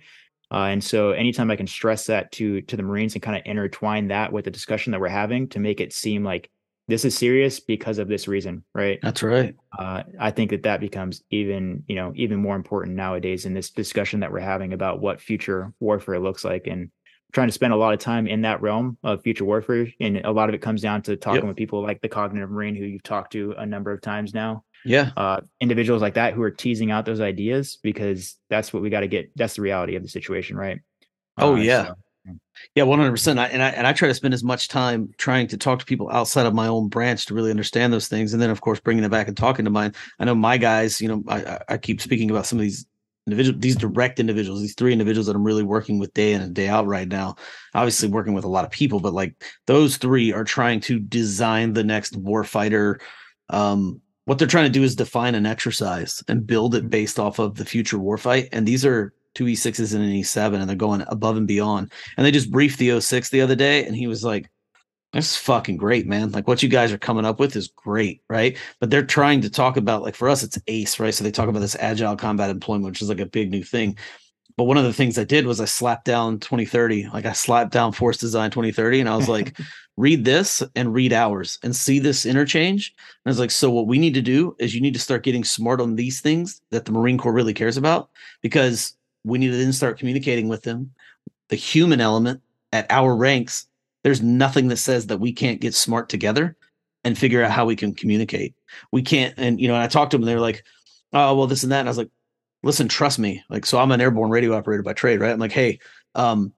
[0.51, 3.43] Uh, and so anytime i can stress that to to the marines and kind of
[3.45, 6.51] intertwine that with the discussion that we're having to make it seem like
[6.87, 8.99] this is serious because of this reason right?
[9.03, 9.57] That's right.
[9.77, 13.71] Uh, i think that that becomes even you know even more important nowadays in this
[13.71, 16.91] discussion that we're having about what future warfare looks like and
[17.35, 19.89] trying to spend a lot of time in that realm of future warfare.
[20.01, 21.49] And a lot of it comes down to talking yep.
[21.49, 24.64] with people like the cognitive marine who you've talked to a number of times now.
[24.85, 25.11] Yeah.
[25.16, 29.01] Uh, individuals like that who are teasing out those ideas because that's what we got
[29.01, 29.30] to get.
[29.35, 30.78] That's the reality of the situation, right?
[31.37, 31.87] Oh uh, yeah.
[31.87, 31.95] So,
[32.74, 33.39] yeah, one hundred percent.
[33.39, 36.09] And I and I try to spend as much time trying to talk to people
[36.11, 39.04] outside of my own branch to really understand those things, and then of course bringing
[39.04, 39.92] it back and talking to mine.
[40.18, 41.00] I know my guys.
[41.00, 42.87] You know, I, I keep speaking about some of these
[43.26, 46.55] individual these direct individuals these three individuals that i'm really working with day in and
[46.55, 47.34] day out right now
[47.75, 49.34] obviously working with a lot of people but like
[49.67, 53.01] those three are trying to design the next warfighter
[53.49, 56.88] um what they're trying to do is define an exercise and build it mm-hmm.
[56.88, 60.68] based off of the future warfight and these are two e6s and an e7 and
[60.68, 63.96] they're going above and beyond and they just briefed the 06 the other day and
[63.96, 64.51] he was like
[65.14, 66.32] that's fucking great, man.
[66.32, 68.58] Like what you guys are coming up with is great, right?
[68.80, 71.14] But they're trying to talk about, like for us, it's ACE, right?
[71.14, 73.96] So they talk about this agile combat employment, which is like a big new thing.
[74.57, 77.72] But one of the things I did was I slapped down 2030, like I slapped
[77.72, 79.57] down Force Design 2030, and I was like,
[79.96, 82.92] read this and read ours and see this interchange.
[82.99, 85.22] And I was like, so what we need to do is you need to start
[85.22, 88.11] getting smart on these things that the Marine Corps really cares about
[88.42, 90.92] because we need to then start communicating with them.
[91.50, 92.41] The human element
[92.72, 93.68] at our ranks
[94.05, 96.57] there's nothing that says that we can't get smart together
[97.03, 98.55] and figure out how we can communicate.
[98.93, 100.63] We can't, and you know, and I talked to them they're like,
[101.13, 101.81] oh, well, this and that.
[101.81, 102.11] And I was like,
[102.63, 103.43] listen, trust me.
[103.49, 105.33] Like, so I'm an airborne radio operator by trade, right?
[105.33, 105.81] I'm like, hey,
[106.14, 106.53] um,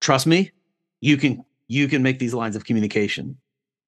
[0.00, 0.52] trust me.
[1.00, 3.36] You can you can make these lines of communication.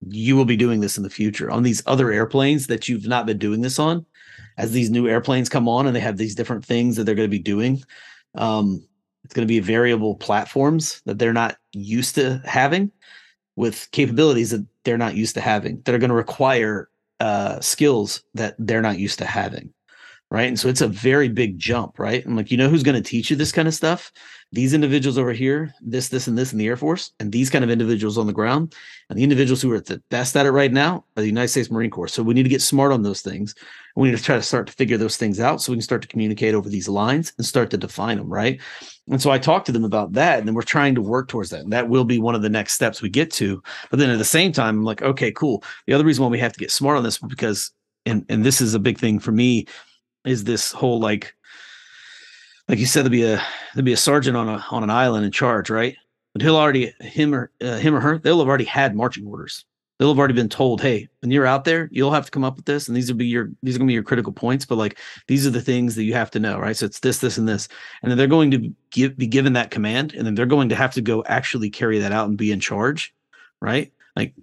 [0.00, 3.26] You will be doing this in the future on these other airplanes that you've not
[3.26, 4.04] been doing this on.
[4.56, 7.28] As these new airplanes come on and they have these different things that they're going
[7.28, 7.82] to be doing,
[8.34, 8.84] um,
[9.28, 12.90] it's going to be variable platforms that they're not used to having
[13.56, 16.88] with capabilities that they're not used to having that are going to require
[17.20, 19.70] uh, skills that they're not used to having
[20.30, 20.48] right?
[20.48, 22.24] And so it's a very big jump, right?
[22.24, 24.12] I'm like, you know who's going to teach you this kind of stuff?
[24.52, 27.64] These individuals over here, this, this, and this in the Air Force, and these kind
[27.64, 28.74] of individuals on the ground.
[29.08, 31.70] And the individuals who are the best at it right now are the United States
[31.70, 32.08] Marine Corps.
[32.08, 33.54] So we need to get smart on those things.
[33.96, 36.02] We need to try to start to figure those things out so we can start
[36.02, 38.60] to communicate over these lines and start to define them, right?
[39.10, 41.50] And so I talked to them about that, and then we're trying to work towards
[41.50, 41.60] that.
[41.60, 43.62] And that will be one of the next steps we get to.
[43.90, 45.64] But then at the same time, I'm like, okay, cool.
[45.86, 47.70] The other reason why we have to get smart on this is because
[48.06, 49.66] and and this is a big thing for me
[50.28, 51.34] is this whole like
[52.68, 53.42] like you said there'd be a
[53.74, 55.96] there'd be a sergeant on a on an island in charge right?
[56.34, 59.64] But he'll already him or uh, him or her they'll have already had marching orders.
[59.98, 62.56] They'll have already been told hey when you're out there you'll have to come up
[62.56, 64.64] with this and these will be your these are going to be your critical points
[64.64, 66.76] but like these are the things that you have to know right?
[66.76, 67.68] So it's this this and this.
[68.02, 70.76] And then they're going to give be given that command and then they're going to
[70.76, 73.14] have to go actually carry that out and be in charge
[73.60, 73.92] right?
[74.14, 74.34] Like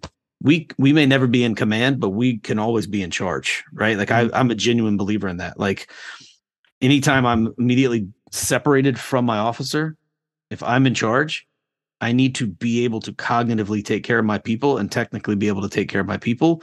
[0.46, 3.98] we we may never be in command, but we can always be in charge, right?
[3.98, 4.36] Like I, mm-hmm.
[4.36, 5.60] I'm a genuine believer in that.
[5.60, 5.92] Like
[6.82, 9.98] anytime I'm immediately separated from my officer,
[10.52, 11.48] if I'm in charge,
[12.00, 15.48] I need to be able to cognitively take care of my people and technically be
[15.48, 16.62] able to take care of my people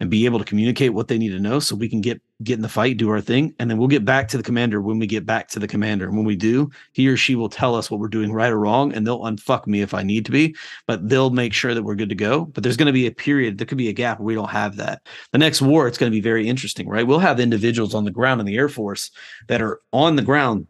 [0.00, 2.54] and be able to communicate what they need to know so we can get get
[2.54, 4.98] in the fight, do our thing, and then we'll get back to the commander when
[5.00, 6.06] we get back to the commander.
[6.06, 8.60] And when we do, he or she will tell us what we're doing right or
[8.60, 10.54] wrong, and they'll unfuck me if I need to be,
[10.86, 12.44] but they'll make sure that we're good to go.
[12.44, 14.50] But there's going to be a period, there could be a gap where we don't
[14.50, 15.02] have that.
[15.32, 17.06] The next war, it's going to be very interesting, right?
[17.06, 19.10] We'll have individuals on the ground in the Air Force
[19.48, 20.68] that are on the ground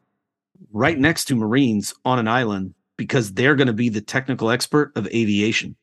[0.73, 4.93] right next to Marines on an island because they're going to be the technical expert
[4.97, 5.77] of aviation.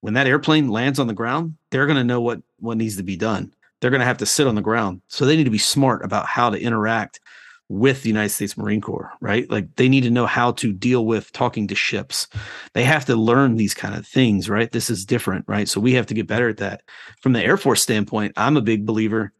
[0.00, 3.02] When that airplane lands on the ground, they're going to know what what needs to
[3.02, 5.02] be done they're going to have to sit on the ground.
[5.08, 7.20] So they need to be smart about how to interact
[7.68, 9.48] with the United States Marine Corps, right?
[9.48, 12.26] Like they need to know how to deal with talking to ships.
[12.74, 14.70] They have to learn these kind of things, right?
[14.70, 15.68] This is different, right?
[15.68, 16.82] So we have to get better at that.
[17.20, 19.32] From the Air Force standpoint, I'm a big believer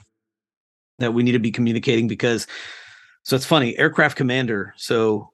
[1.00, 2.46] that we need to be communicating because
[3.24, 4.74] so it's funny, aircraft commander.
[4.76, 5.30] So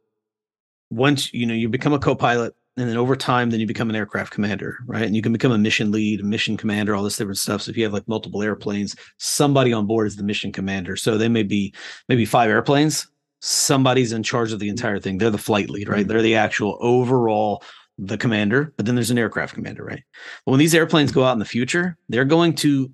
[0.90, 3.96] once you know you become a co-pilot and then over time then you become an
[3.96, 5.02] aircraft commander right?
[5.02, 7.62] And you can become a mission lead a mission commander all this different stuff.
[7.62, 10.96] So if you have like multiple airplanes somebody on board is the mission commander.
[10.96, 11.74] So they may be
[12.08, 13.06] maybe five airplanes.
[13.40, 15.18] Somebody's in charge of the entire thing.
[15.18, 16.00] They're the flight lead right?
[16.00, 16.08] Mm-hmm.
[16.08, 17.62] they're the actual overall
[17.98, 20.02] the commander but then there's an aircraft commander right?
[20.44, 22.90] But when these airplanes go out in the future they're going to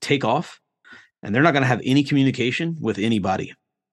[0.00, 0.60] take off
[1.22, 3.52] and they're not going to have any communication with anybody.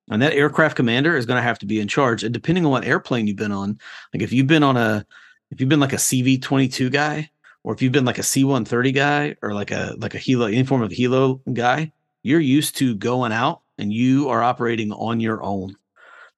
[0.09, 2.23] And that aircraft commander is going to have to be in charge.
[2.23, 3.79] And depending on what airplane you've been on
[4.13, 5.05] like if you've been on a
[5.53, 7.29] if you've been like a CV22 guy,
[7.63, 10.63] or if you've been like a C130 guy, or like a like a helo, any
[10.63, 11.91] form of helo guy,
[12.23, 15.75] you're used to going out and you are operating on your own.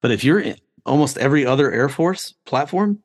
[0.02, 3.02] But if you're in almost every other Air Force platform,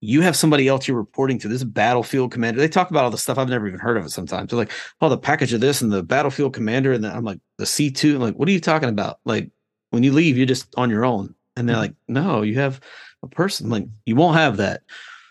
[0.00, 1.48] you have somebody else you're reporting to.
[1.48, 2.60] This battlefield commander.
[2.60, 4.10] They talk about all the stuff I've never even heard of it.
[4.10, 7.24] Sometimes they're like, "Oh, the package of this and the battlefield commander," and then I'm
[7.24, 9.18] like, "The C 2 I'm like, what are you talking about?
[9.24, 9.50] Like,
[9.90, 11.34] when you leave, you're just on your own.
[11.56, 11.82] And they're mm-hmm.
[11.82, 12.80] like, "No, you have
[13.24, 13.68] a person.
[13.68, 14.82] Like, you won't have that."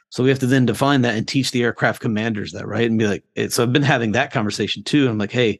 [0.09, 2.89] So we have to then define that and teach the aircraft commanders that, right?
[2.89, 5.07] And be like, eh, so I've been having that conversation too.
[5.07, 5.59] I'm like, hey,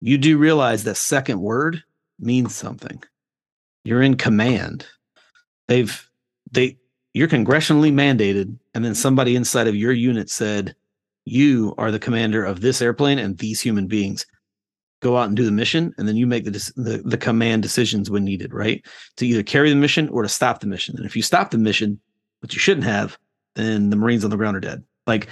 [0.00, 1.82] you do realize that second word
[2.18, 3.02] means something.
[3.84, 4.86] You're in command.
[5.68, 6.10] They've
[6.50, 6.78] they
[7.12, 10.74] you're congressionally mandated, and then somebody inside of your unit said,
[11.24, 14.26] You are the commander of this airplane and these human beings.
[15.00, 18.10] Go out and do the mission, and then you make the, the the command decisions
[18.10, 18.84] when needed, right?
[19.18, 20.96] To either carry the mission or to stop the mission.
[20.96, 22.00] And if you stop the mission,
[22.40, 23.16] which you shouldn't have,
[23.54, 24.84] then the Marines on the ground are dead.
[25.06, 25.28] Like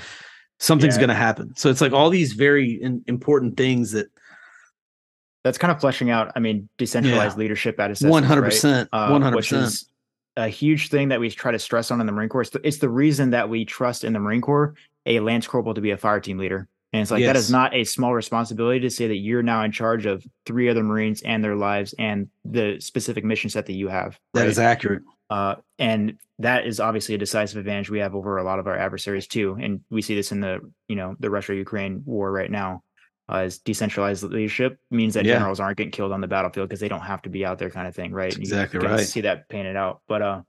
[0.58, 1.00] something's yeah.
[1.00, 1.54] going to happen.
[1.56, 4.08] So it's like all these very in, important things that.
[5.44, 6.30] That's kind of fleshing out.
[6.36, 7.40] I mean, decentralized yeah.
[7.40, 9.74] leadership at a one hundred percent, uh, one hundred percent.
[10.36, 12.42] A huge thing that we try to stress on in the Marine Corps.
[12.42, 14.74] It's the, it's the reason that we trust in the Marine Corps
[15.04, 16.68] a Lance Corporal to be a fire team leader.
[16.92, 17.28] And it's like yes.
[17.28, 20.68] that is not a small responsibility to say that you're now in charge of three
[20.68, 24.20] other Marines and their lives and the specific mission set that you have.
[24.34, 24.42] Right?
[24.42, 25.02] That is accurate.
[25.32, 28.76] Uh, and that is obviously a decisive advantage we have over a lot of our
[28.76, 29.56] adversaries too.
[29.58, 32.82] And we see this in the you know the Russia Ukraine war right now.
[33.30, 35.34] Uh, as decentralized leadership means that yeah.
[35.34, 37.70] generals aren't getting killed on the battlefield because they don't have to be out there,
[37.70, 38.36] kind of thing, right?
[38.36, 39.06] exactly you right.
[39.06, 40.42] See that painted out, but uh,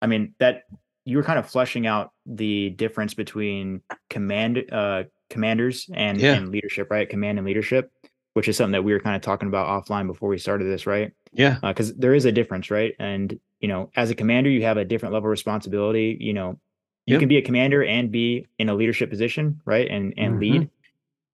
[0.00, 0.62] I mean that
[1.04, 6.34] you were kind of fleshing out the difference between command uh commanders and, yeah.
[6.34, 7.06] and leadership, right?
[7.06, 7.92] Command and leadership.
[8.32, 10.86] which is something that we were kind of talking about offline before we started this,
[10.86, 11.12] right?
[11.32, 11.58] Yeah.
[11.60, 12.94] Because uh, there is a difference, right?
[12.98, 16.16] And you know, as a commander, you have a different level of responsibility.
[16.20, 16.58] You know,
[17.06, 17.20] you yep.
[17.20, 19.88] can be a commander and be in a leadership position, right?
[19.88, 20.40] And and mm-hmm.
[20.40, 20.70] lead.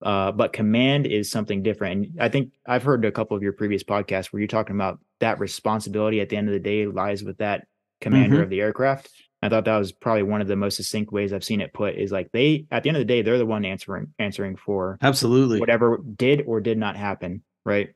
[0.03, 2.07] Uh, but command is something different.
[2.07, 4.98] And I think I've heard a couple of your previous podcasts where you're talking about
[5.20, 7.66] that responsibility at the end of the day lies with that
[8.03, 8.43] commander mm-hmm.
[8.44, 9.11] of the aircraft.
[9.40, 11.94] I thought that was probably one of the most succinct ways I've seen it put
[11.94, 14.98] is like they at the end of the day they're the one answering answering for
[15.03, 17.90] absolutely whatever did or did not happen, right?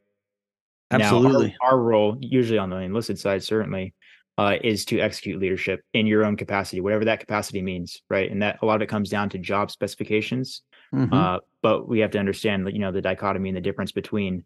[0.91, 1.49] Absolutely.
[1.49, 3.95] Now, our, our role, usually on the enlisted side, certainly,
[4.41, 8.31] uh, is to execute leadership in your own capacity, whatever that capacity means, right?
[8.31, 10.63] And that a lot of it comes down to job specifications.
[10.95, 11.13] Mm-hmm.
[11.13, 14.43] Uh, but we have to understand, you know, the dichotomy and the difference between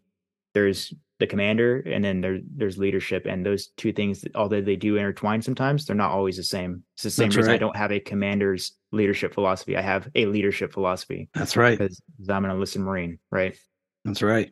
[0.53, 4.97] there's the commander and then there, there's leadership, and those two things, although they do
[4.97, 6.83] intertwine sometimes, they're not always the same.
[6.95, 7.55] It's the same That's reason right.
[7.55, 9.77] I don't have a commander's leadership philosophy.
[9.77, 11.29] I have a leadership philosophy.
[11.33, 11.77] That's right.
[11.77, 13.55] Because I'm an enlisted Marine, right?
[14.03, 14.51] That's right.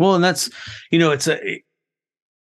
[0.00, 0.50] Well, and that's
[0.90, 1.62] you know, it's a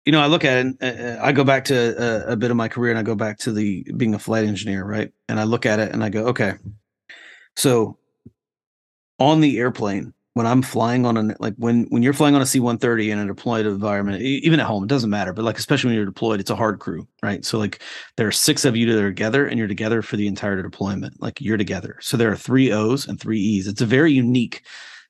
[0.05, 2.51] you know, I look at it, and, uh, I go back to a, a, bit
[2.51, 5.11] of my career and I go back to the being a flight engineer, right?
[5.29, 6.53] And I look at it and I go, okay,
[7.55, 7.97] so
[9.19, 12.45] on the airplane, when I'm flying on a like when when you're flying on a
[12.45, 15.31] C-130 in a deployed environment, even at home, it doesn't matter.
[15.31, 17.45] But like especially when you're deployed, it's a hard crew, right?
[17.45, 17.81] So like
[18.17, 21.21] there are six of you that are together, and you're together for the entire deployment.
[21.21, 21.97] Like you're together.
[22.01, 23.67] So there are three O's and three E's.
[23.67, 24.63] It's a very unique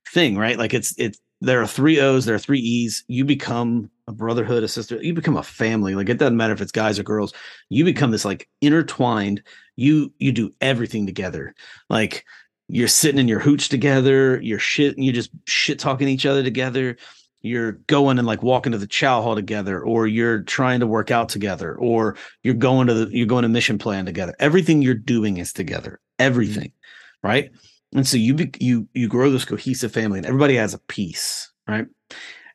[0.10, 0.58] thing, right?
[0.58, 3.06] Like it's it's there are three O's, there are three E's.
[3.08, 5.02] You become a brotherhood, a sister.
[5.02, 5.96] You become a family.
[5.96, 7.34] Like it doesn't matter if it's guys or girls.
[7.70, 9.44] You become this like intertwined.
[9.76, 11.56] You you do everything together.
[11.90, 12.26] Like
[12.68, 14.42] you're sitting in your hooch together.
[14.42, 14.96] You're shit.
[14.96, 16.98] And You just shit talking each other together.
[17.42, 21.12] You're going and like walking to the chow hall together, or you're trying to work
[21.12, 24.34] out together, or you're going to the you're going to mission plan together.
[24.40, 26.00] Everything you're doing is together.
[26.20, 27.28] Everything, mm-hmm.
[27.28, 27.52] right?
[27.94, 31.86] And so you you you grow this cohesive family, and everybody has a piece, right?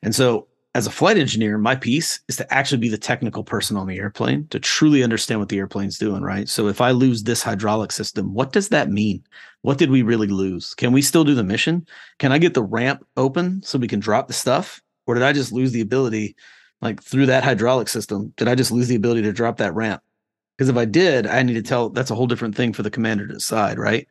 [0.01, 3.75] And so as a flight engineer, my piece is to actually be the technical person
[3.75, 6.47] on the airplane to truly understand what the airplane's doing, right?
[6.47, 9.23] So if I lose this hydraulic system, what does that mean?
[9.61, 10.75] What did we really lose?
[10.75, 11.87] Can we still do the mission?
[12.19, 14.79] Can I get the ramp open so we can drop the stuff?
[15.07, 16.35] Or did I just lose the ability,
[16.81, 18.31] like through that hydraulic system?
[18.37, 20.03] Did I just lose the ability to drop that ramp?
[20.55, 22.91] Because if I did, I need to tell that's a whole different thing for the
[22.91, 24.07] commander to decide, right?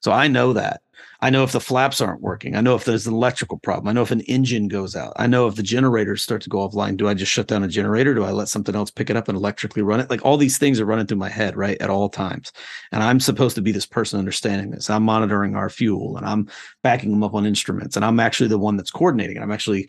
[0.00, 0.82] So I know that.
[1.22, 2.56] I know if the flaps aren't working.
[2.56, 3.86] I know if there's an electrical problem.
[3.86, 5.12] I know if an engine goes out.
[5.16, 6.96] I know if the generators start to go offline.
[6.96, 8.12] Do I just shut down a generator?
[8.12, 10.10] Do I let something else pick it up and electrically run it?
[10.10, 11.80] Like all these things are running through my head, right?
[11.80, 12.50] At all times.
[12.90, 14.90] And I'm supposed to be this person understanding this.
[14.90, 16.50] I'm monitoring our fuel and I'm
[16.82, 17.94] backing them up on instruments.
[17.94, 19.36] And I'm actually the one that's coordinating.
[19.36, 19.42] It.
[19.42, 19.88] I'm actually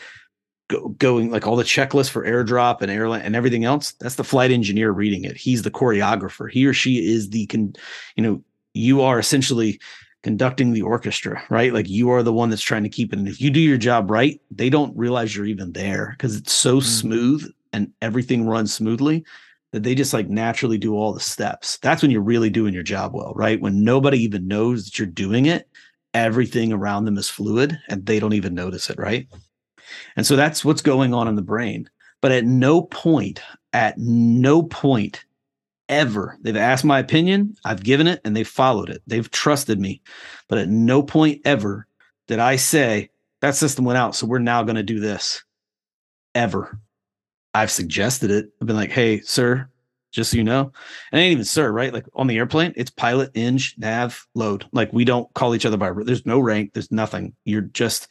[0.68, 3.94] go, going like all the checklists for airdrop and airland and everything else.
[3.94, 5.36] That's the flight engineer reading it.
[5.36, 6.52] He's the choreographer.
[6.52, 7.74] He or she is the, con,
[8.16, 8.44] you know,
[8.76, 9.80] you are essentially
[10.24, 11.74] conducting the orchestra, right?
[11.74, 13.20] Like you are the one that's trying to keep it.
[13.20, 16.54] And if you do your job right, they don't realize you're even there because it's
[16.54, 16.88] so mm-hmm.
[16.88, 19.26] smooth and everything runs smoothly
[19.74, 21.78] that they just like naturally do all the steps.
[21.78, 23.60] That's when you're really doing your job well, right?
[23.60, 25.68] When nobody even knows that you're doing it,
[26.14, 29.28] everything around them is fluid and they don't even notice it, right?
[30.16, 31.90] And so that's what's going on in the brain.
[32.22, 33.42] But at no point,
[33.74, 35.26] at no point
[35.90, 36.38] ever.
[36.42, 39.02] They've asked my opinion, I've given it, and they've followed it.
[39.08, 40.02] They've trusted me.
[40.48, 41.88] But at no point ever
[42.28, 43.10] did I say,
[43.42, 45.44] that system went out, so we're now going to do this.
[46.36, 46.80] Ever.
[47.54, 48.50] I've suggested it.
[48.60, 49.70] I've been like, hey, sir,
[50.12, 50.72] just so you know.
[51.12, 51.94] And ain't even sir, right?
[51.94, 54.66] Like on the airplane, it's pilot, eng, nav, load.
[54.72, 57.36] Like we don't call each other by there's no rank, there's nothing.
[57.44, 58.08] You're just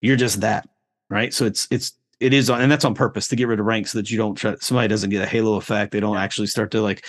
[0.00, 0.68] you're just that.
[1.08, 1.32] Right.
[1.32, 3.86] So it's it's it is on, and that's on purpose to get rid of rank
[3.86, 5.92] so that you don't try, somebody doesn't get a halo effect.
[5.92, 7.04] They don't actually start to like,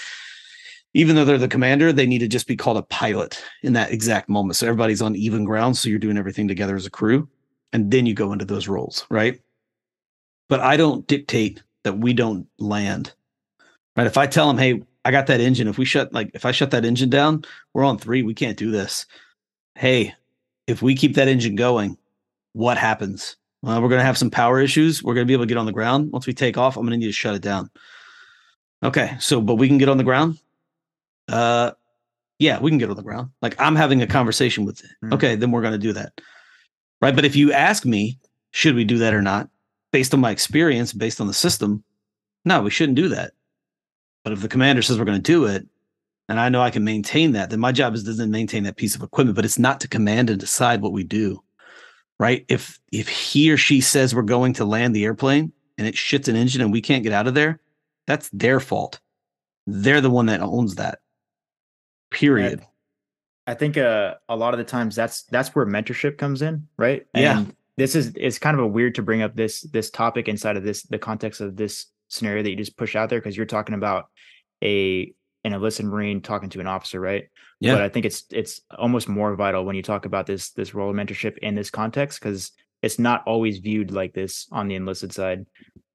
[0.93, 3.91] even though they're the commander, they need to just be called a pilot in that
[3.91, 4.55] exact moment.
[4.55, 5.77] So everybody's on even ground.
[5.77, 7.27] So you're doing everything together as a crew.
[7.73, 9.41] And then you go into those roles, right?
[10.47, 13.13] But I don't dictate that we don't land.
[13.97, 14.07] Right.
[14.07, 15.67] If I tell them, hey, I got that engine.
[15.67, 18.23] If we shut like if I shut that engine down, we're on three.
[18.23, 19.05] We can't do this.
[19.75, 20.15] Hey,
[20.67, 21.97] if we keep that engine going,
[22.53, 23.37] what happens?
[23.65, 25.01] Well, we're going to have some power issues.
[25.01, 26.11] We're going to be able to get on the ground.
[26.11, 27.71] Once we take off, I'm going to need to shut it down.
[28.83, 29.15] Okay.
[29.19, 30.37] So, but we can get on the ground.
[31.27, 31.71] Uh,
[32.37, 33.31] yeah, we can get on the ground.
[33.41, 34.91] Like I'm having a conversation with it.
[35.03, 35.13] Mm.
[35.15, 36.21] Okay, then we're going to do that.
[37.01, 37.15] Right.
[37.15, 38.19] But if you ask me,
[38.51, 39.49] should we do that or not,
[39.91, 41.83] based on my experience, based on the system,
[42.45, 43.33] no, we shouldn't do that.
[44.23, 45.65] But if the commander says we're going to do it,
[46.29, 48.95] and I know I can maintain that, then my job is to maintain that piece
[48.95, 51.41] of equipment, but it's not to command and decide what we do
[52.19, 52.45] right?
[52.47, 56.27] If if he or she says we're going to land the airplane and it shits
[56.27, 57.59] an engine and we can't get out of there,
[58.07, 58.99] that's their fault.
[59.67, 60.99] They're the one that owns that.
[62.11, 62.63] Period.
[63.47, 67.05] I think uh, a lot of the times that's that's where mentorship comes in, right?
[67.13, 67.45] And, yeah.
[67.77, 70.63] this is it's kind of a weird to bring up this this topic inside of
[70.63, 73.75] this the context of this scenario that you just push out there because you're talking
[73.75, 74.05] about
[74.63, 75.13] a
[75.45, 77.25] an enlisted marine talking to an officer, right?
[77.59, 77.75] Yeah.
[77.75, 80.89] But I think it's it's almost more vital when you talk about this this role
[80.89, 82.51] of mentorship in this context because
[82.81, 85.45] it's not always viewed like this on the enlisted side.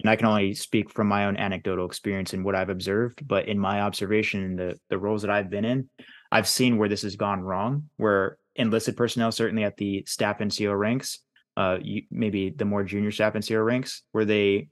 [0.01, 3.49] And I can only speak from my own anecdotal experience and what I've observed, but
[3.49, 5.91] in my observation, the the roles that I've been in,
[6.33, 10.79] I've seen where this has gone wrong, where enlisted personnel, certainly at the staff NCO
[10.79, 11.19] ranks,
[11.57, 14.69] uh, you, maybe the more junior staff NCO ranks, where they,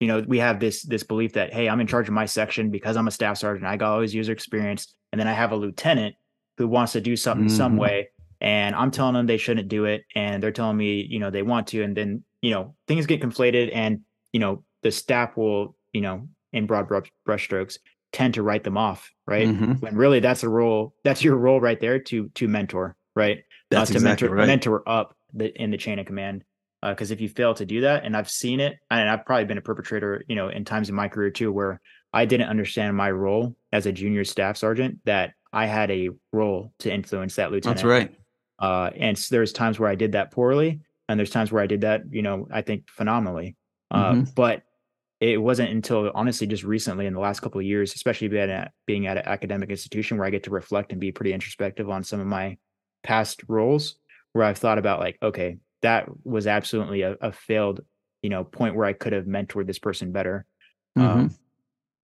[0.00, 2.70] you know, we have this this belief that hey, I'm in charge of my section
[2.70, 3.66] because I'm a staff sergeant.
[3.66, 6.16] I got all user experience, and then I have a lieutenant
[6.56, 7.56] who wants to do something mm-hmm.
[7.56, 8.08] some way,
[8.40, 11.42] and I'm telling them they shouldn't do it, and they're telling me, you know, they
[11.42, 14.00] want to, and then you know things get conflated, and
[14.32, 16.88] you know the staff will, you know, in broad
[17.28, 17.78] brushstrokes,
[18.12, 19.48] tend to write them off, right?
[19.48, 19.72] Mm-hmm.
[19.74, 23.44] When really that's a role, that's your role right there to to mentor, right?
[23.70, 24.46] That's uh, to exactly mentor right.
[24.46, 26.44] mentor up the in the chain of command.
[26.82, 29.44] Because uh, if you fail to do that, and I've seen it, and I've probably
[29.44, 31.80] been a perpetrator, you know, in times in my career too, where
[32.12, 36.72] I didn't understand my role as a junior staff sergeant that I had a role
[36.80, 37.78] to influence that lieutenant.
[37.78, 38.14] That's right.
[38.58, 41.66] Uh, and so there's times where I did that poorly, and there's times where I
[41.66, 43.56] did that, you know, I think phenomenally.
[43.90, 44.30] Uh, mm-hmm.
[44.34, 44.62] But
[45.20, 48.72] it wasn't until honestly just recently in the last couple of years, especially being at
[48.86, 52.04] being at an academic institution where I get to reflect and be pretty introspective on
[52.04, 52.56] some of my
[53.02, 53.96] past roles,
[54.32, 57.80] where I've thought about like, okay, that was absolutely a, a failed,
[58.22, 60.46] you know, point where I could have mentored this person better.
[60.98, 61.08] Mm-hmm.
[61.08, 61.34] Um,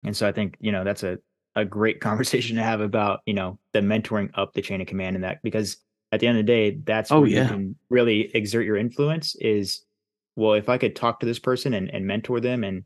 [0.04, 1.20] and so I think you know that's a
[1.56, 5.16] a great conversation to have about you know the mentoring up the chain of command
[5.16, 5.78] and that because
[6.12, 7.44] at the end of the day, that's oh, where yeah.
[7.44, 9.36] you can really exert your influence.
[9.36, 9.84] Is
[10.36, 12.84] well, if I could talk to this person and, and mentor them and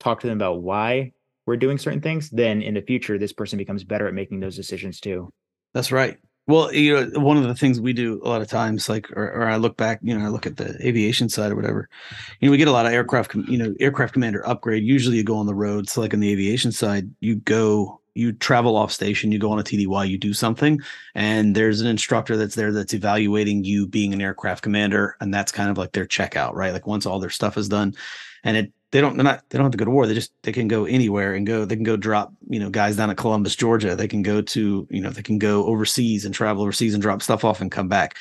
[0.00, 1.12] talk to them about why
[1.46, 4.56] we're doing certain things, then in the future, this person becomes better at making those
[4.56, 5.30] decisions too.
[5.74, 6.18] That's right.
[6.46, 9.30] Well, you know, one of the things we do a lot of times, like, or,
[9.32, 11.88] or, I look back, you know, I look at the aviation side or whatever.
[12.38, 14.84] You know, we get a lot of aircraft, you know, aircraft commander upgrade.
[14.84, 15.88] Usually, you go on the road.
[15.88, 19.58] So, like on the aviation side, you go, you travel off station, you go on
[19.58, 20.80] a TDY, you do something,
[21.14, 25.50] and there's an instructor that's there that's evaluating you being an aircraft commander, and that's
[25.50, 26.74] kind of like their checkout, right?
[26.74, 27.94] Like once all their stuff is done,
[28.44, 30.06] and it they don't they're not they don't have to go to war.
[30.06, 32.94] They just they can go anywhere and go they can go drop you know guys
[32.96, 33.96] down at columbus georgia.
[33.96, 37.20] They can go to you know they can go overseas and travel overseas and drop
[37.20, 38.16] stuff off and come back.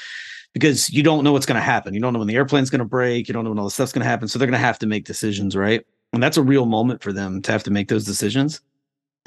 [0.52, 1.94] Because you don't know what's going to happen.
[1.94, 3.28] You don't know when the airplane's going to break.
[3.28, 4.28] You don't know when all the stuff's going to happen.
[4.28, 5.86] So they're going to have to make decisions right?
[6.12, 8.60] And that's a real moment for them to have to make those decisions.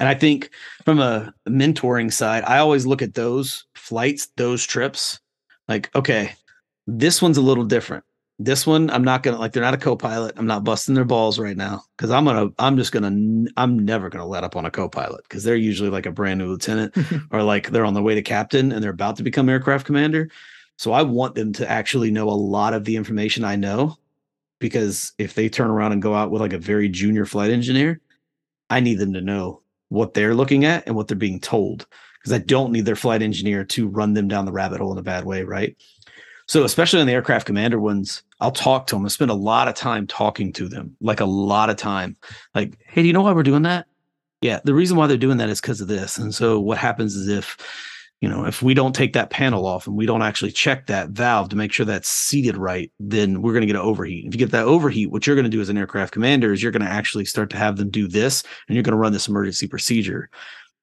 [0.01, 0.51] And i think
[0.83, 5.19] from a mentoring side i always look at those flights those trips
[5.67, 6.35] like okay
[6.85, 8.03] this one's a little different
[8.39, 9.51] this one, I'm not gonna like.
[9.51, 10.35] They're not a co-pilot.
[10.37, 12.49] I'm not busting their balls right now because I'm gonna.
[12.59, 13.47] I'm just gonna.
[13.57, 16.47] I'm never gonna let up on a co-pilot because they're usually like a brand new
[16.47, 16.95] lieutenant
[17.31, 20.29] or like they're on the way to captain and they're about to become aircraft commander.
[20.77, 23.97] So I want them to actually know a lot of the information I know
[24.59, 27.99] because if they turn around and go out with like a very junior flight engineer,
[28.69, 31.87] I need them to know what they're looking at and what they're being told
[32.19, 34.97] because I don't need their flight engineer to run them down the rabbit hole in
[34.99, 35.75] a bad way, right?
[36.47, 39.05] So especially on the aircraft commander ones, I'll talk to them.
[39.05, 42.15] I spend a lot of time talking to them, like a lot of time.
[42.55, 43.87] Like, hey, do you know why we're doing that?
[44.41, 46.17] Yeah, the reason why they're doing that is because of this.
[46.17, 47.57] And so what happens is if
[48.21, 51.09] you know if we don't take that panel off and we don't actually check that
[51.09, 54.33] valve to make sure that's seated right then we're going to get an overheat if
[54.33, 56.71] you get that overheat what you're going to do as an aircraft commander is you're
[56.71, 59.27] going to actually start to have them do this and you're going to run this
[59.27, 60.31] emergency procedure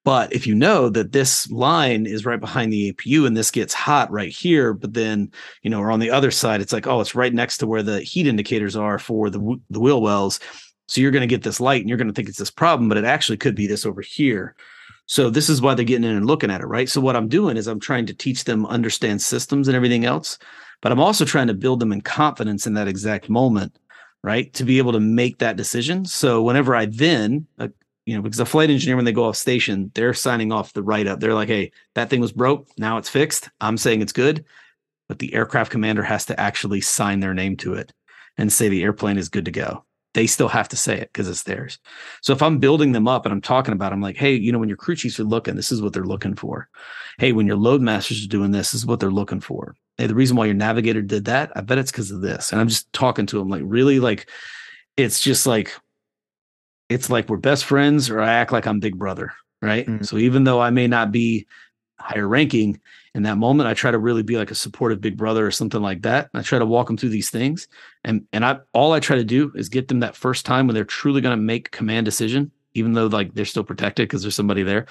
[0.04, 3.72] but if you know that this line is right behind the APU and this gets
[3.72, 5.32] hot right here, but then,
[5.62, 7.82] you know, or on the other side, it's like, oh, it's right next to where
[7.82, 10.40] the heat indicators are for the, the wheel wells.
[10.88, 12.90] So you're going to get this light and you're going to think it's this problem,
[12.90, 14.54] but it actually could be this over here.
[15.06, 16.88] So this is why they're getting in and looking at it, right?
[16.88, 20.38] So what I'm doing is I'm trying to teach them understand systems and everything else,
[20.82, 23.78] but I'm also trying to build them in confidence in that exact moment,
[24.22, 24.52] right?
[24.54, 26.04] To be able to make that decision.
[26.04, 27.68] So whenever I then, uh,
[28.06, 30.82] you know, because a flight engineer, when they go off station, they're signing off the
[30.82, 31.20] write up.
[31.20, 32.68] They're like, hey, that thing was broke.
[32.76, 33.48] Now it's fixed.
[33.60, 34.44] I'm saying it's good.
[35.08, 37.92] But the aircraft commander has to actually sign their name to it
[38.36, 39.84] and say the airplane is good to go.
[40.14, 41.78] They still have to say it because it's theirs.
[42.22, 44.52] So if I'm building them up and I'm talking about, it, I'm like, hey, you
[44.52, 46.68] know, when your crew chiefs are looking, this is what they're looking for.
[47.18, 49.74] Hey, when your load masters are doing this, this is what they're looking for.
[49.98, 52.52] Hey, the reason why your navigator did that, I bet it's because of this.
[52.52, 54.30] And I'm just talking to them like really like
[54.96, 55.74] it's just like
[56.88, 59.32] it's like we're best friends or I act like I'm big brother,
[59.62, 59.86] right?
[59.86, 60.04] Mm-hmm.
[60.04, 61.46] So even though I may not be
[61.98, 62.80] higher ranking
[63.14, 65.80] in that moment, I try to really be like a supportive big brother or something
[65.80, 66.30] like that.
[66.34, 67.68] I try to walk them through these things.
[68.04, 70.74] And and I all I try to do is get them that first time when
[70.74, 74.36] they're truly going to make command decision, even though like they're still protected because there's
[74.36, 74.86] somebody there.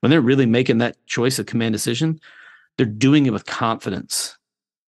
[0.00, 2.20] When they're really making that choice of command decision,
[2.76, 4.36] they're doing it with confidence,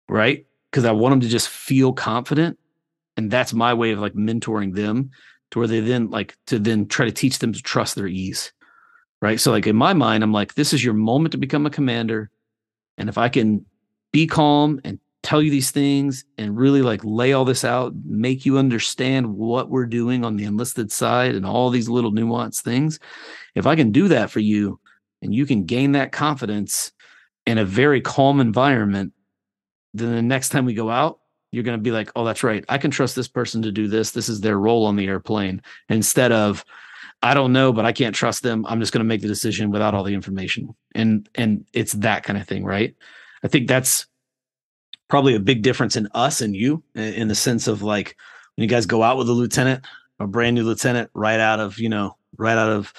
[0.09, 0.47] right?
[0.71, 2.59] because I want them to just feel confident.
[3.15, 5.11] And that's my way of like mentoring them
[5.51, 8.51] to where they then like to then try to teach them to trust their E's.
[9.19, 9.39] Right.
[9.39, 12.29] So, like in my mind, I'm like, this is your moment to become a commander.
[12.97, 13.65] And if I can
[14.11, 18.45] be calm and tell you these things and really like lay all this out, make
[18.45, 22.99] you understand what we're doing on the enlisted side and all these little nuanced things.
[23.55, 24.79] If I can do that for you
[25.21, 26.91] and you can gain that confidence
[27.45, 29.13] in a very calm environment,
[29.93, 31.19] then the next time we go out,
[31.51, 32.63] you're going to be like, oh, that's right.
[32.69, 34.11] I can trust this person to do this.
[34.11, 36.65] This is their role on the airplane instead of,
[37.23, 38.65] I don't know, but I can't trust them.
[38.67, 40.75] I'm just going to make the decision without all the information.
[40.93, 42.95] And, and it's that kind of thing, right?
[43.43, 44.07] I think that's
[45.07, 48.17] probably a big difference in us and you in the sense of like
[48.55, 49.85] when you guys go out with a lieutenant,
[50.19, 52.93] a brand new lieutenant, right out of, you know, right out of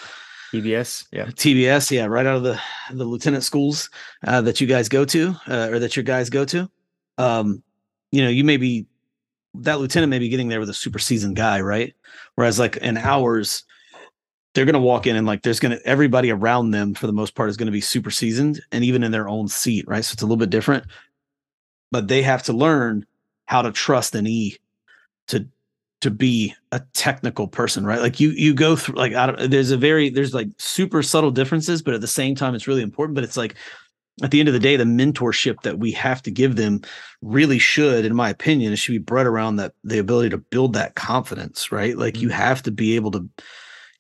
[0.53, 2.59] TBS, yeah, TBS, yeah, right out of the
[2.93, 3.91] the lieutenant schools
[4.27, 6.71] uh, that you guys go to uh, or that your guys go to.
[7.19, 7.63] Um,
[8.13, 8.87] you know, you may be
[9.55, 11.95] that lieutenant may be getting there with a super seasoned guy, right?
[12.35, 13.65] Whereas like in ours,
[14.55, 17.49] they're to walk in and like there's to everybody around them for the most part
[17.49, 20.05] is to be super seasoned and even in their own seat, right?
[20.05, 20.85] So it's a little bit different
[21.91, 23.07] but they have to learn
[23.47, 24.57] how to trust an E
[25.29, 25.47] to
[26.01, 28.01] to be a technical person, right?
[28.01, 31.31] Like you you go through like I don't there's a very there's like super subtle
[31.31, 33.15] differences, but at the same time it's really important.
[33.15, 33.57] But it's like
[34.23, 36.81] at the end of the day, the mentorship that we have to give them
[37.23, 40.73] really should, in my opinion, it should be bred around that the ability to build
[40.73, 41.97] that confidence, right?
[41.97, 42.25] Like mm-hmm.
[42.25, 43.29] you have to be able to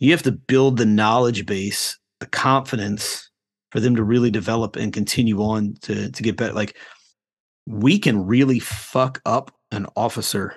[0.01, 3.31] you have to build the knowledge base, the confidence
[3.71, 6.53] for them to really develop and continue on to to get better.
[6.55, 6.77] Like
[7.67, 10.55] we can really fuck up an officer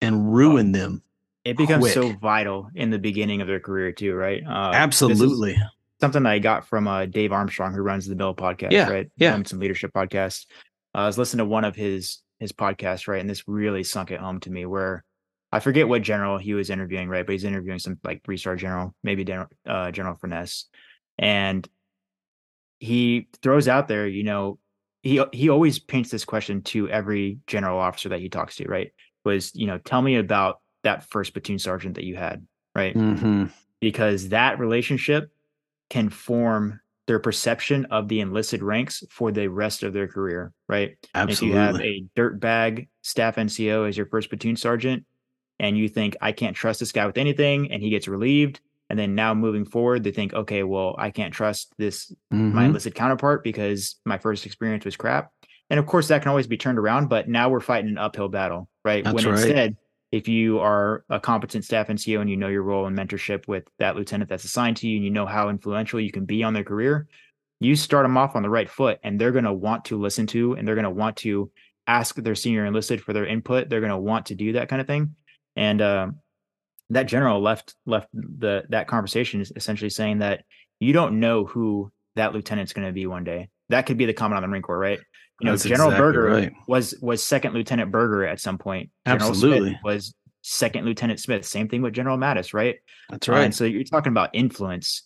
[0.00, 1.02] and ruin them.
[1.44, 1.94] It becomes quick.
[1.94, 4.42] so vital in the beginning of their career too, right?
[4.46, 5.56] Uh, Absolutely.
[6.00, 9.10] Something I got from uh, Dave Armstrong, who runs the Mill podcast, yeah, right?
[9.16, 10.46] Yeah, some leadership podcast.
[10.94, 14.10] Uh, I was listening to one of his his podcasts, right, and this really sunk
[14.10, 14.64] it home to me.
[14.64, 15.04] Where
[15.50, 18.54] I forget what general he was interviewing, right, but he's interviewing some like three star
[18.54, 20.66] general, maybe General uh, General Furness,
[21.18, 21.68] and
[22.78, 24.58] he throws out there, you know,
[25.02, 28.92] he he always paints this question to every general officer that he talks to, right?
[29.24, 32.94] Was you know, tell me about that first platoon sergeant that you had, right?
[32.94, 33.46] Mm-hmm.
[33.80, 35.30] Because that relationship
[35.90, 40.96] can form their perception of the enlisted ranks for the rest of their career, right?
[41.14, 41.48] Absolutely.
[41.48, 45.04] if you have a dirtbag staff NCO as your first platoon sergeant,
[45.58, 48.60] and you think I can't trust this guy with anything, and he gets relieved,
[48.90, 52.54] and then now moving forward they think okay well i can't trust this mm-hmm.
[52.54, 55.30] my enlisted counterpart because my first experience was crap
[55.70, 58.28] and of course that can always be turned around but now we're fighting an uphill
[58.28, 59.34] battle right That's when right.
[59.34, 59.76] instead
[60.10, 63.64] if you are a competent staff NCO and you know your role in mentorship with
[63.78, 66.54] that lieutenant that's assigned to you and you know how influential you can be on
[66.54, 67.06] their career,
[67.60, 70.26] you start them off on the right foot and they're going to want to listen
[70.28, 71.50] to and they're going to want to
[71.86, 73.68] ask their senior enlisted for their input.
[73.68, 75.14] They're going to want to do that kind of thing.
[75.56, 76.08] And uh,
[76.90, 80.44] that general left left the that conversation is essentially saying that
[80.80, 83.48] you don't know who that lieutenant's going to be one day.
[83.68, 85.00] That could be the commandant the Marine Corps, right?
[85.40, 86.52] You know, That's General exactly Berger right.
[86.66, 88.90] was was second Lieutenant Berger at some point.
[89.06, 91.44] General Absolutely, Smith was second Lieutenant Smith.
[91.44, 92.76] Same thing with General Mattis, right?
[93.10, 93.40] That's right.
[93.40, 95.02] Uh, and so you're talking about influence.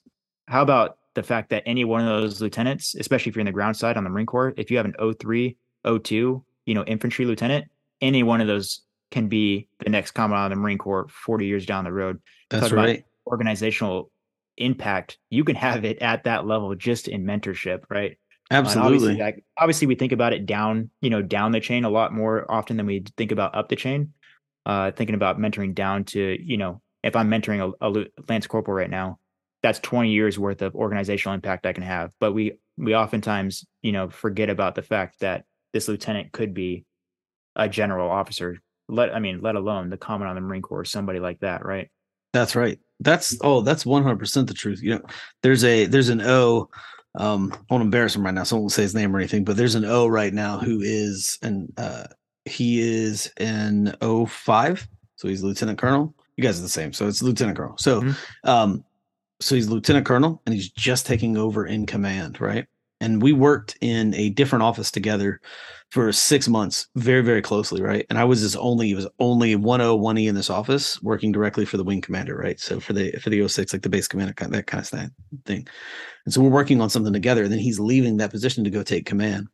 [0.49, 3.53] How about the fact that any one of those lieutenants, especially if you're in the
[3.53, 7.27] ground side on the Marine Corps, if you have an 03, 02, you know, infantry
[7.27, 7.67] lieutenant,
[8.01, 8.81] any one of those
[9.11, 12.21] can be the next commandant of the Marine Corps 40 years down the road.
[12.49, 13.05] That's Talk right.
[13.27, 14.11] organizational
[14.57, 18.19] impact, you can have it at that level just in mentorship, right?
[18.51, 18.95] Absolutely.
[18.95, 22.13] Obviously, like, obviously, we think about it down, you know, down the chain a lot
[22.13, 24.13] more often than we think about up the chain.
[24.65, 28.77] Uh, thinking about mentoring down to, you know, if I'm mentoring a, a lance corporal
[28.77, 29.19] right now,
[29.63, 32.13] that's 20 years worth of organizational impact I can have.
[32.21, 36.85] But we we oftentimes, you know, forget about the fact that this lieutenant could be
[37.57, 41.41] a general officer let I mean, let alone the commandant the Marine Corps, somebody like
[41.41, 41.91] that, right?
[42.33, 42.79] That's right.
[43.01, 44.83] That's oh, that's one hundred percent the truth.
[44.83, 45.03] You know,
[45.43, 46.69] there's a there's an O.
[47.15, 49.45] Um, I won't embarrass him right now, so I won't say his name or anything.
[49.45, 52.05] But there's an O right now who is and uh,
[52.45, 56.15] he is in 05, so he's lieutenant colonel.
[56.37, 57.77] You guys are the same, so it's lieutenant colonel.
[57.79, 58.49] So, mm-hmm.
[58.49, 58.85] um,
[59.41, 62.67] so he's lieutenant colonel, and he's just taking over in command, right?
[63.03, 65.41] And we worked in a different office together
[65.91, 68.07] for six months, very, very closely, right?
[68.09, 71.65] And I was his only, it was only 101 E in this office working directly
[71.65, 72.61] for the wing commander, right?
[72.61, 75.67] So for the for the 06, like the base commander, that kind of thing.
[76.25, 77.43] And so we're working on something together.
[77.43, 79.49] And then he's leaving that position to go take command.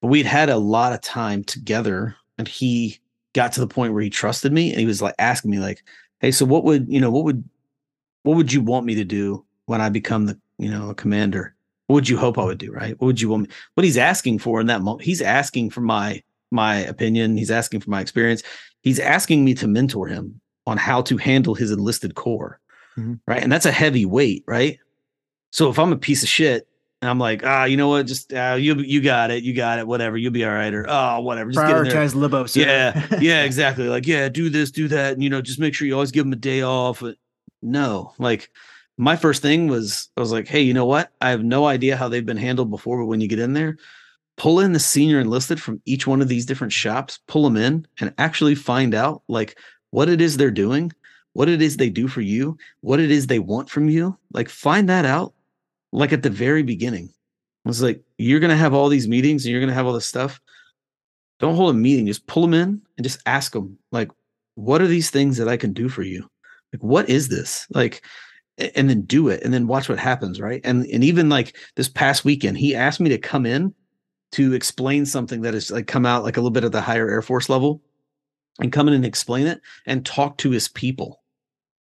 [0.00, 3.00] But we'd had a lot of time together, and he
[3.34, 5.82] got to the point where he trusted me and he was like asking me, like,
[6.20, 7.42] hey, so what would you know, what would
[8.22, 11.51] what would you want me to do when I become the, you know, a commander?
[11.86, 12.98] What would you hope I would do, right?
[13.00, 13.54] What would you want me?
[13.74, 17.36] What he's asking for in that moment, he's asking for my my opinion.
[17.36, 18.42] He's asking for my experience.
[18.82, 22.60] He's asking me to mentor him on how to handle his enlisted corps.
[22.96, 23.14] Mm-hmm.
[23.26, 23.42] Right.
[23.42, 24.44] And that's a heavy weight.
[24.46, 24.78] Right.
[25.50, 26.68] So if I'm a piece of shit
[27.02, 28.06] and I'm like, ah, you know what?
[28.06, 30.16] Just uh, you you got it, you got it, whatever.
[30.16, 31.50] You'll be all right, or oh, whatever.
[31.50, 32.46] Just prioritize libo.
[32.46, 32.60] Sir.
[32.60, 33.88] Yeah, yeah, exactly.
[33.88, 36.24] Like, yeah, do this, do that, and you know, just make sure you always give
[36.24, 37.02] them a day off.
[37.60, 38.50] No, like
[38.98, 41.12] my first thing was I was like, hey, you know what?
[41.20, 43.76] I have no idea how they've been handled before, but when you get in there,
[44.36, 47.86] pull in the senior enlisted from each one of these different shops, pull them in,
[48.00, 49.58] and actually find out like
[49.90, 50.92] what it is they're doing,
[51.34, 54.16] what it is they do for you, what it is they want from you.
[54.32, 55.34] Like, find that out
[55.92, 57.12] like at the very beginning.
[57.64, 60.06] I was like, you're to have all these meetings and you're to have all this
[60.06, 60.40] stuff.
[61.38, 62.06] Don't hold a meeting.
[62.06, 64.10] Just pull them in and just ask them, like,
[64.54, 66.28] what are these things that I can do for you?
[66.72, 67.66] Like, what is this?
[67.70, 68.04] Like,
[68.58, 70.40] and then do it and then watch what happens.
[70.40, 70.60] Right.
[70.64, 73.74] And, and even like this past weekend, he asked me to come in
[74.32, 77.08] to explain something that has like come out like a little bit at the higher
[77.08, 77.82] Air Force level
[78.60, 81.22] and come in and explain it and talk to his people.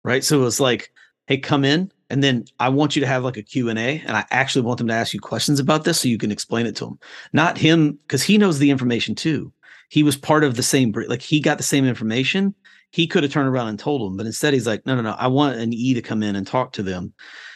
[0.04, 0.24] Right.
[0.24, 0.92] So it was like,
[1.28, 3.74] hey, come in and then I want you to have like a Q&A
[4.06, 6.66] and I actually want them to ask you questions about this so you can explain
[6.66, 7.00] it to them.
[7.32, 9.54] Not him cuz he knows the information too.
[9.90, 12.54] He was part of the same like he got the same information.
[12.94, 15.16] He could have turned around and told them, but instead he's like, "No, no, no.
[15.18, 17.14] I want an E to come in and talk to them.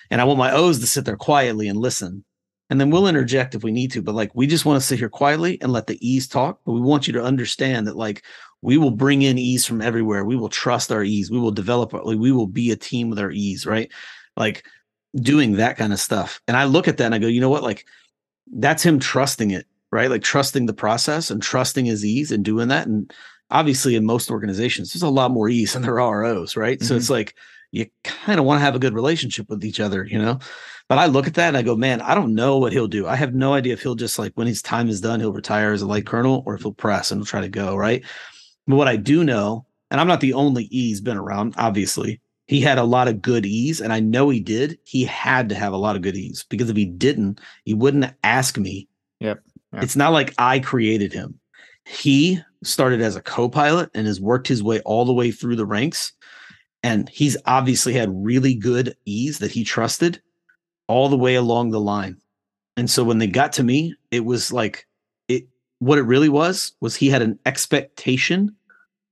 [0.10, 2.26] And I want my O's to sit there quietly and listen.
[2.70, 5.00] And then we'll interject if we need to, but like we just want to sit
[5.00, 8.24] here quietly and let the E's talk, but we want you to understand that like
[8.62, 10.26] we will bring in E's from everywhere.
[10.26, 11.32] We will trust our E's.
[11.32, 13.90] We will develop, like, we will be a team with our E's, right?
[14.38, 14.64] like
[15.16, 16.40] doing that kind of stuff.
[16.48, 17.64] And I look at that and I go, you know what?
[17.64, 17.86] Like
[18.54, 20.10] that's him trusting it, right?
[20.10, 22.88] Like trusting the process and trusting his E's and doing that.
[22.88, 23.12] And
[23.50, 26.78] obviously in most organizations, there's a lot more E's than there are O's, right?
[26.78, 26.88] Mm-hmm.
[26.88, 27.36] So it's like
[27.72, 30.40] you kind of want to have a good relationship with each other, you know?
[30.90, 33.08] But I look at that and I go, man, I don't know what he'll do.
[33.08, 35.74] I have no idea if he'll just like when his time is done, he'll retire
[35.74, 38.04] as a light colonel or if he'll press and he'll try to go, right?
[38.68, 42.62] But what I do know, and I'm not the only E's been around, obviously, he
[42.62, 45.74] had a lot of good E's and i know he did he had to have
[45.74, 48.88] a lot of good E's because if he didn't he wouldn't ask me
[49.20, 49.42] yep,
[49.74, 49.84] yep.
[49.84, 51.40] it's not like i created him
[51.88, 55.66] he started as a co-pilot and has worked his way all the way through the
[55.66, 56.14] ranks
[56.84, 60.22] and he's obviously had really good E's that he trusted
[60.88, 62.18] all the way along the line
[62.76, 64.88] and so when they got to me it was like
[65.28, 65.48] it
[65.80, 68.56] what it really was was he had an expectation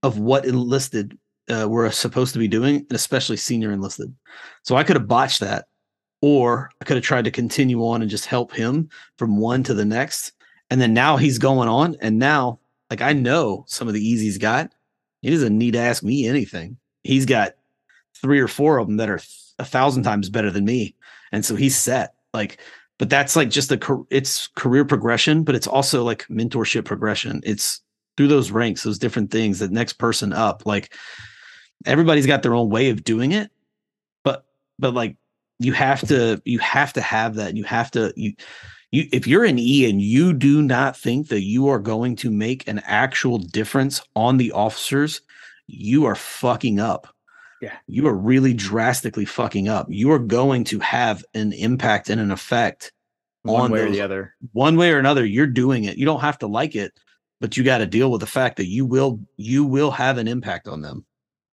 [0.02, 1.16] of what enlisted
[1.48, 4.14] uh, were supposed to be doing, and especially senior enlisted.
[4.62, 5.66] So I could have botched that,
[6.20, 9.74] or I could have tried to continue on and just help him from one to
[9.74, 10.32] the next.
[10.70, 12.58] And then now he's going on, and now
[12.90, 14.72] like I know some of the E's he's got.
[15.22, 16.76] He doesn't need to ask me anything.
[17.02, 17.54] He's got
[18.20, 19.20] three or four of them that are
[19.58, 20.94] a thousand times better than me,
[21.32, 22.14] and so he's set.
[22.32, 22.58] Like,
[22.98, 27.40] but that's like just a it's career progression, but it's also like mentorship progression.
[27.44, 27.80] It's
[28.16, 30.64] through those ranks, those different things, the next person up.
[30.64, 30.94] Like
[31.84, 33.50] everybody's got their own way of doing it
[34.24, 34.44] but
[34.78, 35.16] but like
[35.58, 38.32] you have to you have to have that you have to you
[38.96, 42.30] you if you're an E and you do not think that you are going to
[42.30, 45.20] make an actual difference on the officers,
[45.66, 47.06] you are fucking up.
[47.60, 47.74] Yeah.
[47.86, 49.86] You are really drastically fucking up.
[49.90, 52.92] You are going to have an impact and an effect
[53.42, 54.34] one on way those, or the other.
[54.52, 55.96] One way or another, you're doing it.
[55.96, 56.92] You don't have to like it,
[57.40, 60.28] but you got to deal with the fact that you will you will have an
[60.28, 61.04] impact on them.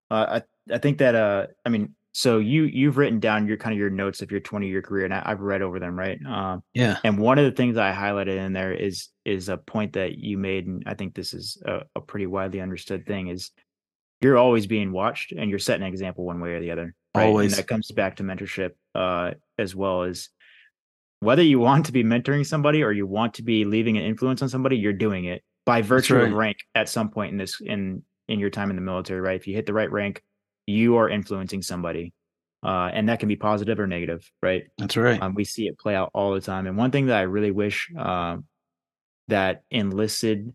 [0.09, 3.73] Uh, I I think that uh I mean so you you've written down your kind
[3.73, 6.19] of your notes of your 20 year career and I, have read over them right
[6.25, 9.93] um yeah and one of the things i highlighted in there is is a point
[9.93, 13.51] that you made and i think this is a, a pretty widely understood thing is
[14.21, 17.25] you're always being watched and you're setting an example one way or the other right?
[17.25, 20.29] always and that comes back to mentorship uh as well as
[21.19, 24.41] whether you want to be mentoring somebody or you want to be leaving an influence
[24.41, 26.27] on somebody you're doing it by virtue right.
[26.27, 29.39] of rank at some point in this in in your time in the military, right?
[29.39, 30.21] If you hit the right rank,
[30.65, 32.13] you are influencing somebody.
[32.63, 34.67] Uh, and that can be positive or negative, right?
[34.77, 35.21] That's right.
[35.21, 36.65] Um, we see it play out all the time.
[36.65, 38.37] And one thing that I really wish uh,
[39.27, 40.53] that enlisted,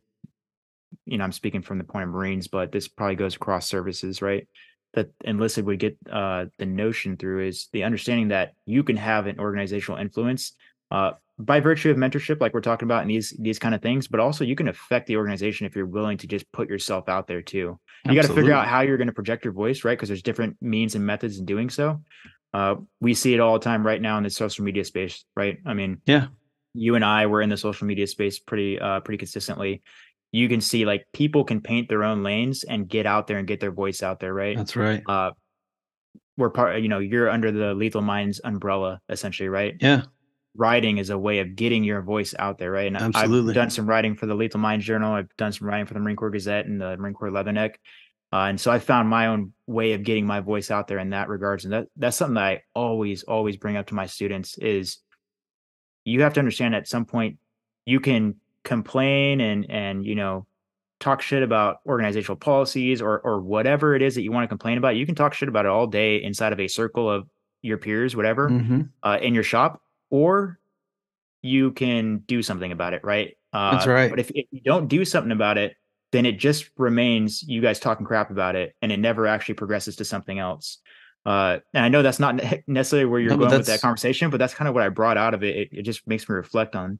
[1.05, 4.23] you know, I'm speaking from the point of Marines, but this probably goes across services,
[4.23, 4.49] right?
[4.95, 9.27] That enlisted would get uh, the notion through is the understanding that you can have
[9.27, 10.55] an organizational influence
[10.91, 14.09] uh, by virtue of mentorship, like we're talking about in these these kind of things,
[14.09, 17.29] but also you can affect the organization if you're willing to just put yourself out
[17.29, 17.79] there too.
[18.05, 19.93] You got to figure out how you're going to project your voice, right?
[19.93, 22.03] Because there's different means and methods in doing so.
[22.55, 25.59] Uh, we see it all the time right now in the social media space, right?
[25.67, 26.29] I mean, yeah,
[26.75, 29.83] you and I were in the social media space pretty uh, pretty consistently.
[30.33, 33.47] You can see like people can paint their own lanes and get out there and
[33.47, 34.57] get their voice out there, right?
[34.57, 35.03] That's right.
[35.07, 35.31] Uh,
[36.37, 39.75] we're part, you know, you're under the Lethal Minds umbrella essentially, right?
[39.81, 40.03] Yeah
[40.59, 42.89] writing is a way of getting your voice out there, right?
[42.89, 43.53] And Absolutely.
[43.53, 45.15] I've done some writing for the Lethal Minds Journal.
[45.15, 47.77] I've done some writing for the Marine Corps Gazette and the Marine Corps Leatherneck.
[48.31, 51.11] Uh, and so I found my own way of getting my voice out there in
[51.11, 51.65] that regards.
[51.65, 54.99] And that that's something that I always, always bring up to my students is
[56.05, 57.39] you have to understand at some point
[57.87, 60.47] you can complain and and you know
[61.01, 64.77] talk shit about organizational policies or or whatever it is that you want to complain
[64.77, 64.97] about.
[64.97, 67.29] You can talk shit about it all day inside of a circle of
[67.63, 68.81] your peers, whatever, Mm-hmm.
[69.03, 69.81] uh, in your shop,
[70.11, 70.59] or
[71.43, 73.37] you can do something about it, right?
[73.53, 74.11] Uh, That's right.
[74.11, 75.77] But if, if you don't do something about it,
[76.11, 79.97] then it just remains you guys talking crap about it, and it never actually progresses
[79.97, 80.79] to something else.
[81.27, 84.39] Uh, and I know that's not necessarily where you're No, going with that conversation, but
[84.39, 85.57] that's kind of what I brought out of it.
[85.57, 85.69] it.
[85.73, 86.99] It just makes me reflect on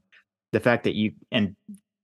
[0.51, 1.55] the fact that you and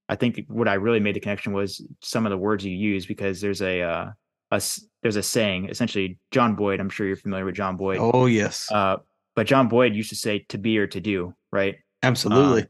[0.07, 3.05] I think what I really made the connection was some of the words you use
[3.05, 4.11] because there's a uh,
[4.51, 4.61] a
[5.03, 6.79] there's a saying essentially John Boyd.
[6.79, 7.99] I'm sure you're familiar with John Boyd.
[7.99, 8.97] Oh yes, Uh,
[9.35, 11.75] but John Boyd used to say to be or to do, right?
[12.03, 12.67] absolutely.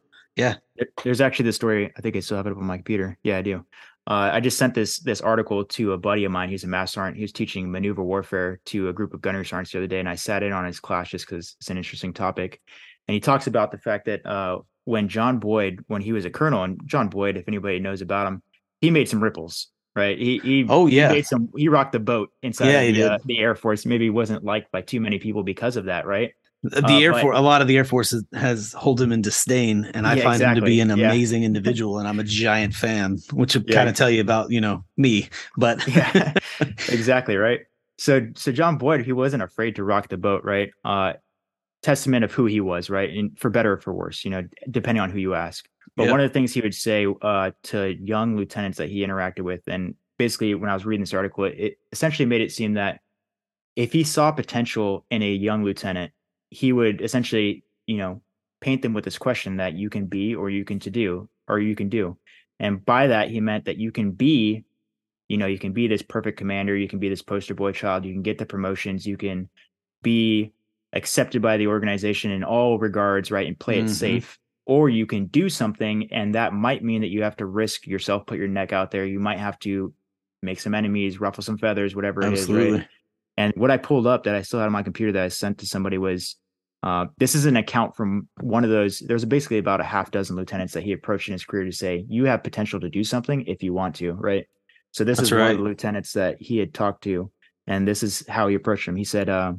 [0.77, 1.91] There- There's actually this story.
[1.97, 3.17] I think I still have it up on my computer.
[3.23, 3.65] Yeah, I do.
[4.07, 6.49] Uh, I just sent this this article to a buddy of mine.
[6.49, 7.17] He's a master sergeant.
[7.17, 10.07] He was teaching maneuver warfare to a group of gunnery sergeants the other day, and
[10.09, 12.61] I sat in on his class just because it's an interesting topic.
[13.07, 16.29] And he talks about the fact that uh, when John Boyd, when he was a
[16.29, 18.43] colonel, and John Boyd, if anybody knows about him,
[18.79, 20.17] he made some ripples, right?
[20.19, 23.17] He he oh he yeah, made some he rocked the boat inside Yeah, the, uh,
[23.25, 23.87] the Air Force.
[23.87, 26.33] Maybe he wasn't liked by too many people because of that, right?
[26.69, 27.37] The uh, Air Force.
[27.37, 30.23] A lot of the Air Force has, has hold him in disdain, and I Yeah,
[30.23, 31.01] find him to be an exactly.
[31.03, 31.11] Yeah.
[31.11, 33.75] amazing individual, and I'm a giant fan, which would Yeah.
[33.75, 35.29] kind of tell you about you know me.
[35.57, 36.33] But yeah
[36.89, 37.61] exactly right
[37.97, 41.13] so so john boyd he wasn't afraid to rock the boat right uh
[41.83, 45.01] testament of who he was right and for better or for worse you know depending
[45.01, 45.65] on who you ask
[45.95, 49.41] but one of the things he would say uh to young lieutenants that he interacted
[49.41, 52.99] with and basically when i was reading this article it essentially made it seem that
[53.75, 56.11] if he saw potential in a young lieutenant
[56.55, 58.21] he would essentially you know
[58.61, 61.59] paint them with this question that you can be or you can to do or
[61.59, 62.17] you can do.
[62.59, 64.63] And by that he meant that you can be
[65.27, 68.05] you know you can be this perfect commander you can be this poster boy child
[68.05, 69.49] you can get the promotions you can
[70.03, 70.53] be
[70.93, 73.93] accepted by the organization in all regards right and play it mm-hmm.
[73.93, 77.87] safe or you can do something and that might mean that you have to risk
[77.87, 79.05] yourself put your neck out there.
[79.05, 79.93] You might have to
[80.41, 82.87] make some enemies ruffle some feathers whatever it is absolutely, right
[83.37, 85.59] and what I pulled up that I still had on my computer that I sent
[85.59, 86.35] to somebody was
[86.85, 88.99] uh, this is an account from one of those.
[88.99, 92.05] There's basically about a half dozen lieutenants that he approached in his career to say,
[92.07, 94.45] you have potential to do something if you want to, right?
[94.91, 97.31] So this That's is one of the lieutenants that he had talked to,
[97.65, 98.95] and this is how he approached him.
[98.95, 99.53] He said, uh,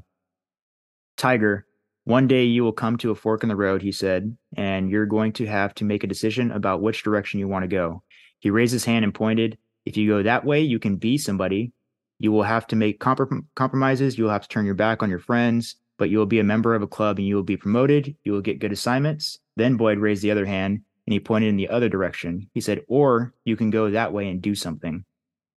[1.16, 1.66] Tiger,
[2.04, 5.06] one day you will come to a fork in the road, he said, and you're
[5.06, 8.04] going to have to make a decision about which direction you want to go.
[8.38, 9.58] He raised his hand and pointed.
[9.84, 11.72] If you go that way, you can be somebody.
[12.20, 14.16] You will have to make comprom- compromises.
[14.16, 16.44] You will have to turn your back on your friends, but you will be a
[16.44, 18.14] member of a club and you will be promoted.
[18.24, 19.38] You will get good assignments.
[19.56, 22.48] Then Boyd raised the other hand and he pointed in the other direction.
[22.52, 25.04] He said, or you can go that way and do something,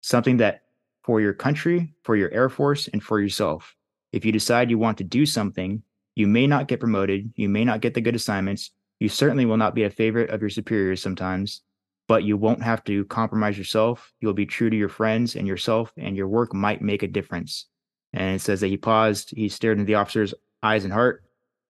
[0.01, 0.63] something that
[1.03, 3.75] for your country, for your Air Force, and for yourself.
[4.11, 5.81] If you decide you want to do something,
[6.15, 7.31] you may not get promoted.
[7.35, 8.71] You may not get the good assignments.
[8.99, 11.61] You certainly will not be a favorite of your superiors sometimes,
[12.07, 14.11] but you won't have to compromise yourself.
[14.19, 17.67] You'll be true to your friends and yourself, and your work might make a difference.
[18.13, 20.33] And it says that he paused, he stared into the officer's
[20.63, 21.23] eyes and heart.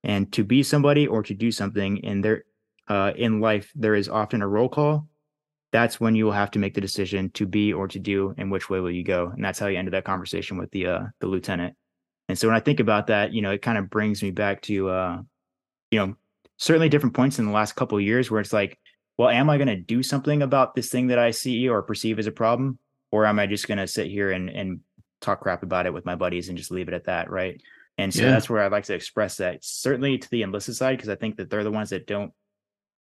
[0.04, 2.44] And to be somebody or to do something in their
[2.88, 5.08] uh, in life, there is often a roll call.
[5.72, 8.52] That's when you will have to make the decision to be or to do, and
[8.52, 9.28] which way will you go.
[9.28, 11.76] And that's how he ended that conversation with the uh, the lieutenant.
[12.30, 14.62] And so when I think about that, you know, it kind of brings me back
[14.64, 15.18] to, uh,
[15.92, 16.16] you know,
[16.58, 18.80] certainly different points in the last couple years where it's like,
[19.18, 22.20] well, am I going to do something about this thing that I see or perceive
[22.20, 22.80] as a problem,
[23.12, 24.80] or am I just going to sit here and and
[25.22, 27.62] talk crap about it with my buddies and just leave it at that, right?
[27.98, 28.32] And so Yeah.
[28.32, 31.36] that's where I'd like to express that, certainly to the enlisted side, because I think
[31.38, 32.32] that they're the ones that don't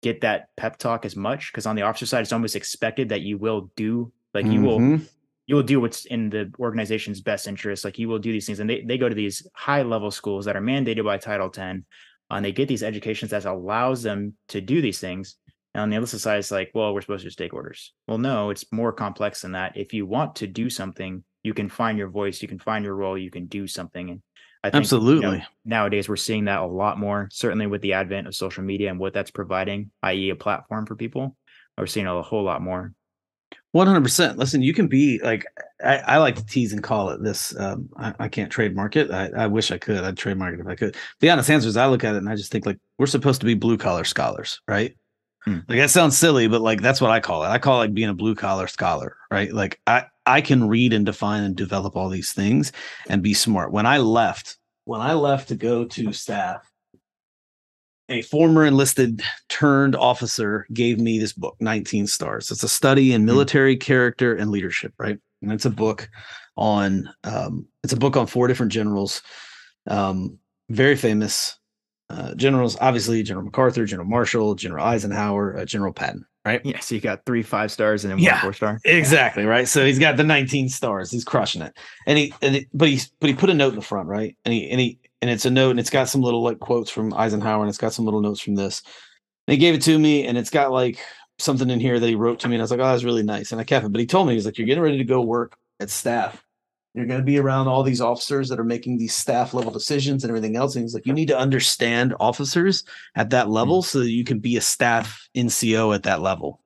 [0.02, 1.52] get that pep talk as much.
[1.52, 4.80] Because on the officer side, it's almost expected that you will do, like you will
[4.80, 5.08] Mhm.
[5.48, 7.84] you will do what's in the organization's best interest.
[7.84, 8.60] Like you will do these things.
[8.60, 11.84] And they, they go to these high level schools that are mandated by Title 10
[12.30, 15.36] and they get these educations that allows them to do these things.
[15.74, 17.92] And on the enlisted side, it's like, well, we're supposed to just take orders.
[18.06, 19.76] Well, no, it's more complex than that.
[19.76, 22.94] If you want to do something, you can find your voice, you can find your
[22.94, 24.10] role, you can do something.
[24.10, 24.22] And
[24.64, 25.46] I think you know, Absolutely.
[25.64, 28.98] nowadays we're seeing that a lot more, certainly with the advent of social media and
[28.98, 31.36] what that's providing, i.e., a platform for people.
[31.76, 32.92] We're seeing a whole lot more.
[33.72, 34.38] One hundred percent.
[34.38, 35.46] Listen, you can be like
[35.82, 37.58] I, I like to tease and call it this.
[37.58, 39.10] Um, I, I can't trademark it.
[39.10, 40.04] I, I wish I could.
[40.04, 40.96] I'd trademark it if I could.
[41.20, 43.40] The honest answer is, I look at it and I just think like we're supposed
[43.40, 44.94] to be blue collar scholars, right?
[45.44, 45.58] Hmm.
[45.68, 47.48] Like that sounds silly, but like that's what I call it.
[47.48, 49.52] I call it like being a blue collar scholar, right?
[49.52, 52.72] Like I I can read and define and develop all these things
[53.08, 53.72] and be smart.
[53.72, 56.72] When I left, when I left to go to staff,
[58.08, 63.24] a former enlisted turned officer gave me this book 19 stars it's a study in
[63.24, 66.08] military character and leadership right and it's a book
[66.56, 69.22] on um, it's a book on four different generals
[69.88, 70.38] um,
[70.68, 71.58] very famous
[72.12, 76.94] uh, generals obviously general macarthur general marshall general eisenhower uh, general patton right Yeah, so
[76.94, 78.80] you got three five stars and then Yeah, one four star.
[78.84, 79.66] Exactly right.
[79.66, 81.10] So he's got the 19 stars.
[81.10, 81.76] He's crushing it.
[82.06, 84.36] And he and it, but he's but he put a note in the front, right?
[84.44, 86.90] And he and he and it's a note and it's got some little like quotes
[86.90, 88.82] from Eisenhower and it's got some little notes from this.
[89.46, 90.98] And he gave it to me and it's got like
[91.38, 93.22] something in here that he wrote to me and I was like, "Oh, that's really
[93.22, 93.92] nice." And I kept it.
[93.92, 96.44] But he told me he's like, "You're getting ready to go work at staff.
[96.94, 100.24] You're going to be around all these officers that are making these staff level decisions
[100.24, 103.84] and everything else." And he's like, "You need to understand officers at that level mm.
[103.84, 106.62] so that you can be a staff NCO at that level."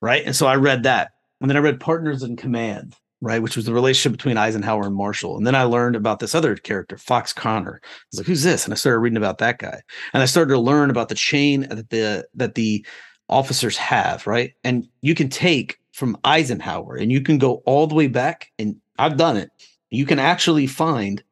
[0.00, 0.24] right?
[0.24, 1.12] And so I read that.
[1.40, 3.42] And then I read Partners in Command, right?
[3.42, 5.36] Which was the relationship between Eisenhower and Marshall.
[5.36, 7.80] And then I learned about this other character, Fox Conner.
[7.82, 8.64] I was like, who's this?
[8.64, 9.80] And I started reading about that guy.
[10.12, 12.84] And I started to learn about the chain that the that the
[13.28, 14.52] officers have, right?
[14.64, 18.76] And you can take from Eisenhower and you can go all the way back, and
[19.00, 19.50] I've done it.
[19.90, 21.22] You can actually find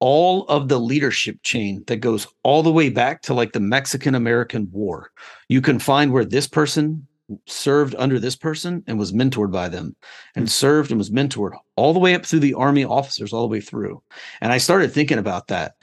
[0.00, 4.14] all of the leadership chain that goes all the way back to like the Mexican
[4.14, 5.10] American War.
[5.48, 7.06] You can find where this person
[7.46, 9.94] served under this person and was mentored by them
[10.34, 10.48] and hmm.
[10.48, 13.60] served and was mentored all the way up through the army officers all the way
[13.60, 14.02] through
[14.40, 15.74] and i started thinking about that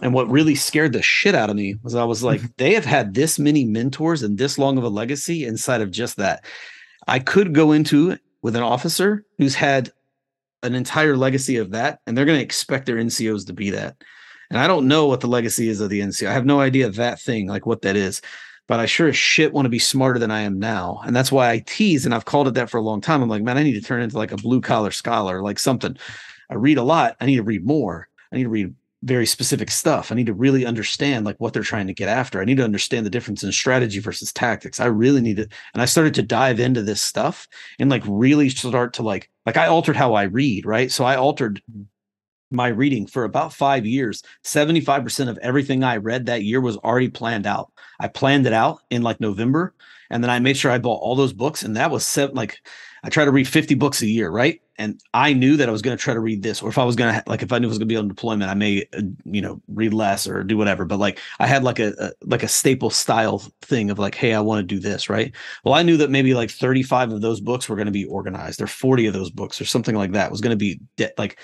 [0.00, 2.86] and what really scared the shit out of me was i was like they have
[2.86, 6.42] had this many mentors and this long of a legacy inside of just that
[7.08, 9.92] i could go into it with an officer who's had
[10.66, 13.96] an entire legacy of that and they're going to expect their ncos to be that
[14.50, 16.88] and i don't know what the legacy is of the nco i have no idea
[16.88, 18.20] that thing like what that is
[18.68, 21.00] but I sure as shit want to be smarter than I am now.
[21.04, 23.22] And that's why I tease, and I've called it that for a long time.
[23.22, 25.96] I'm like, man, I need to turn into like a blue collar scholar, like something.
[26.50, 27.16] I read a lot.
[27.20, 28.08] I need to read more.
[28.32, 30.10] I need to read very specific stuff.
[30.10, 32.40] I need to really understand like what they're trying to get after.
[32.40, 34.80] I need to understand the difference in strategy versus tactics.
[34.80, 35.52] I really need it.
[35.74, 37.46] And I started to dive into this stuff
[37.78, 40.90] and like really start to like, like I altered how I read, right?
[40.90, 41.82] So I altered mm-hmm.
[42.50, 44.22] my reading for about five years.
[44.44, 47.72] 75% of everything I read that year was already planned out.
[48.00, 49.72] I planned it out in like November,
[50.10, 51.62] and then I made sure I bought all those books.
[51.62, 52.58] And that was seven, like
[53.02, 54.60] I try to read 50 books a year, right?
[54.78, 56.84] And I knew that I was going to try to read this, or if I
[56.84, 58.54] was going to like if I knew I was going to be on deployment, I
[58.54, 60.84] may uh, you know read less or do whatever.
[60.84, 64.34] But like I had like a, a like a staple style thing of like, hey,
[64.34, 65.34] I want to do this, right?
[65.64, 68.60] Well, I knew that maybe like 35 of those books were going to be organized,
[68.60, 71.38] or 40 of those books, or something like that was going to be de- like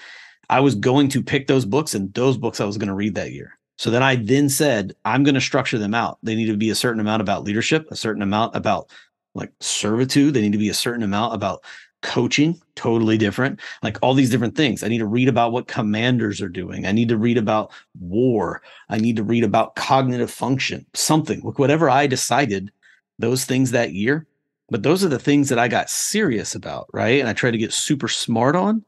[0.51, 3.15] I was going to pick those books, and those books I was going to read
[3.15, 3.59] that year.
[3.79, 6.19] So then I then said, I'm going to structure them out.
[6.23, 8.91] They need to be a certain amount about leadership, a certain amount about
[9.35, 10.35] like servitude.
[10.35, 11.65] They need to be a certain amount about
[12.03, 13.61] coaching, totally different.
[13.83, 14.83] Like all these different things.
[14.83, 16.87] I need to read about what commanders are doing.
[16.87, 18.63] I need to read about war.
[18.89, 22.71] I need to read about cognitive function, something, like whatever I decided
[23.19, 24.27] those things that year.
[24.69, 27.21] But those are the things that I got serious about, right?
[27.21, 28.85] And I tried to get super smart on.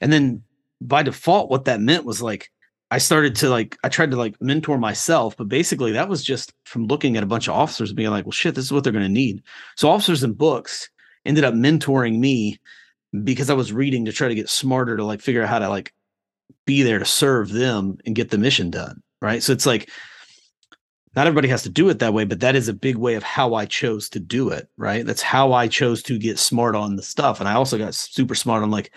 [0.00, 0.42] And then
[0.80, 2.50] by default, what that meant was like,
[2.90, 6.52] I started to like, I tried to like mentor myself, but basically that was just
[6.64, 8.92] from looking at a bunch of officers being like, well, shit, this is what they're
[8.92, 9.42] going to need.
[9.76, 10.90] So officers and books
[11.24, 12.58] ended up mentoring me
[13.22, 15.68] because I was reading to try to get smarter to like figure out how to
[15.68, 15.92] like
[16.66, 19.02] be there to serve them and get the mission done.
[19.20, 19.42] Right.
[19.42, 19.90] So it's like,
[21.16, 23.22] not everybody has to do it that way, but that is a big way of
[23.24, 24.68] how I chose to do it.
[24.76, 25.04] Right.
[25.04, 27.40] That's how I chose to get smart on the stuff.
[27.40, 28.92] And I also got super smart on like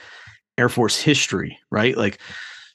[0.58, 1.98] Air Force history, right?
[1.98, 2.20] Like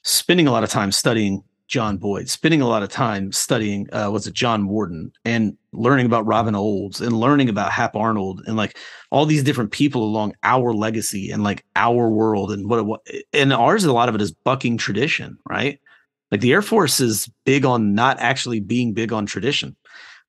[0.03, 4.09] spending a lot of time studying John Boyd, spending a lot of time studying uh
[4.11, 8.57] was it John Warden and learning about Robin Olds and learning about Hap Arnold and
[8.57, 8.77] like
[9.11, 13.01] all these different people along our legacy and like our world and what, what
[13.33, 15.79] and ours a lot of it is bucking tradition, right?
[16.31, 19.75] Like the Air Force is big on not actually being big on tradition.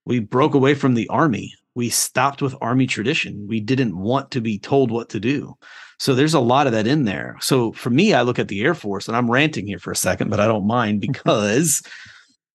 [0.05, 1.55] We broke away from the army.
[1.81, 3.47] We stopped with army tradition.
[3.49, 5.57] We didn't want to be told what to do.
[5.99, 7.39] So there's a lot of that in there.
[7.41, 9.97] So for me, I look at the Air Force and I'm ranting here for a
[9.97, 11.83] second, but I don't mind because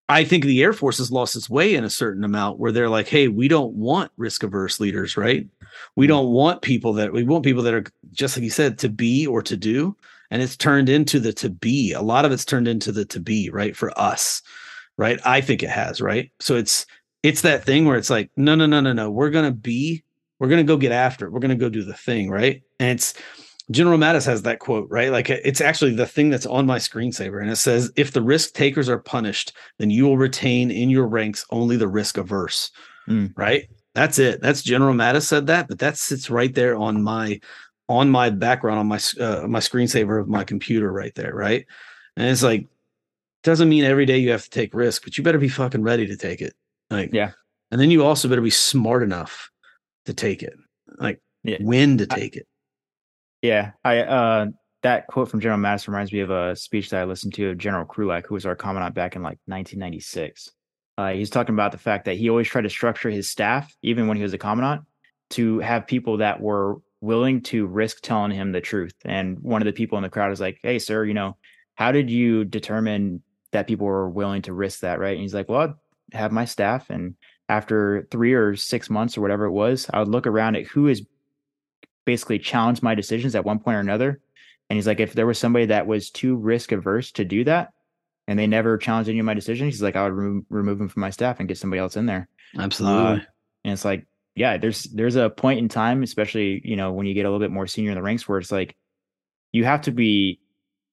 [0.10, 2.88] I think the Air Force has lost its way in a certain amount where they're
[2.88, 5.48] like, hey, we don't want risk averse leaders, right?
[5.96, 6.10] We hmm.
[6.10, 9.26] don't want people that we want people that are just like you said, to be
[9.26, 9.98] or to do.
[10.30, 11.94] And it's turned into the to be.
[11.94, 13.76] A lot of it's turned into the to be, right?
[13.76, 14.44] For us,
[14.98, 15.20] right?
[15.26, 16.32] I think it has, right?
[16.40, 16.86] So it's
[17.26, 19.10] it's that thing where it's like, no, no, no, no, no.
[19.10, 20.04] We're gonna be,
[20.38, 21.32] we're gonna go get after it.
[21.32, 22.62] We're gonna go do the thing, right?
[22.80, 23.16] And it's
[23.72, 25.12] General Mattis has that quote, right?
[25.12, 27.42] Like it's actually the thing that's on my screensaver.
[27.42, 31.08] And it says, if the risk takers are punished, then you will retain in your
[31.08, 32.70] ranks only the risk averse.
[33.10, 33.34] Mm.
[33.36, 33.70] Right.
[33.96, 34.40] That's it.
[34.42, 37.40] That's General Mattis said that, but that sits right there on my
[37.90, 41.66] on my background on my uh, my screensaver of my computer right there, right?
[42.18, 42.68] And it's like
[43.42, 46.06] doesn't mean every day you have to take risk, but you better be fucking ready
[46.06, 46.54] to take it.
[46.90, 47.32] Like, Yeah.
[47.72, 49.50] And then you also better be smart enough
[50.06, 50.54] to take it.
[50.98, 51.58] Like, Yeah.
[51.62, 52.48] when to I- take it.
[53.42, 54.48] Yeah, I uh
[54.82, 57.58] that quote from General Mattis reminds me of a speech that I listened to of
[57.58, 60.52] General Krulak, who was our commandant back in like 1996.
[60.98, 64.08] Uh, he's talking about the fact that he always tried to structure his staff, even
[64.08, 64.84] when he was a commandant,
[65.32, 68.94] to have people that were willing to risk telling him the truth.
[69.04, 71.36] And one of the people in the crowd is like, "Hey, sir, you know,
[71.76, 73.22] how did you determine
[73.52, 75.14] that people were willing to risk that?" Right?
[75.14, 75.74] And he's like, "Well, I
[76.14, 77.16] have my staff, and
[77.50, 80.88] after three or six months or whatever it was, I would look around at who
[80.88, 81.06] is
[82.06, 84.20] basically challenged my decisions at one point or another.
[84.70, 87.72] And he's like, if there was somebody that was too risk averse to do that,
[88.28, 90.90] and they never challenged any of my decisions, he's like, I would remo- remove them
[90.90, 92.28] from my staff and get somebody else in there.
[92.58, 93.22] Absolutely.
[93.22, 93.26] Uh,
[93.64, 97.14] and it's like, yeah, there's there's a point in time, especially you know when you
[97.14, 98.76] get a little bit more senior in the ranks, where it's like
[99.54, 100.40] you have to be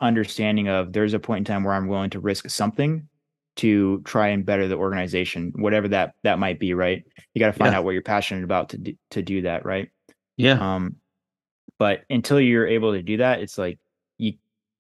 [0.01, 3.09] understanding of there's a point in time where I'm willing to risk something
[3.57, 6.75] to try and better the organization, whatever that that might be.
[6.75, 7.05] Right?
[7.35, 7.79] You got to find Yeah.
[7.79, 9.65] out what you're passionate about to do, to do that.
[9.65, 9.89] Right?
[10.37, 10.75] yeah.
[10.75, 10.97] Um,
[11.79, 13.79] but until you're able to do that, it's like
[14.19, 14.35] you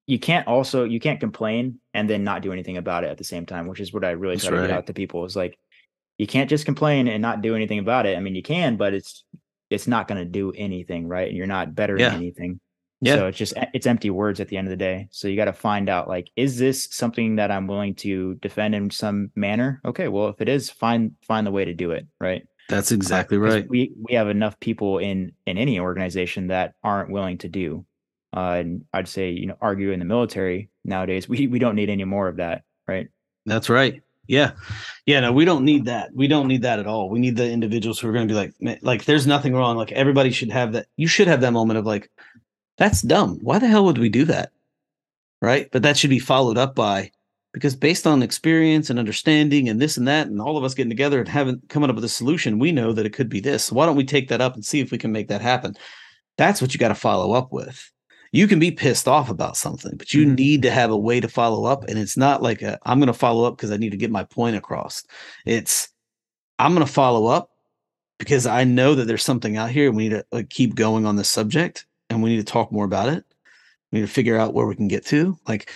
[0.07, 3.24] you can't also you can't complain and then not do anything about it at the
[3.24, 5.24] same time, which is what I really That's try to get out to people.
[5.24, 5.59] Is like
[6.19, 8.16] you can't just complain and not do anything about it.
[8.16, 9.24] I mean, you can, but it's
[9.70, 11.28] it's not going to do anything, right?
[11.28, 12.12] And you're not better Yeah.
[12.15, 12.61] anything.
[13.03, 13.16] Yeah.
[13.16, 15.09] So it's just it's empty words at the end of the day.
[15.11, 18.77] So you got to find out like, is this something that I'm willing to defend
[18.77, 19.81] in some manner?
[19.85, 22.47] Okay, well, if it is, find find the way to do it, right?
[22.69, 23.69] That's exactly Uh, right.
[23.69, 27.85] We we have enough people in in any organization that aren't willing to do.
[28.35, 31.29] Uh, and I'd say you know argue in the military nowadays.
[31.29, 33.09] We we don't need any more of that, right?
[33.47, 34.01] That's right.
[34.29, 34.53] Yeah.
[35.07, 35.19] Yeah.
[35.20, 36.11] No, we don't need that.
[36.15, 37.11] We don't need that at all.
[37.11, 39.77] We need the individuals who are going to be like, "Man, like, there's nothing wrong.
[39.77, 40.87] Like, everybody should have that.
[40.97, 42.09] You should have that moment of like,
[42.82, 43.38] that's dumb.
[43.42, 44.50] Why the hell would we do that?
[45.40, 45.68] Right.
[45.70, 47.12] But that should be followed up by,
[47.52, 50.90] because based on experience and understanding and this and that, and all of us getting
[50.90, 53.64] together and having coming up with a solution, we know that it could be this.
[53.64, 55.76] So why don't we take that up and see if we can make that happen?
[56.38, 57.88] That's what you got to follow up with.
[58.32, 60.36] You can be pissed off about something, but you Mhm.
[60.36, 61.84] need to have a way to follow up.
[61.84, 64.10] And it's not like i am going to follow up because I need to get
[64.10, 65.04] my point across.
[65.46, 65.88] It's
[66.59, 67.50] I'm going to follow up
[68.18, 71.06] because I know that there's something out here and we need to like, keep going
[71.06, 73.24] on this subject and we need to talk more about it.
[73.90, 75.39] We need to figure out where we can get to.
[75.47, 75.70] Like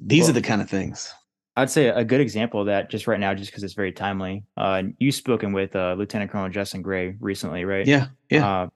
[0.00, 1.12] these are the kind of things.
[1.54, 4.44] I'd say a good example of that just right now, just because it's very timely.
[4.56, 7.86] Uh, you've spoken with uh, Lieutenant Colonel Justin Gray recently, right?
[7.86, 8.06] Yeah.
[8.30, 8.62] Yeah.
[8.62, 8.68] Uh,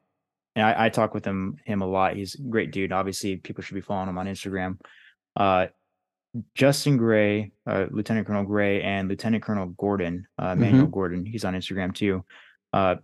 [0.54, 2.16] and I, I talk with him him a lot.
[2.16, 2.92] He's a great dude.
[2.92, 4.78] Obviously, people should be following him on Instagram.
[5.34, 5.66] Uh,
[6.54, 11.24] Justin Gray, uh, Lieutenant Colonel Gray, and Lieutenant Colonel Gordon, uh, Manuel Gordon.
[11.24, 12.24] He's on Instagram too.
[12.72, 12.96] Uh,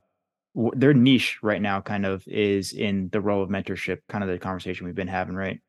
[0.54, 4.38] their niche right now kind of is in the role of mentorship, kind of the
[4.38, 5.60] conversation we've been having, right?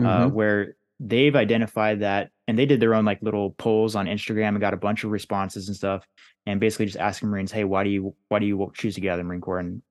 [0.00, 0.32] uh, Mhm.
[0.32, 4.60] where they've identified that and they did their own like little polls on Instagram and
[4.60, 6.06] got a bunch of responses and stuff
[6.46, 9.10] and basically just asking Marines, hey, why do you why do you choose to get
[9.10, 9.58] out of the Marine Corps?
[9.58, 9.82] And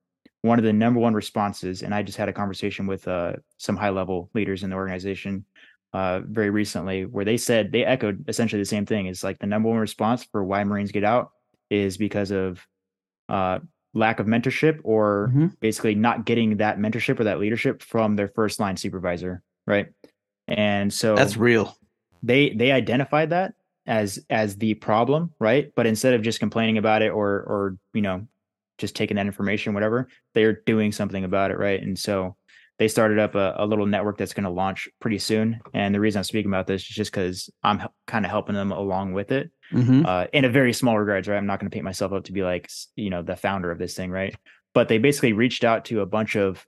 [0.42, 3.76] one of the number one responses, and I just had a conversation with uh, some
[3.76, 5.44] high level leaders in the organization
[5.92, 9.06] uh, very recently, where they said they echoed essentially the same thing.
[9.06, 11.30] It's like the number one response for why Marines get out
[11.70, 12.66] is because of
[13.28, 13.60] uh,
[13.94, 15.58] lack of mentorship or Mhm.
[15.60, 19.86] basically not getting that mentorship or that leadership from their first line supervisor right?
[20.48, 21.76] And so That's real.
[22.22, 23.54] they they identified that
[23.86, 25.70] as as the problem right?
[25.76, 28.26] But instead of just complaining about it or or you know
[28.78, 31.80] just taking that information whatever they're doing something about it right?
[31.82, 32.36] And so
[32.78, 35.60] they started up a, a little network that's going to launch pretty soon.
[35.74, 38.54] And the reason i'm speaking about this is just because i'm h- kind of helping
[38.56, 40.06] them along with it Mhm.
[40.06, 41.36] uh, in a very small regards, right?
[41.36, 43.78] I'm not going to paint myself up to be like, you know, the founder of
[43.78, 44.34] this thing, right?
[44.74, 46.66] But they basically reached out to a bunch of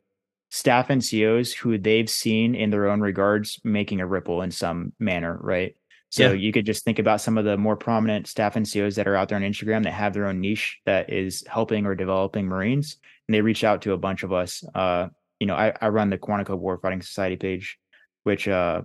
[0.50, 5.38] staff NCOs who they've seen in their own regards making a ripple in some manner,
[5.40, 5.76] right?
[6.10, 6.32] So Yeah.
[6.34, 9.28] you could just think about some of the more prominent staff NCOs that are out
[9.28, 12.98] there on Instagram that have their own niche that is helping or developing Marines.
[13.26, 14.62] And they reach out to a bunch of us.
[14.74, 15.08] Uh,
[15.40, 17.78] you know, I, I run the Quantico Warfighting Society page,
[18.22, 18.82] which uh,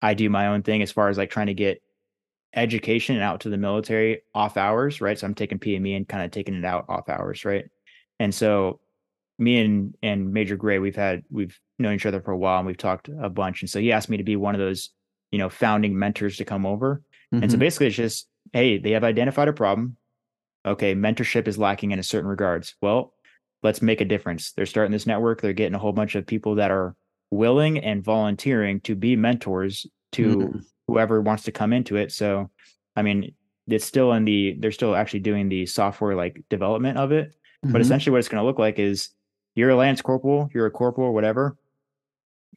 [0.00, 1.82] I do my own thing as far as like trying to get
[2.54, 5.18] education and out to the military off hours, right?
[5.18, 7.66] So I'm taking PME and kind of taking it out off hours, right?
[8.18, 8.80] And so
[9.38, 12.66] me and and Major Gray, we've had we've known each other for a while and
[12.66, 13.60] we've talked a bunch.
[13.62, 14.90] And so he asked me to be one of those,
[15.30, 17.02] you know, founding mentors to come over.
[17.32, 17.60] And so Mhm.
[17.60, 19.96] basically it's just, hey, they have identified a problem.
[20.66, 22.74] Okay, mentorship is lacking in a certain regards.
[22.80, 23.12] Well,
[23.62, 24.52] let's make a difference.
[24.52, 26.96] They're starting this network, they're getting a whole bunch of people that are
[27.30, 30.64] willing and volunteering to be mentors to Mhm.
[30.88, 32.12] Whoever wants to come into it.
[32.12, 32.50] So,
[32.94, 33.34] I mean,
[33.68, 37.34] it's still in the they're still actually doing the software like development of it.
[37.62, 37.80] But Mhm.
[37.80, 39.10] essentially, what it's going to look like is
[39.54, 41.56] you're a lance corporal, you're a corporal, whatever,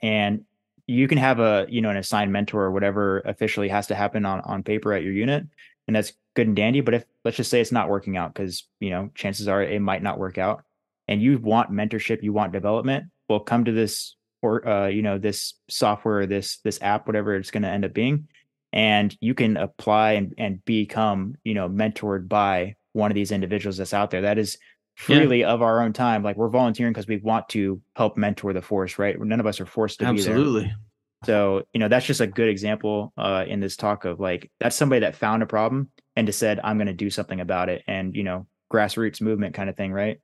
[0.01, 0.45] and
[0.87, 4.25] you can have a you know an assigned mentor or whatever officially has to happen
[4.25, 5.45] on on paper at your unit.
[5.87, 6.81] and that's good and dandy.
[6.81, 9.81] But if let's just say it's not working out because you know chances are it
[9.81, 10.63] might not work out,
[11.07, 15.17] and you want mentorship, you want development, well, come to this or uh, you know
[15.17, 18.27] this software, this this app, whatever it's going to end up being,
[18.71, 23.77] and you can apply and, and become you know mentored by one of these individuals
[23.77, 24.21] that's out there.
[24.21, 24.57] That is
[24.95, 25.47] freely yeah.
[25.47, 26.23] of our own time.
[26.23, 29.17] Like we're volunteering because we want to help mentor the force, right?
[29.17, 30.63] None of us are forced to Absolutely.
[30.63, 30.77] be there.
[31.25, 34.75] So, you know, that's just a good example uh, in this talk of like, that's
[34.75, 37.83] somebody that found a problem and just said, I'm going to do something about it.
[37.87, 39.93] And, you know, grassroots movement kind of thing.
[39.93, 40.19] Right.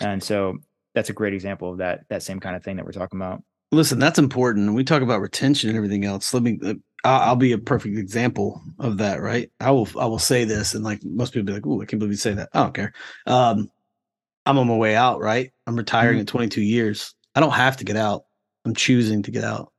[0.00, 0.58] And so
[0.94, 3.42] that's a great example of that, that same kind of thing that we're talking about.
[3.70, 4.74] Listen, that's important.
[4.74, 6.32] We talk about retention and everything else.
[6.32, 6.74] Let me, uh,
[7.04, 9.20] I'll, be a perfect example of that.
[9.20, 9.50] Right.
[9.60, 10.74] I will, I will say this.
[10.74, 12.48] And like most people be like, Oh, I can't believe you say that.
[12.54, 12.92] I don't care.
[13.26, 13.70] Um,
[14.46, 15.52] I'm on my way out, right?
[15.66, 16.20] I'm retiring mm-hmm.
[16.20, 17.14] in 22 years.
[17.34, 18.24] I don't have to get out.
[18.64, 19.72] I'm choosing to get out.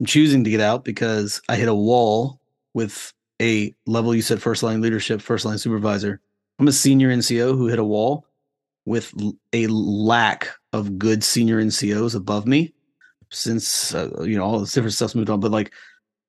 [0.00, 2.40] I'm choosing to get out because I hit a wall
[2.74, 6.20] with a level you said first line leadership, first line supervisor.
[6.58, 8.26] I'm a senior NCO who hit a wall
[8.84, 9.14] with
[9.52, 12.74] a lack of good senior NCOs above me
[13.30, 15.72] since uh, you know all this different stuff's moved on but like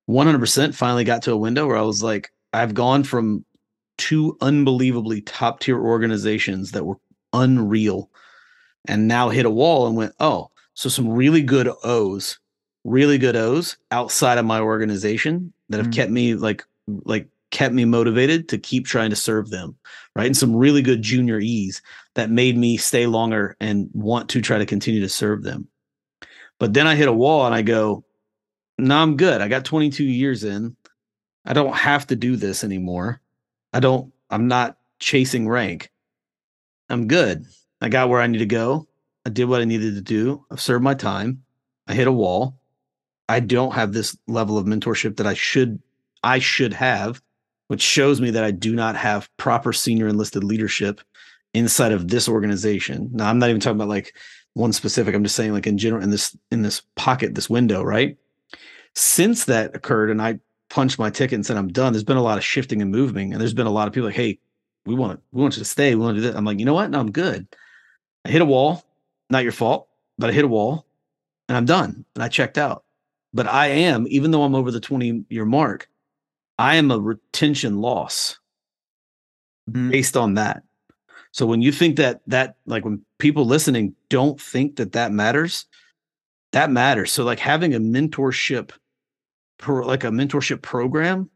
[0.10, 3.46] 100% finally got to a window where I was like I've gone from
[3.98, 6.98] two unbelievably top tier organizations that were
[7.34, 8.10] unreal
[8.88, 12.40] and now hit a wall and went, oh, so some really good O's,
[12.84, 15.94] really good O's outside of my organization that have mm-hmm.
[15.94, 16.64] kept me like
[17.06, 19.76] like kept me motivated to keep trying to serve them,
[20.16, 20.26] right?
[20.26, 21.82] And some really good junior E's
[22.16, 25.68] that made me stay longer and want to try to continue to serve them.
[26.62, 28.06] But then I hit a wall and I go,
[28.78, 29.42] no, I'm good.
[29.42, 30.76] I got 22 years in.
[31.44, 33.20] I don't have to do this anymore.
[33.74, 35.90] I don't, I'm not chasing rank.
[36.88, 37.48] I'm good.
[37.82, 38.88] I got where I need to go.
[39.26, 40.46] I did what I needed to do.
[40.52, 41.42] I've served my time.
[41.88, 42.60] I hit a wall.
[43.28, 45.82] I don't have this level of mentorship that I should
[46.24, 47.24] I should have,
[47.70, 51.02] which shows me that I do not have proper senior enlisted leadership
[51.56, 53.10] inside of this organization.
[53.14, 54.14] Now I'm not even talking about like
[54.54, 55.16] one specific.
[55.16, 58.18] I'm just saying like in general in this in this pocket, this window, right?
[58.94, 62.24] Since that occurred and I punched my ticket and said I'm done, there's been a
[62.24, 63.32] lot of shifting and moving.
[63.32, 64.40] And there's been a lot of people like, hey,
[64.86, 65.96] we want we want you to stay.
[65.96, 66.38] We want to do that.
[66.38, 66.90] I'm like, you know what?
[66.90, 67.48] No, I'm good.
[68.26, 68.84] I hit a wall.
[69.30, 69.88] Not your fault,
[70.18, 70.86] but I hit a wall
[71.48, 72.06] and I'm done.
[72.16, 72.84] And I checked out.
[73.34, 75.88] But I am, even though I'm over the 20 year mark,
[76.58, 78.38] I am a retention loss
[79.70, 79.90] mm-hmm.
[79.90, 80.64] based on that.
[81.32, 85.66] So when you think that that like when people listening don't think that that matters,
[86.52, 87.12] that matters.
[87.12, 88.72] So like having a mentorship,
[89.58, 91.30] pro, like a mentorship program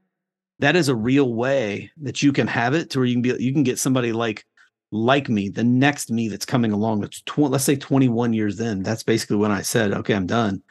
[0.59, 3.43] that is a real way that you can have it to where you can be
[3.43, 4.45] you can get somebody like
[4.91, 8.83] like me the next me that's coming along that's tw- let's say 21 years in
[8.83, 10.61] that's basically when i said okay i'm done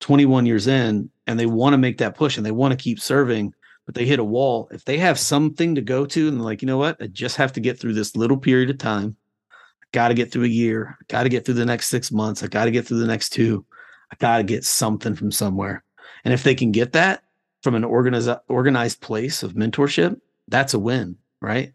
[0.00, 3.00] 21 years in and they want to make that push and they want to keep
[3.00, 3.54] serving
[3.86, 4.68] but they hit a wall.
[4.72, 7.00] If they have something to go to and like you know what?
[7.00, 9.16] I just have to get through this little period of time.
[9.50, 10.96] I got to get through a year.
[11.00, 12.42] I got to get through the next six months.
[12.42, 13.64] I got to get through the next two.
[14.12, 15.84] I got to get something from somewhere.
[16.24, 17.24] And if they can get that
[17.62, 21.72] from an organized organized place of mentorship, that's a win, right?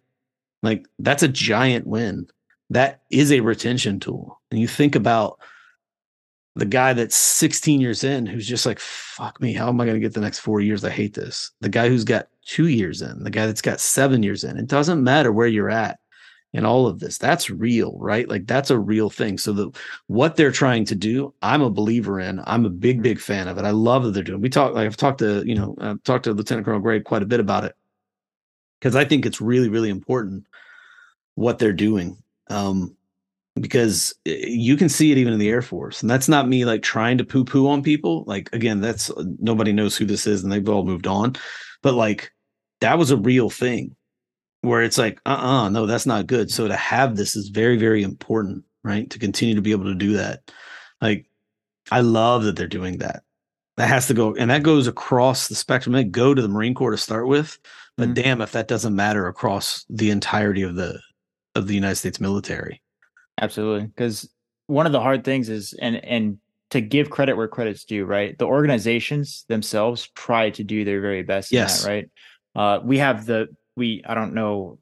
[0.63, 2.27] Like that's a giant win.
[2.69, 4.39] That is a retention tool.
[4.51, 5.39] And you think about
[6.59, 9.95] the guy that's 16 years in who's just like, fuck me, how am I going
[9.95, 10.83] to get the next four years?
[10.83, 11.51] I hate this.
[11.61, 14.57] The guy who's got two years in, the guy that's got seven years in.
[14.57, 15.99] It doesn't matter where you're at
[16.53, 17.17] and all of this.
[17.17, 18.27] That's real right?
[18.27, 19.37] Like that's a real thing.
[19.37, 19.71] So
[20.07, 22.41] what they're trying to do i'm a believer in.
[22.45, 23.65] I'm a big big fan of it.
[23.65, 26.25] I love that they're doing we talk like i've talked to you know i've talked
[26.25, 27.75] to lieutenant colonel gray quite a bit about it
[28.79, 30.45] because i think it's really really important
[31.35, 32.17] what they're doing.
[32.47, 32.95] Um
[33.55, 36.65] because eh, you can see it even in the air force and that's not me
[36.65, 40.43] like trying to poo poo on people like again that's nobody knows who this is
[40.43, 41.35] and they've all moved on
[41.81, 42.31] but like
[42.81, 43.95] that was a real thing
[44.61, 46.51] where it's like, uh uh-uh, uh no, that's not good.
[46.51, 49.09] So to have this is very, very important, right?
[49.09, 50.51] To continue to be able to do that.
[51.01, 51.27] Like,
[51.91, 53.23] I love that they're doing that.
[53.77, 55.93] That has to go, and that goes across the spectrum.
[55.93, 57.57] They go to the Marine Corps to start with,
[57.95, 58.13] but mm-hmm.
[58.13, 60.99] damn if that doesn't matter across the entirety of the
[61.55, 62.81] of the United States military.
[63.41, 64.29] Absolutely, because
[64.67, 66.37] one of the hard things is, and and
[66.69, 68.37] to give credit where credit's due, right?
[68.37, 71.51] The organizations themselves try to do their very best.
[71.51, 72.09] Yes, that, right.
[72.55, 74.79] Uh, we have the we I don't know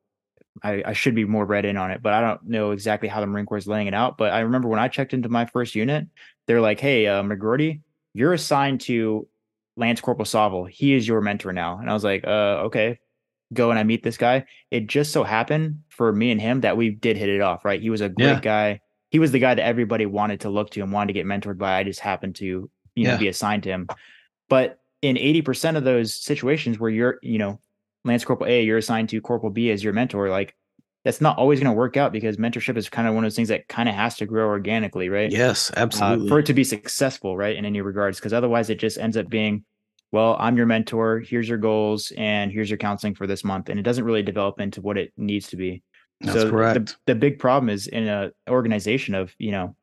[0.63, 3.21] I, I, should be more read in on it, but I don't know exactly how
[3.21, 4.17] the Marine Corps is laying it out.
[4.17, 6.07] But I remember when I checked into my first unit,
[6.45, 7.81] they're like, "Hey, uh, McGrorty,
[8.13, 9.27] you're assigned to
[9.75, 10.65] Lance Corporal Saville.
[10.65, 12.99] He is your mentor now." And I was like, "Uh, okay."
[13.53, 14.45] Go and I meet this guy.
[14.71, 17.63] It just so happened for me and him that we did hit it off.
[17.63, 18.39] Right, he was a great yeah.
[18.41, 18.81] guy.
[19.09, 21.57] He was the guy that everybody wanted to look to and wanted to get mentored
[21.57, 21.77] by.
[21.77, 23.13] I just happened to, you yeah.
[23.13, 23.87] know, be assigned to him.
[24.49, 27.59] But in eighty percent of those situations where you're, you know,
[28.03, 30.29] Lance Corporal A, you're assigned to Corporal B as your mentor.
[30.29, 30.55] Like
[31.05, 33.35] that's not always going to work out because mentorship is kind of one of those
[33.35, 35.31] things that kind of has to grow organically, right?
[35.31, 36.27] Yes, absolutely.
[36.27, 37.55] Uh, for it to be successful, right?
[37.55, 39.63] In any regards, because otherwise it just ends up being,
[40.11, 41.19] well, I'm your mentor.
[41.19, 44.59] Here's your goals, and here's your counseling for this month, and it doesn't really develop
[44.59, 45.83] into what it needs to be.
[46.21, 46.97] That's so correct.
[47.05, 49.75] The, the big problem is in a organization of you know,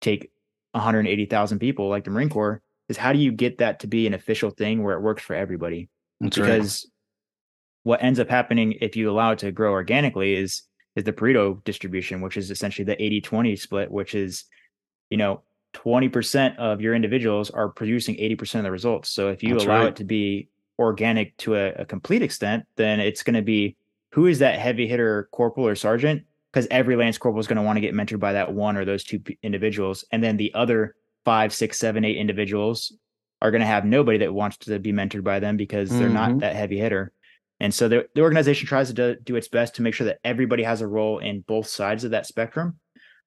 [0.00, 0.30] take
[0.72, 4.14] 180,000 people like the Marine Corps is how do you get that to be an
[4.14, 5.88] official thing where it works for everybody?
[6.20, 7.90] That's because right.
[7.90, 10.62] what ends up happening if you allow it to grow organically is
[10.94, 14.44] is the Pareto distribution, which is essentially the 80-20 split, which is,
[15.10, 15.42] you know,
[15.76, 19.10] 20% of your individuals are producing 80% of the results.
[19.10, 19.88] So if you That's allow right.
[19.88, 20.48] it to be
[20.78, 23.76] organic to a, a complete extent, then it's going to be
[24.12, 26.22] who is that heavy hitter corporal or sergeant?
[26.52, 28.84] Because every lance corporal is going to want to get mentored by that one or
[28.84, 30.04] those two p- individuals.
[30.12, 30.94] And then the other
[31.24, 32.96] five, six, seven, eight individuals
[33.42, 36.12] are going to have nobody that wants to be mentored by them because they're Mhm.
[36.12, 37.12] not that heavy hitter.
[37.60, 40.18] And so the, the organization tries to do, do its best to make sure that
[40.24, 42.78] everybody has a role in both sides of that spectrum.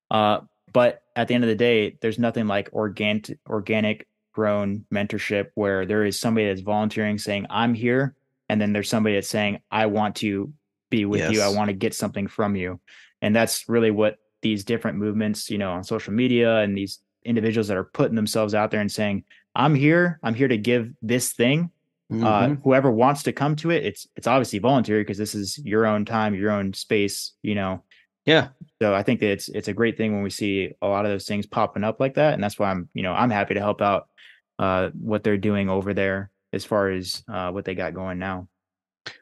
[0.09, 0.39] Uh,
[0.73, 5.85] but at the end of the day, there's nothing like organic, organic grown mentorship where
[5.85, 8.15] there is somebody that's volunteering saying, I'm here.
[8.47, 10.53] And then there's somebody that's saying, I want to
[10.89, 11.41] be with you.
[11.41, 12.79] I want to get something from you.
[13.21, 17.67] And that's really what these different movements, you know, on social media and these individuals
[17.67, 19.25] that are putting themselves out there and saying,
[19.55, 20.19] I'm here.
[20.23, 21.69] I'm here to give this thing
[22.11, 22.61] uh, Mhm.
[22.63, 26.05] whoever wants to come to it, it's it's obviously voluntary because this is your own
[26.05, 27.83] time, your own space, you know.
[28.25, 28.49] Yeah.
[28.81, 31.11] So I think that it's it's a great thing when we see a lot of
[31.11, 33.59] those things popping up like that, and that's why I'm you know I'm happy to
[33.59, 34.07] help out
[34.57, 38.47] uh, what they're doing over there as far as uh, what they got going now.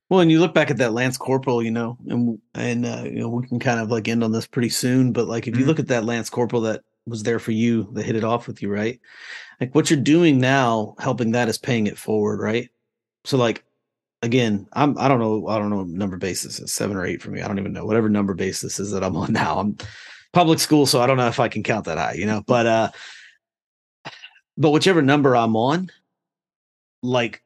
[0.10, 3.20] Well, and you look back at that Lance Corporal, you know, and and uh, you
[3.20, 5.12] know we can kind of like end on this pretty soon.
[5.12, 5.68] But like, if you Mhm.
[5.68, 8.62] look at that Lance Corporal that was there for you, that hit it off with
[8.62, 9.00] you, right?
[9.62, 12.70] Like what you're doing now, helping that is paying it forward, right?
[13.26, 13.64] So like,
[14.22, 17.22] again, I'm I don't know I don't know what number basis is seven or eight
[17.22, 17.42] for me.
[17.42, 19.60] I don't even know whatever number basis is that I'm on now.
[19.60, 19.78] I'm
[20.34, 22.44] public school, so I don't know if I can count that high, you know.
[22.46, 22.92] But uh,
[24.58, 25.92] but whichever number I'm on,
[27.04, 27.44] like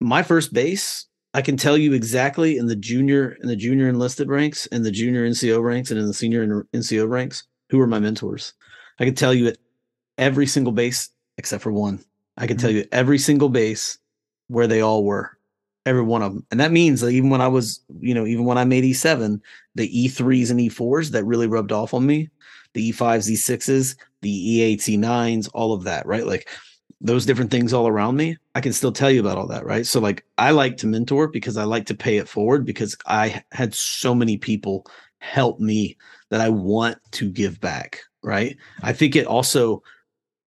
[0.00, 4.28] my first base, I can tell you exactly in the junior in the junior enlisted
[4.28, 7.98] ranks and the junior NCO ranks and in the senior NCO ranks who were my
[7.98, 8.54] mentors.
[8.98, 9.58] I can tell you at
[10.18, 12.02] every single base except for one.
[12.38, 13.98] I can tell you every single base
[14.48, 15.35] where they all were,
[15.86, 16.44] every one of them.
[16.50, 19.40] And that means that even when I was, you know, even when I made E7,
[19.74, 22.28] the E3s and E4s that really rubbed off on me,
[22.74, 26.26] the E5s, E6s, the E8s, E9s, all of that, right?
[26.26, 26.48] Like
[27.00, 29.86] those different things all around me, I can still tell you about all that, right?
[29.86, 33.42] So like I like to mentor because I like to pay it forward because I
[33.52, 34.86] had so many people
[35.18, 35.96] help me
[36.30, 38.56] that I want to give back, right?
[38.82, 39.82] I think it also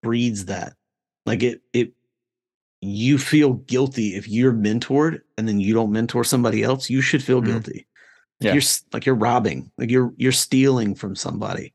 [0.04, 0.74] breeds that.
[1.26, 1.94] Like it it
[2.82, 7.24] you feel guilty if you're mentored and then you don't mentor somebody else, you should
[7.24, 7.46] feel Mhm.
[7.48, 7.88] guilty.
[8.40, 8.54] Yeah.
[8.54, 8.62] You're
[8.94, 11.74] like you're robbing, like you're you're stealing from somebody.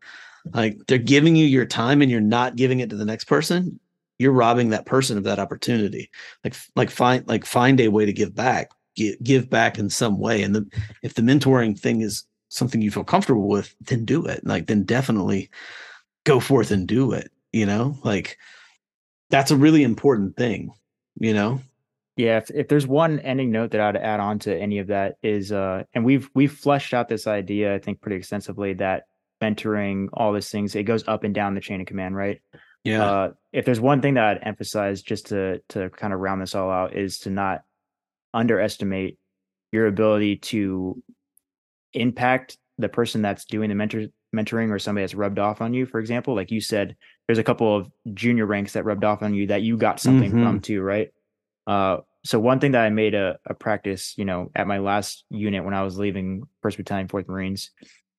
[0.53, 3.79] Like they're giving you your time and you're not giving it to the next person.
[4.19, 6.11] You're robbing that person of that opportunity.
[6.43, 8.71] Like like find like find a way to give back.
[8.97, 10.43] Give, give back in some way.
[10.43, 10.67] And the
[11.03, 14.47] if the mentoring thing is something you feel comfortable with, then do it.
[14.47, 15.51] Like then definitely
[16.25, 17.31] go forth and do it.
[17.53, 18.39] You know, like
[19.31, 20.73] that's a really important thing.
[21.19, 21.61] You know,
[22.17, 25.17] Yeah, if, if there's one ending note that I'd add on to any of that
[25.23, 29.05] is, uh, and we've we've fleshed out this idea, I think, pretty extensively that
[29.43, 32.41] mentoring, all these things, it goes up and down the chain of command, right?
[32.85, 36.41] yeah, Uh, if there's one thing that I'd emphasize just to to kind of round
[36.43, 37.63] this all out is to not
[38.33, 39.19] underestimate
[39.73, 41.03] your ability to
[41.93, 45.87] impact the person that's doing the mentor mentoring or somebody that's rubbed off on you.
[45.87, 46.97] For example, like you said,
[47.27, 50.33] there's a couple of junior ranks that rubbed off on you that you got something
[50.33, 50.41] Mhm.
[50.43, 51.11] from too, right?
[51.67, 55.25] Uh, so one thing that I made a, a practice, you know, at my last
[55.31, 57.71] unit when I was leaving First Battalion, Fourth Marines,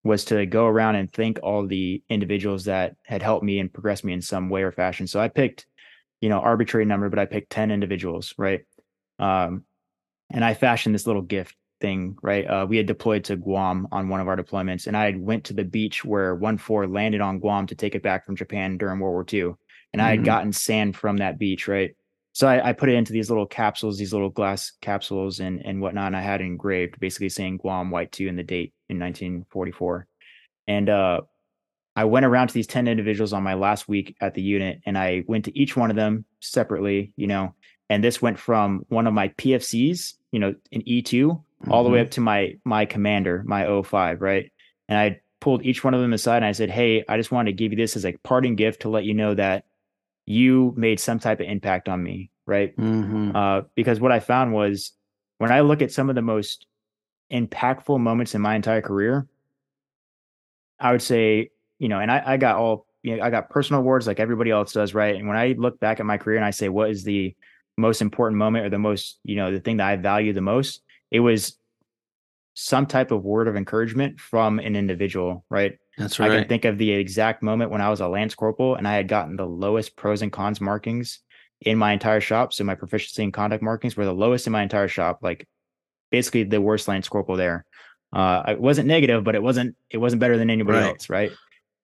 [0.04, 4.04] was to go around and thank all the individuals that had helped me and progressed
[4.06, 5.08] me in some way or fashion.
[5.08, 5.66] So I picked,
[6.22, 8.62] you know, arbitrary number, but I picked 10 individuals, right?
[9.18, 9.66] Um,
[10.32, 11.56] and I fashioned this little gift
[11.86, 12.46] thing, right?
[12.50, 15.44] Uh, we had deployed to Guam on one of our deployments, and I had went
[15.46, 18.78] to the beach where one four landed on Guam to take it back from Japan
[18.80, 19.56] during World War II,
[19.94, 20.26] and I had Mhm.
[20.26, 21.92] gotten sand from that beach, right?
[22.34, 25.80] So I, I put it into these little capsules, these little glass capsules, and and
[25.80, 26.08] whatnot.
[26.08, 30.08] And I had engraved, basically saying Guam White Two and the date in 1944.
[30.68, 31.22] And uh,
[31.96, 34.98] I went around to these 10 individuals on my last week at the unit, and
[34.98, 37.54] I went to each one of them separately, you know.
[37.92, 42.00] And this went from one of my PFCs, you know, in E2 all the way
[42.00, 42.04] Mhm.
[42.06, 44.52] up to my my commander, my O5, right?
[44.88, 47.52] And I pulled each one of them aside and I said, "Hey, I just wanted
[47.52, 49.66] to give you this as a parting gift to let you know that
[50.26, 52.76] you made some type of impact on me, right?
[52.78, 53.36] Mhm.
[53.36, 54.94] Uh, because what I found was
[55.38, 56.66] when I look at some of the most
[57.32, 59.28] impactful moments in my entire career,
[60.80, 61.50] I would say,
[61.80, 64.52] you know, and I, I got all, you know, I got personal awards like everybody
[64.52, 65.16] else does, right?
[65.16, 67.36] And when I look back at my career and I say, what is the
[67.78, 70.82] most important moment or the most, you know, the thing that I value the most,
[71.16, 71.58] it was
[72.56, 75.78] some type of word of encouragement from an individual, right?
[75.98, 76.30] That's right.
[76.30, 78.96] I can think of the exact moment when I was a Lance Corporal and I
[78.96, 81.20] had gotten the lowest pros and cons markings
[81.62, 82.52] in my entire shop.
[82.52, 85.48] So my proficiency and conduct markings were the lowest in my entire shop, like
[86.12, 87.66] basically the worst Lance Corporal there.
[88.12, 90.90] Uh, it wasn't negative, but it wasn't it wasn't better than anybody Right.
[90.90, 91.32] else, right?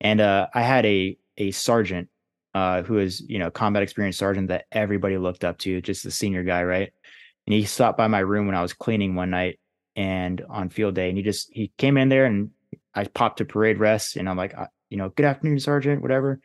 [0.02, 2.10] And uh, I had a a sergeant
[2.54, 6.12] uh, who is you know combat experienced sergeant that everybody looked up to, just the
[6.12, 6.92] senior guy, right?
[7.48, 9.60] And he stopped by my room when I was cleaning one night
[9.96, 12.52] and on field day, and he just he came in there and
[12.94, 16.40] I popped to parade rest, and I'm like, uh, you know, good afternoon, sergeant, whatever.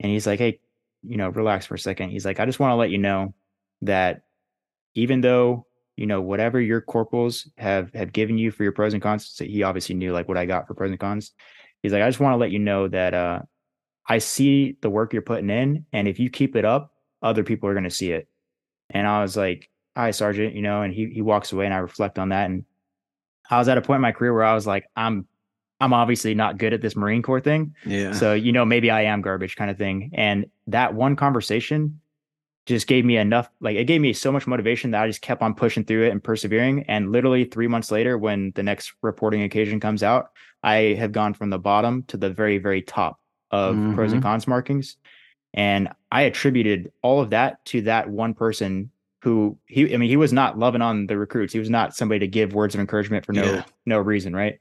[0.00, 0.60] And he's like, hey,
[1.02, 2.10] you know, relax for a second.
[2.10, 3.34] He's like, I just want to let you know
[3.82, 4.22] that
[4.94, 5.66] even though
[5.96, 9.44] you know whatever your corporals have have given you for your pros and cons, so
[9.44, 11.32] he obviously knew like what I got for pros and cons.
[11.82, 13.40] He's like, I just want to let you know that uh,
[14.08, 16.92] I see the work you're putting in, and if you keep it up,
[17.22, 18.28] other people are going to see it.
[18.90, 19.68] And I was like,
[19.98, 22.64] hi, sergeant, you know, and he he walks away, and I reflect on that, and
[23.50, 25.26] I was at a point in my career where I was like, I'm
[25.80, 27.74] I'm obviously not good at this Marine Corps thing.
[27.84, 28.12] yeah.
[28.12, 30.10] So, you know, maybe I am garbage kind of thing.
[30.14, 32.00] And that one conversation
[32.66, 35.40] just gave me enough, like it gave me so much motivation that I just kept
[35.40, 36.84] on pushing through it and persevering.
[36.88, 40.30] And literally three months later, when the next reporting occasion comes out,
[40.62, 43.20] I have gone from the bottom to the very, very top
[43.50, 44.28] of pros and mm-hmm.
[44.28, 44.96] cons markings.
[45.54, 48.90] And I attributed all of that to that one person
[49.22, 51.52] who he, I mean, he was not loving on the recruits.
[51.52, 53.64] He was not somebody to give words of encouragement for no, Yeah.
[53.86, 54.34] no reason.
[54.34, 54.60] Right.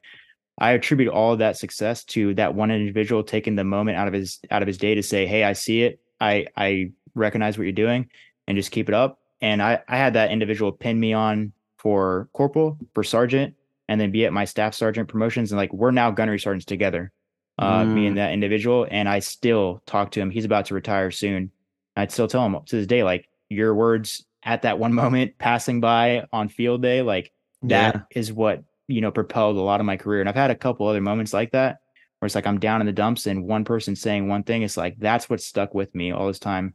[0.58, 4.14] I attribute all of that success to that one individual taking the moment out of
[4.16, 6.00] his out of his day to say, "Hey, I see it.
[6.20, 8.10] I I recognize what you're doing,
[8.48, 12.28] and just keep it up." And I I had that individual pin me on for
[12.34, 13.54] corporal, for sergeant,
[13.88, 17.12] and then be at my staff sergeant promotions, and like we're now gunnery sergeants together,
[17.60, 18.08] uh, me Mm.
[18.08, 18.88] and that individual.
[18.90, 20.32] And I still talk to him.
[20.32, 21.52] He's about to retire soon.
[21.96, 25.80] I'd still tell him to this day, like your words at that one moment passing
[25.80, 27.32] by on field day, like
[27.64, 28.36] that is Yeah.
[28.36, 31.02] what you know propelled a lot of my career and i've had a couple other
[31.02, 31.80] moments like that
[32.20, 34.78] where it's like i'm down in the dumps and one person saying one thing it's
[34.78, 36.74] like that's what stuck with me all this time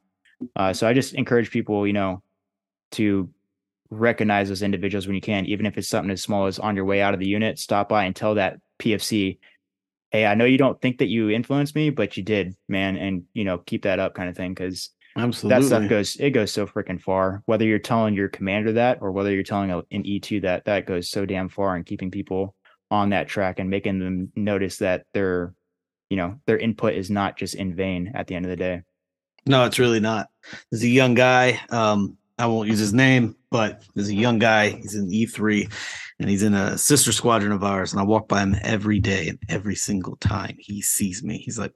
[0.56, 2.22] uh, so i just encourage people you know
[2.90, 3.30] to
[3.88, 6.84] recognize those individuals when you can even if it's something as small as on your
[6.84, 9.38] way out of the unit stop by and tell that pfc
[10.10, 13.22] hey i know you don't think that you influenced me but you did man and
[13.32, 15.60] you know keep that up kind of thing because Absolutely.
[15.60, 19.12] that stuff goes it goes so freaking far whether you're telling your commander that or
[19.12, 22.54] whether you're telling an e2 that that goes so damn far in keeping people
[22.90, 25.54] on that track and making them notice that their
[26.08, 28.82] you know their input is not just in vain at the end of the day
[29.46, 30.28] No, it's really not.
[30.70, 31.60] There's a young guy.
[31.70, 34.70] Um, I won't use his name, but there's a young guy.
[34.70, 35.72] He's in E3
[36.18, 37.92] and he's in a sister squadron of ours.
[37.92, 41.58] And I walk by him every day, and every single time he sees me, he's
[41.58, 41.72] like,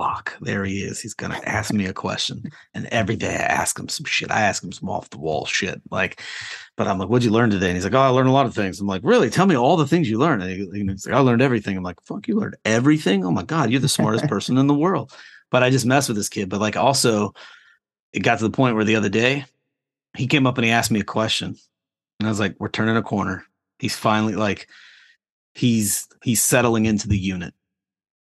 [0.00, 0.98] fuck, there he is.
[0.98, 2.44] He's going to ask me a question.
[2.72, 4.30] And every day I ask him some shit.
[4.30, 5.82] I ask him some off the wall shit.
[5.90, 6.22] Like,
[6.76, 7.66] but I'm like, what'd you learn today?
[7.66, 8.80] And he's like, oh, I learned a lot of things.
[8.80, 9.28] I'm like, really?
[9.28, 10.42] Tell me all the things you learned.
[10.42, 11.76] And he- he's like, I learned everything.
[11.76, 13.26] I'm like, fuck, you learned everything?
[13.26, 15.12] Oh my God, you're the smartest person in the world.
[15.50, 16.48] But I just mess with this kid.
[16.48, 17.34] But like, also,
[18.14, 19.44] it got to the point where the other day
[20.16, 21.56] he came up and he asked me a question.
[22.20, 23.44] And I was like, we're turning a corner.
[23.78, 24.66] He's finally like,
[25.54, 27.52] he's he's settling into the unit.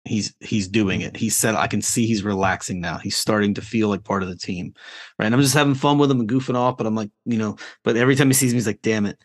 [0.07, 1.16] He's he's doing it.
[1.16, 2.99] He said, I can see he's relaxing now.
[2.99, 4.74] He's starting to feel like part of the team,
[5.19, 5.27] right?
[5.27, 6.77] And I'm just having fun with him and goofing off.
[6.77, 9.19] But I'm like, you know, but every time he sees me, he's like, damn it.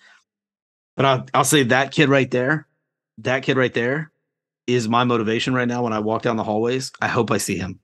[0.95, 2.67] But I'll I'll say that kid right there,
[3.19, 4.11] that kid right there,
[4.67, 5.83] is my motivation right now.
[5.83, 7.79] When I walk down the hallways, I hope I see him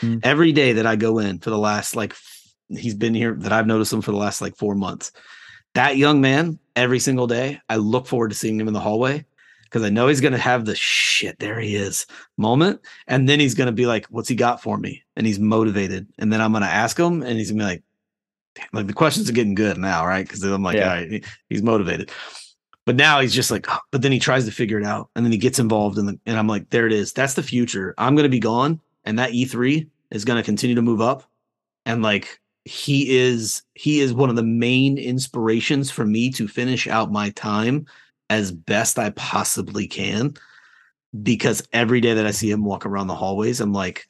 [0.00, 0.18] Hmm.
[0.22, 2.14] every day that I go in for the last like
[2.68, 5.12] he's been here that I've noticed him for the last like four months.
[5.74, 9.24] That young man, every single day, I look forward to seeing him in the hallway
[9.72, 12.80] because I know he's gonna have the shit, there he is moment.
[13.06, 15.02] And then he's gonna be like, What's he got for me?
[15.16, 16.06] And he's motivated.
[16.18, 17.82] And then I'm gonna ask him, and he's gonna be like,
[18.54, 20.26] "Damn," like the questions are getting good now, right?
[20.26, 20.82] Because I'm like, Yeah.
[20.90, 22.10] all right, he- he's motivated.
[22.84, 25.24] But now he's just like, "Oh," but then he tries to figure it out, and
[25.24, 27.14] then he gets involved in the, and I'm like, there it is.
[27.14, 27.94] That's the future.
[27.96, 31.24] I'm gonna be gone, and that E3 is gonna continue to move up,
[31.86, 36.86] and like he is, he is one of the main inspirations for me to finish
[36.86, 37.86] out my time
[38.32, 40.34] as best I possibly can,
[41.22, 44.06] because every day that I see him walk around the hallways, I'm like.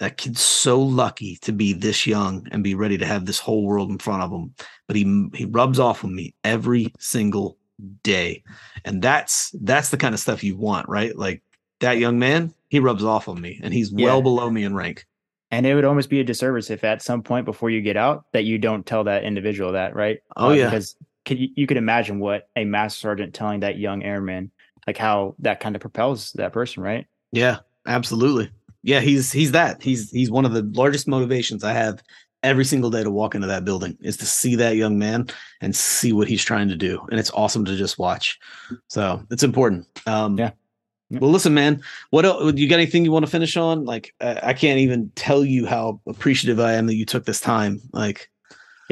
[0.00, 3.62] That kid's so lucky to be this young and be ready to have this whole
[3.62, 4.54] world in front of him.
[4.88, 7.58] But he he rubs off on me every single
[8.02, 8.42] day
[8.84, 11.42] and that's that's the kind of stuff you want right like
[11.80, 15.04] that young man he rubs off on me and he's well below me in rank
[15.50, 18.24] and it would almost be a disservice if at some point before you get out
[18.32, 20.66] that you don't tell that individual that right Oh, yeah.
[20.70, 24.50] because could, you you could imagine what a master sergeant telling that young airman,
[24.86, 27.06] like how that kind of propels that person, right?
[27.32, 28.50] Yeah, absolutely.
[28.82, 29.82] Yeah, he's he's that.
[29.82, 32.02] He's he's one of the largest motivations I have
[32.42, 35.28] every single day to walk into that building is to see that young man
[35.60, 37.00] and see what he's trying to do.
[37.10, 38.38] And it's awesome to just watch.
[38.88, 39.86] So it's important.
[40.06, 40.50] Um, yeah.
[41.10, 41.82] Well, listen, man.
[42.10, 42.76] What else, you got?
[42.76, 43.84] Anything you want to finish on?
[43.84, 47.80] Like, I can't even tell you how appreciative I am that you took this time.
[47.92, 48.30] Like,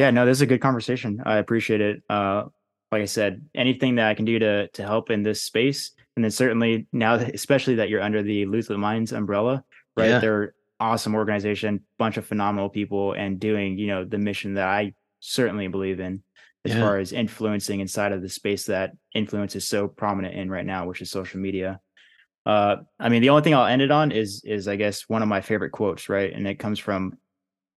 [0.00, 1.20] yeah, no, this is a good conversation.
[1.26, 2.02] I appreciate it.
[2.08, 2.44] Uh,
[2.90, 6.24] like I said, anything that I can do to to help in this space, and
[6.24, 9.62] then certainly now, especially that you're under the Lethal Minds umbrella,
[9.98, 10.08] right?
[10.08, 10.18] Yeah.
[10.18, 14.94] They're awesome organization, bunch of phenomenal people, and doing you know the mission that I
[15.20, 16.22] certainly believe in
[16.64, 16.80] as yeah.
[16.80, 20.86] far as influencing inside of the space that influence is so prominent in right now,
[20.86, 21.78] which is social media.
[22.46, 25.20] Uh, I mean, the only thing I'll end it on is is I guess one
[25.20, 26.32] of my favorite quotes, right?
[26.32, 27.18] And it comes from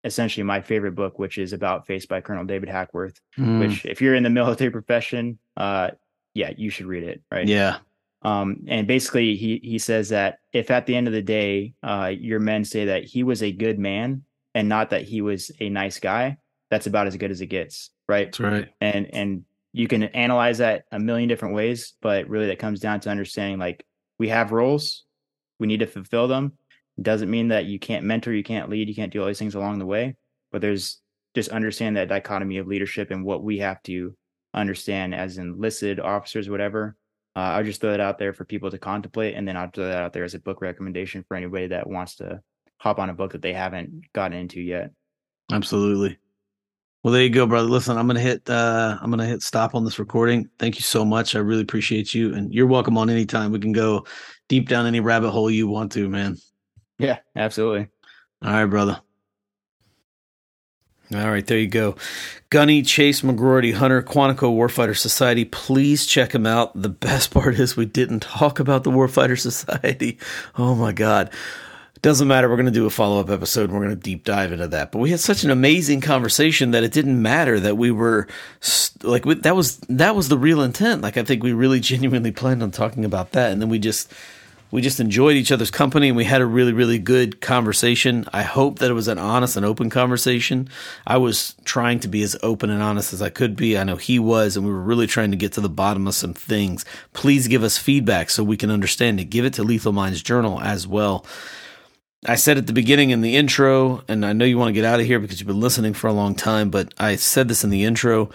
[0.04, 3.20] essentially my favorite book, which is about face by Colonel David Hackworth.
[3.38, 3.60] Mm.
[3.60, 5.92] Which, if you're in the military profession, uh,
[6.34, 7.48] yeah, you should read it, right?
[7.48, 7.78] Yeah.
[8.24, 12.12] Um, and basically, he he says that if at the end of the day, uh,
[12.18, 14.24] your men say that he was a good man
[14.56, 16.38] and not that he was a nice guy,
[16.70, 18.28] that's about as good as it gets, right?
[18.28, 18.70] That's right.
[18.80, 23.00] And and you can analyze that a million different ways, but really, that comes down
[23.02, 23.86] to understanding like
[24.20, 25.04] we have roles,
[25.60, 26.54] we need to fulfill them.
[27.02, 29.56] Doesn't mean that you can't mentor, you can't lead, you can't do all these things
[29.56, 30.16] along the way,
[30.52, 31.02] but there's
[31.34, 34.16] just understand that dichotomy of leadership and what we have to
[34.54, 36.96] understand as enlisted officers, whatever.
[37.36, 39.86] Uh, I'll just throw that out there for people to contemplate, and then I'll throw
[39.86, 42.42] that out there as a book recommendation for anybody that wants to
[42.78, 44.92] hop on a book that they haven't gotten into yet.
[45.52, 46.20] Absolutely.
[47.04, 47.68] Well, there you go, brother.
[47.68, 50.50] Listen, I'm gonna hit uh I'm gonna hit stop on this recording.
[50.58, 51.36] Thank you so much.
[51.36, 52.34] I really appreciate you.
[52.34, 53.52] And you're welcome on any time.
[53.52, 54.06] We can go
[54.48, 56.38] deep down any rabbit hole you want to, man.
[57.00, 57.90] Yeah, absolutely.
[58.44, 59.02] All right, brother.
[61.14, 61.96] All right, there you go.
[62.50, 65.46] Gunny, Chase, McGrorty, Hunter, Quantico Warfighter Society.
[65.46, 66.80] Please check them out.
[66.80, 70.18] The best part is we didn't talk about the Warfighter Society.
[70.58, 71.30] Oh my God.
[72.02, 72.50] Doesn't matter.
[72.50, 73.70] We're going to do a follow up episode.
[73.70, 74.92] And we're going to deep dive into that.
[74.92, 78.28] But we had such an amazing conversation that it didn't matter that we were
[79.04, 81.02] like that was that was the real intent.
[81.02, 84.12] Like I think we really genuinely planned on talking about that, and then we just
[84.74, 88.26] we just enjoyed each other's company and we had a really really good conversation.
[88.34, 90.68] I hope that it was an honest and open conversation.
[91.06, 93.78] I was trying to be as open and honest as i could be.
[93.78, 96.16] I know he was and we were really trying to get to the bottom of
[96.16, 96.86] some things.
[97.14, 99.26] Please give us feedback so we can understand it.
[99.26, 101.24] Give it to lethal minds journal as well.
[102.26, 104.86] I said at the beginning in the intro, and I know you want to get
[104.86, 107.64] out of here because you've been listening for a long time, but I said this
[107.64, 108.32] in the intro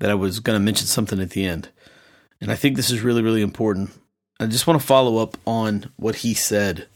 [0.00, 1.68] that I was going to mention something at the end.
[2.40, 3.90] And I think this is really, really important.
[4.40, 6.86] I just want to follow up on what he said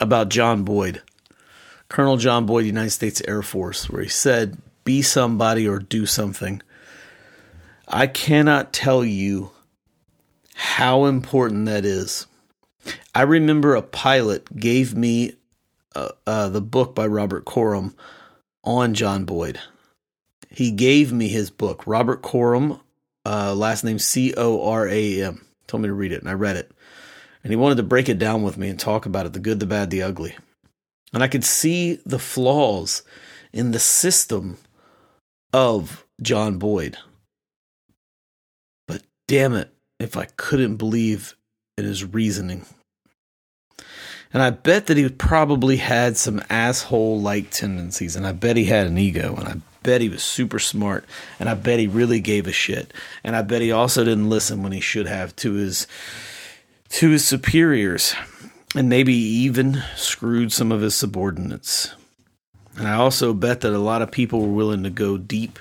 [0.00, 1.00] about John Boyd,
[1.88, 6.60] Colonel John Boyd, United States Air Force, where he said, Be somebody or do something.
[7.86, 9.52] I cannot tell you
[10.56, 12.26] how important that is.
[13.14, 15.34] I remember a pilot gave me
[15.94, 17.94] uh, uh, the book by Robert Coram
[18.64, 19.60] on John Boyd.
[20.50, 22.80] He gave me his book, Robert Coram,
[23.24, 26.32] uh, last name C O R A M told me to read it, and I
[26.32, 26.72] read it.
[27.44, 29.60] And he wanted to break it down with me and talk about it the good,
[29.60, 30.34] the bad, the ugly.
[31.12, 33.02] And I could see the flaws
[33.52, 34.58] in the system
[35.52, 36.98] of John Boyd.
[38.88, 41.36] But damn it, if I couldn't believe
[41.76, 42.66] in his reasoning.
[44.32, 48.66] And I bet that he probably had some asshole like tendencies, and I bet he
[48.66, 51.04] had an ego, and I bet he was super smart,
[51.38, 52.92] and I bet he really gave a shit,
[53.24, 55.86] and I bet he also didn't listen when he should have to his
[56.90, 58.14] to his superiors,
[58.74, 61.94] and maybe even screwed some of his subordinates.
[62.76, 65.58] And I also bet that a lot of people were willing to go deep,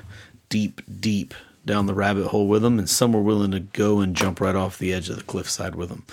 [0.49, 1.33] deep, deep
[1.65, 4.55] down the rabbit hole with him, and some were willing to go and jump right
[4.55, 6.03] off the edge of the cliffside with him.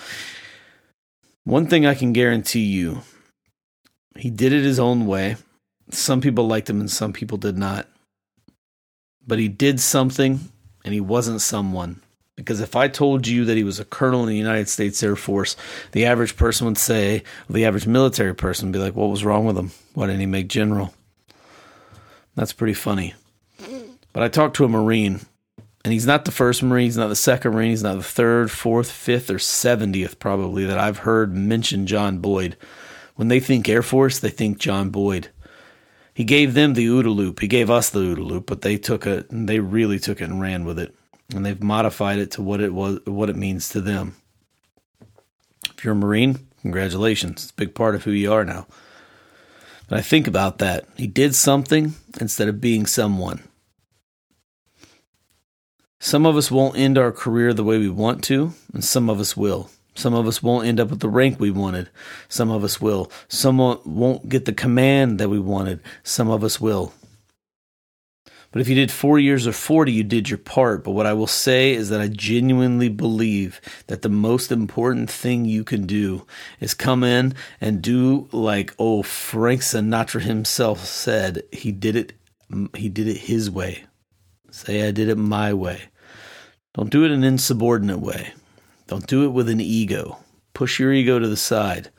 [1.45, 3.01] One thing I can guarantee you,
[4.17, 5.37] he did it his own way.
[5.91, 7.87] Some people liked him and some people did not
[9.27, 10.39] but he did something
[10.83, 12.01] and he wasn't someone.
[12.35, 15.15] Because if I told you that he was a colonel in the United States Air
[15.15, 15.55] Force,
[15.93, 19.45] the average person would say, the average military person would be like, what was wrong
[19.45, 19.71] with him?
[19.93, 20.93] Why didn't he make general?
[22.35, 23.13] That's pretty funny.
[24.11, 25.21] But I talked to a Marine,
[25.85, 28.51] and he's not the first Marine, he's not the second Marine, he's not the third,
[28.51, 32.57] fourth, fifth, or 70th probably that I've heard mention John Boyd.
[33.15, 35.29] When they think Air Force, they think John Boyd
[36.15, 37.41] he gave them the OODA loop.
[37.41, 40.29] He gave us the OODA loop, but they took it and they really took it
[40.29, 40.95] and ran with it.
[41.35, 44.15] And they've modified it to what it was what it means to them.
[45.77, 47.43] If you're a Marine, congratulations.
[47.43, 48.65] It's a big part of who you are now.
[49.89, 50.85] But I think about that.
[50.95, 53.43] He did something instead of being someone.
[55.99, 59.19] Some of us won't end our career the way we want to, and some of
[59.19, 59.69] us will.
[59.95, 61.89] Some of us won't end up with the rank we wanted.
[62.27, 63.09] Some of us will.
[63.27, 65.81] Some won't get the command that we wanted.
[66.03, 66.93] Some of us will.
[68.51, 70.83] But if you did four years or 40, you did your part.
[70.83, 75.43] But what I will say is that I genuinely believe that the most important thing
[75.43, 76.25] you can do
[76.61, 82.13] is come in and do like, oh, Frank Sinatra himself said, he did it,
[82.75, 83.83] he did it his way.
[84.51, 85.81] Say, I did it my way.
[86.75, 88.31] Don't do it an insubordinate way.
[88.87, 90.19] Don't do it with an ego.
[90.53, 91.89] Push your ego to the side.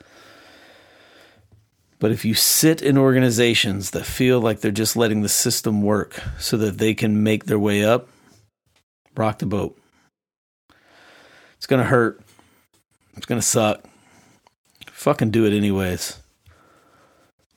[1.99, 6.21] But if you sit in organizations that feel like they're just letting the system work
[6.39, 8.07] so that they can make their way up,
[9.15, 9.77] rock the boat.
[11.57, 12.21] It's going to hurt.
[13.15, 13.83] It's going to suck.
[14.91, 16.21] Fucking do it anyways.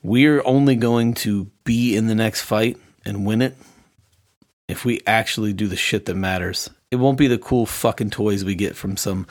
[0.02, 3.56] We're only going to be in the next fight and win it
[4.68, 6.70] if we actually do the shit that matters.
[6.90, 9.26] It won't be the cool fucking toys we get from some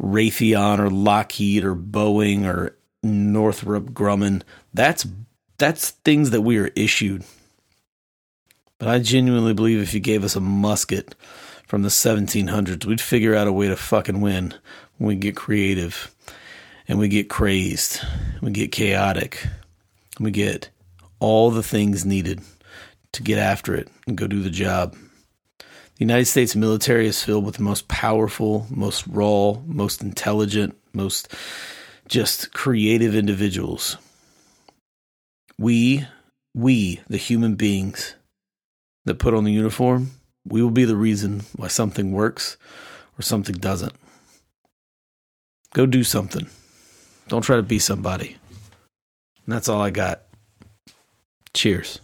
[0.00, 4.42] Raytheon or Lockheed or Boeing or Northrop Grumman.
[4.74, 5.06] That's
[5.58, 7.24] that's things that we are issued.
[8.78, 11.14] But I genuinely believe if you gave us a musket
[11.66, 14.54] from the 1700s, we'd figure out a way to fucking win
[14.96, 16.14] when we get creative
[16.88, 18.00] and we get crazed,
[18.40, 19.46] we get chaotic,
[20.18, 20.70] we get
[21.18, 22.40] all the things needed
[23.12, 24.96] to get after it and go do the job.
[26.00, 31.30] The United States military is filled with the most powerful, most raw, most intelligent, most
[32.08, 33.98] just creative individuals.
[35.58, 36.06] We,
[36.54, 38.14] we, the human beings
[39.04, 40.12] that put on the uniform,
[40.42, 42.56] we will be the reason why something works
[43.18, 43.92] or something doesn't.
[45.74, 46.46] Go do something.
[47.28, 48.38] Don't try to be somebody.
[49.44, 50.22] And that's all I got.
[51.52, 52.00] Cheers.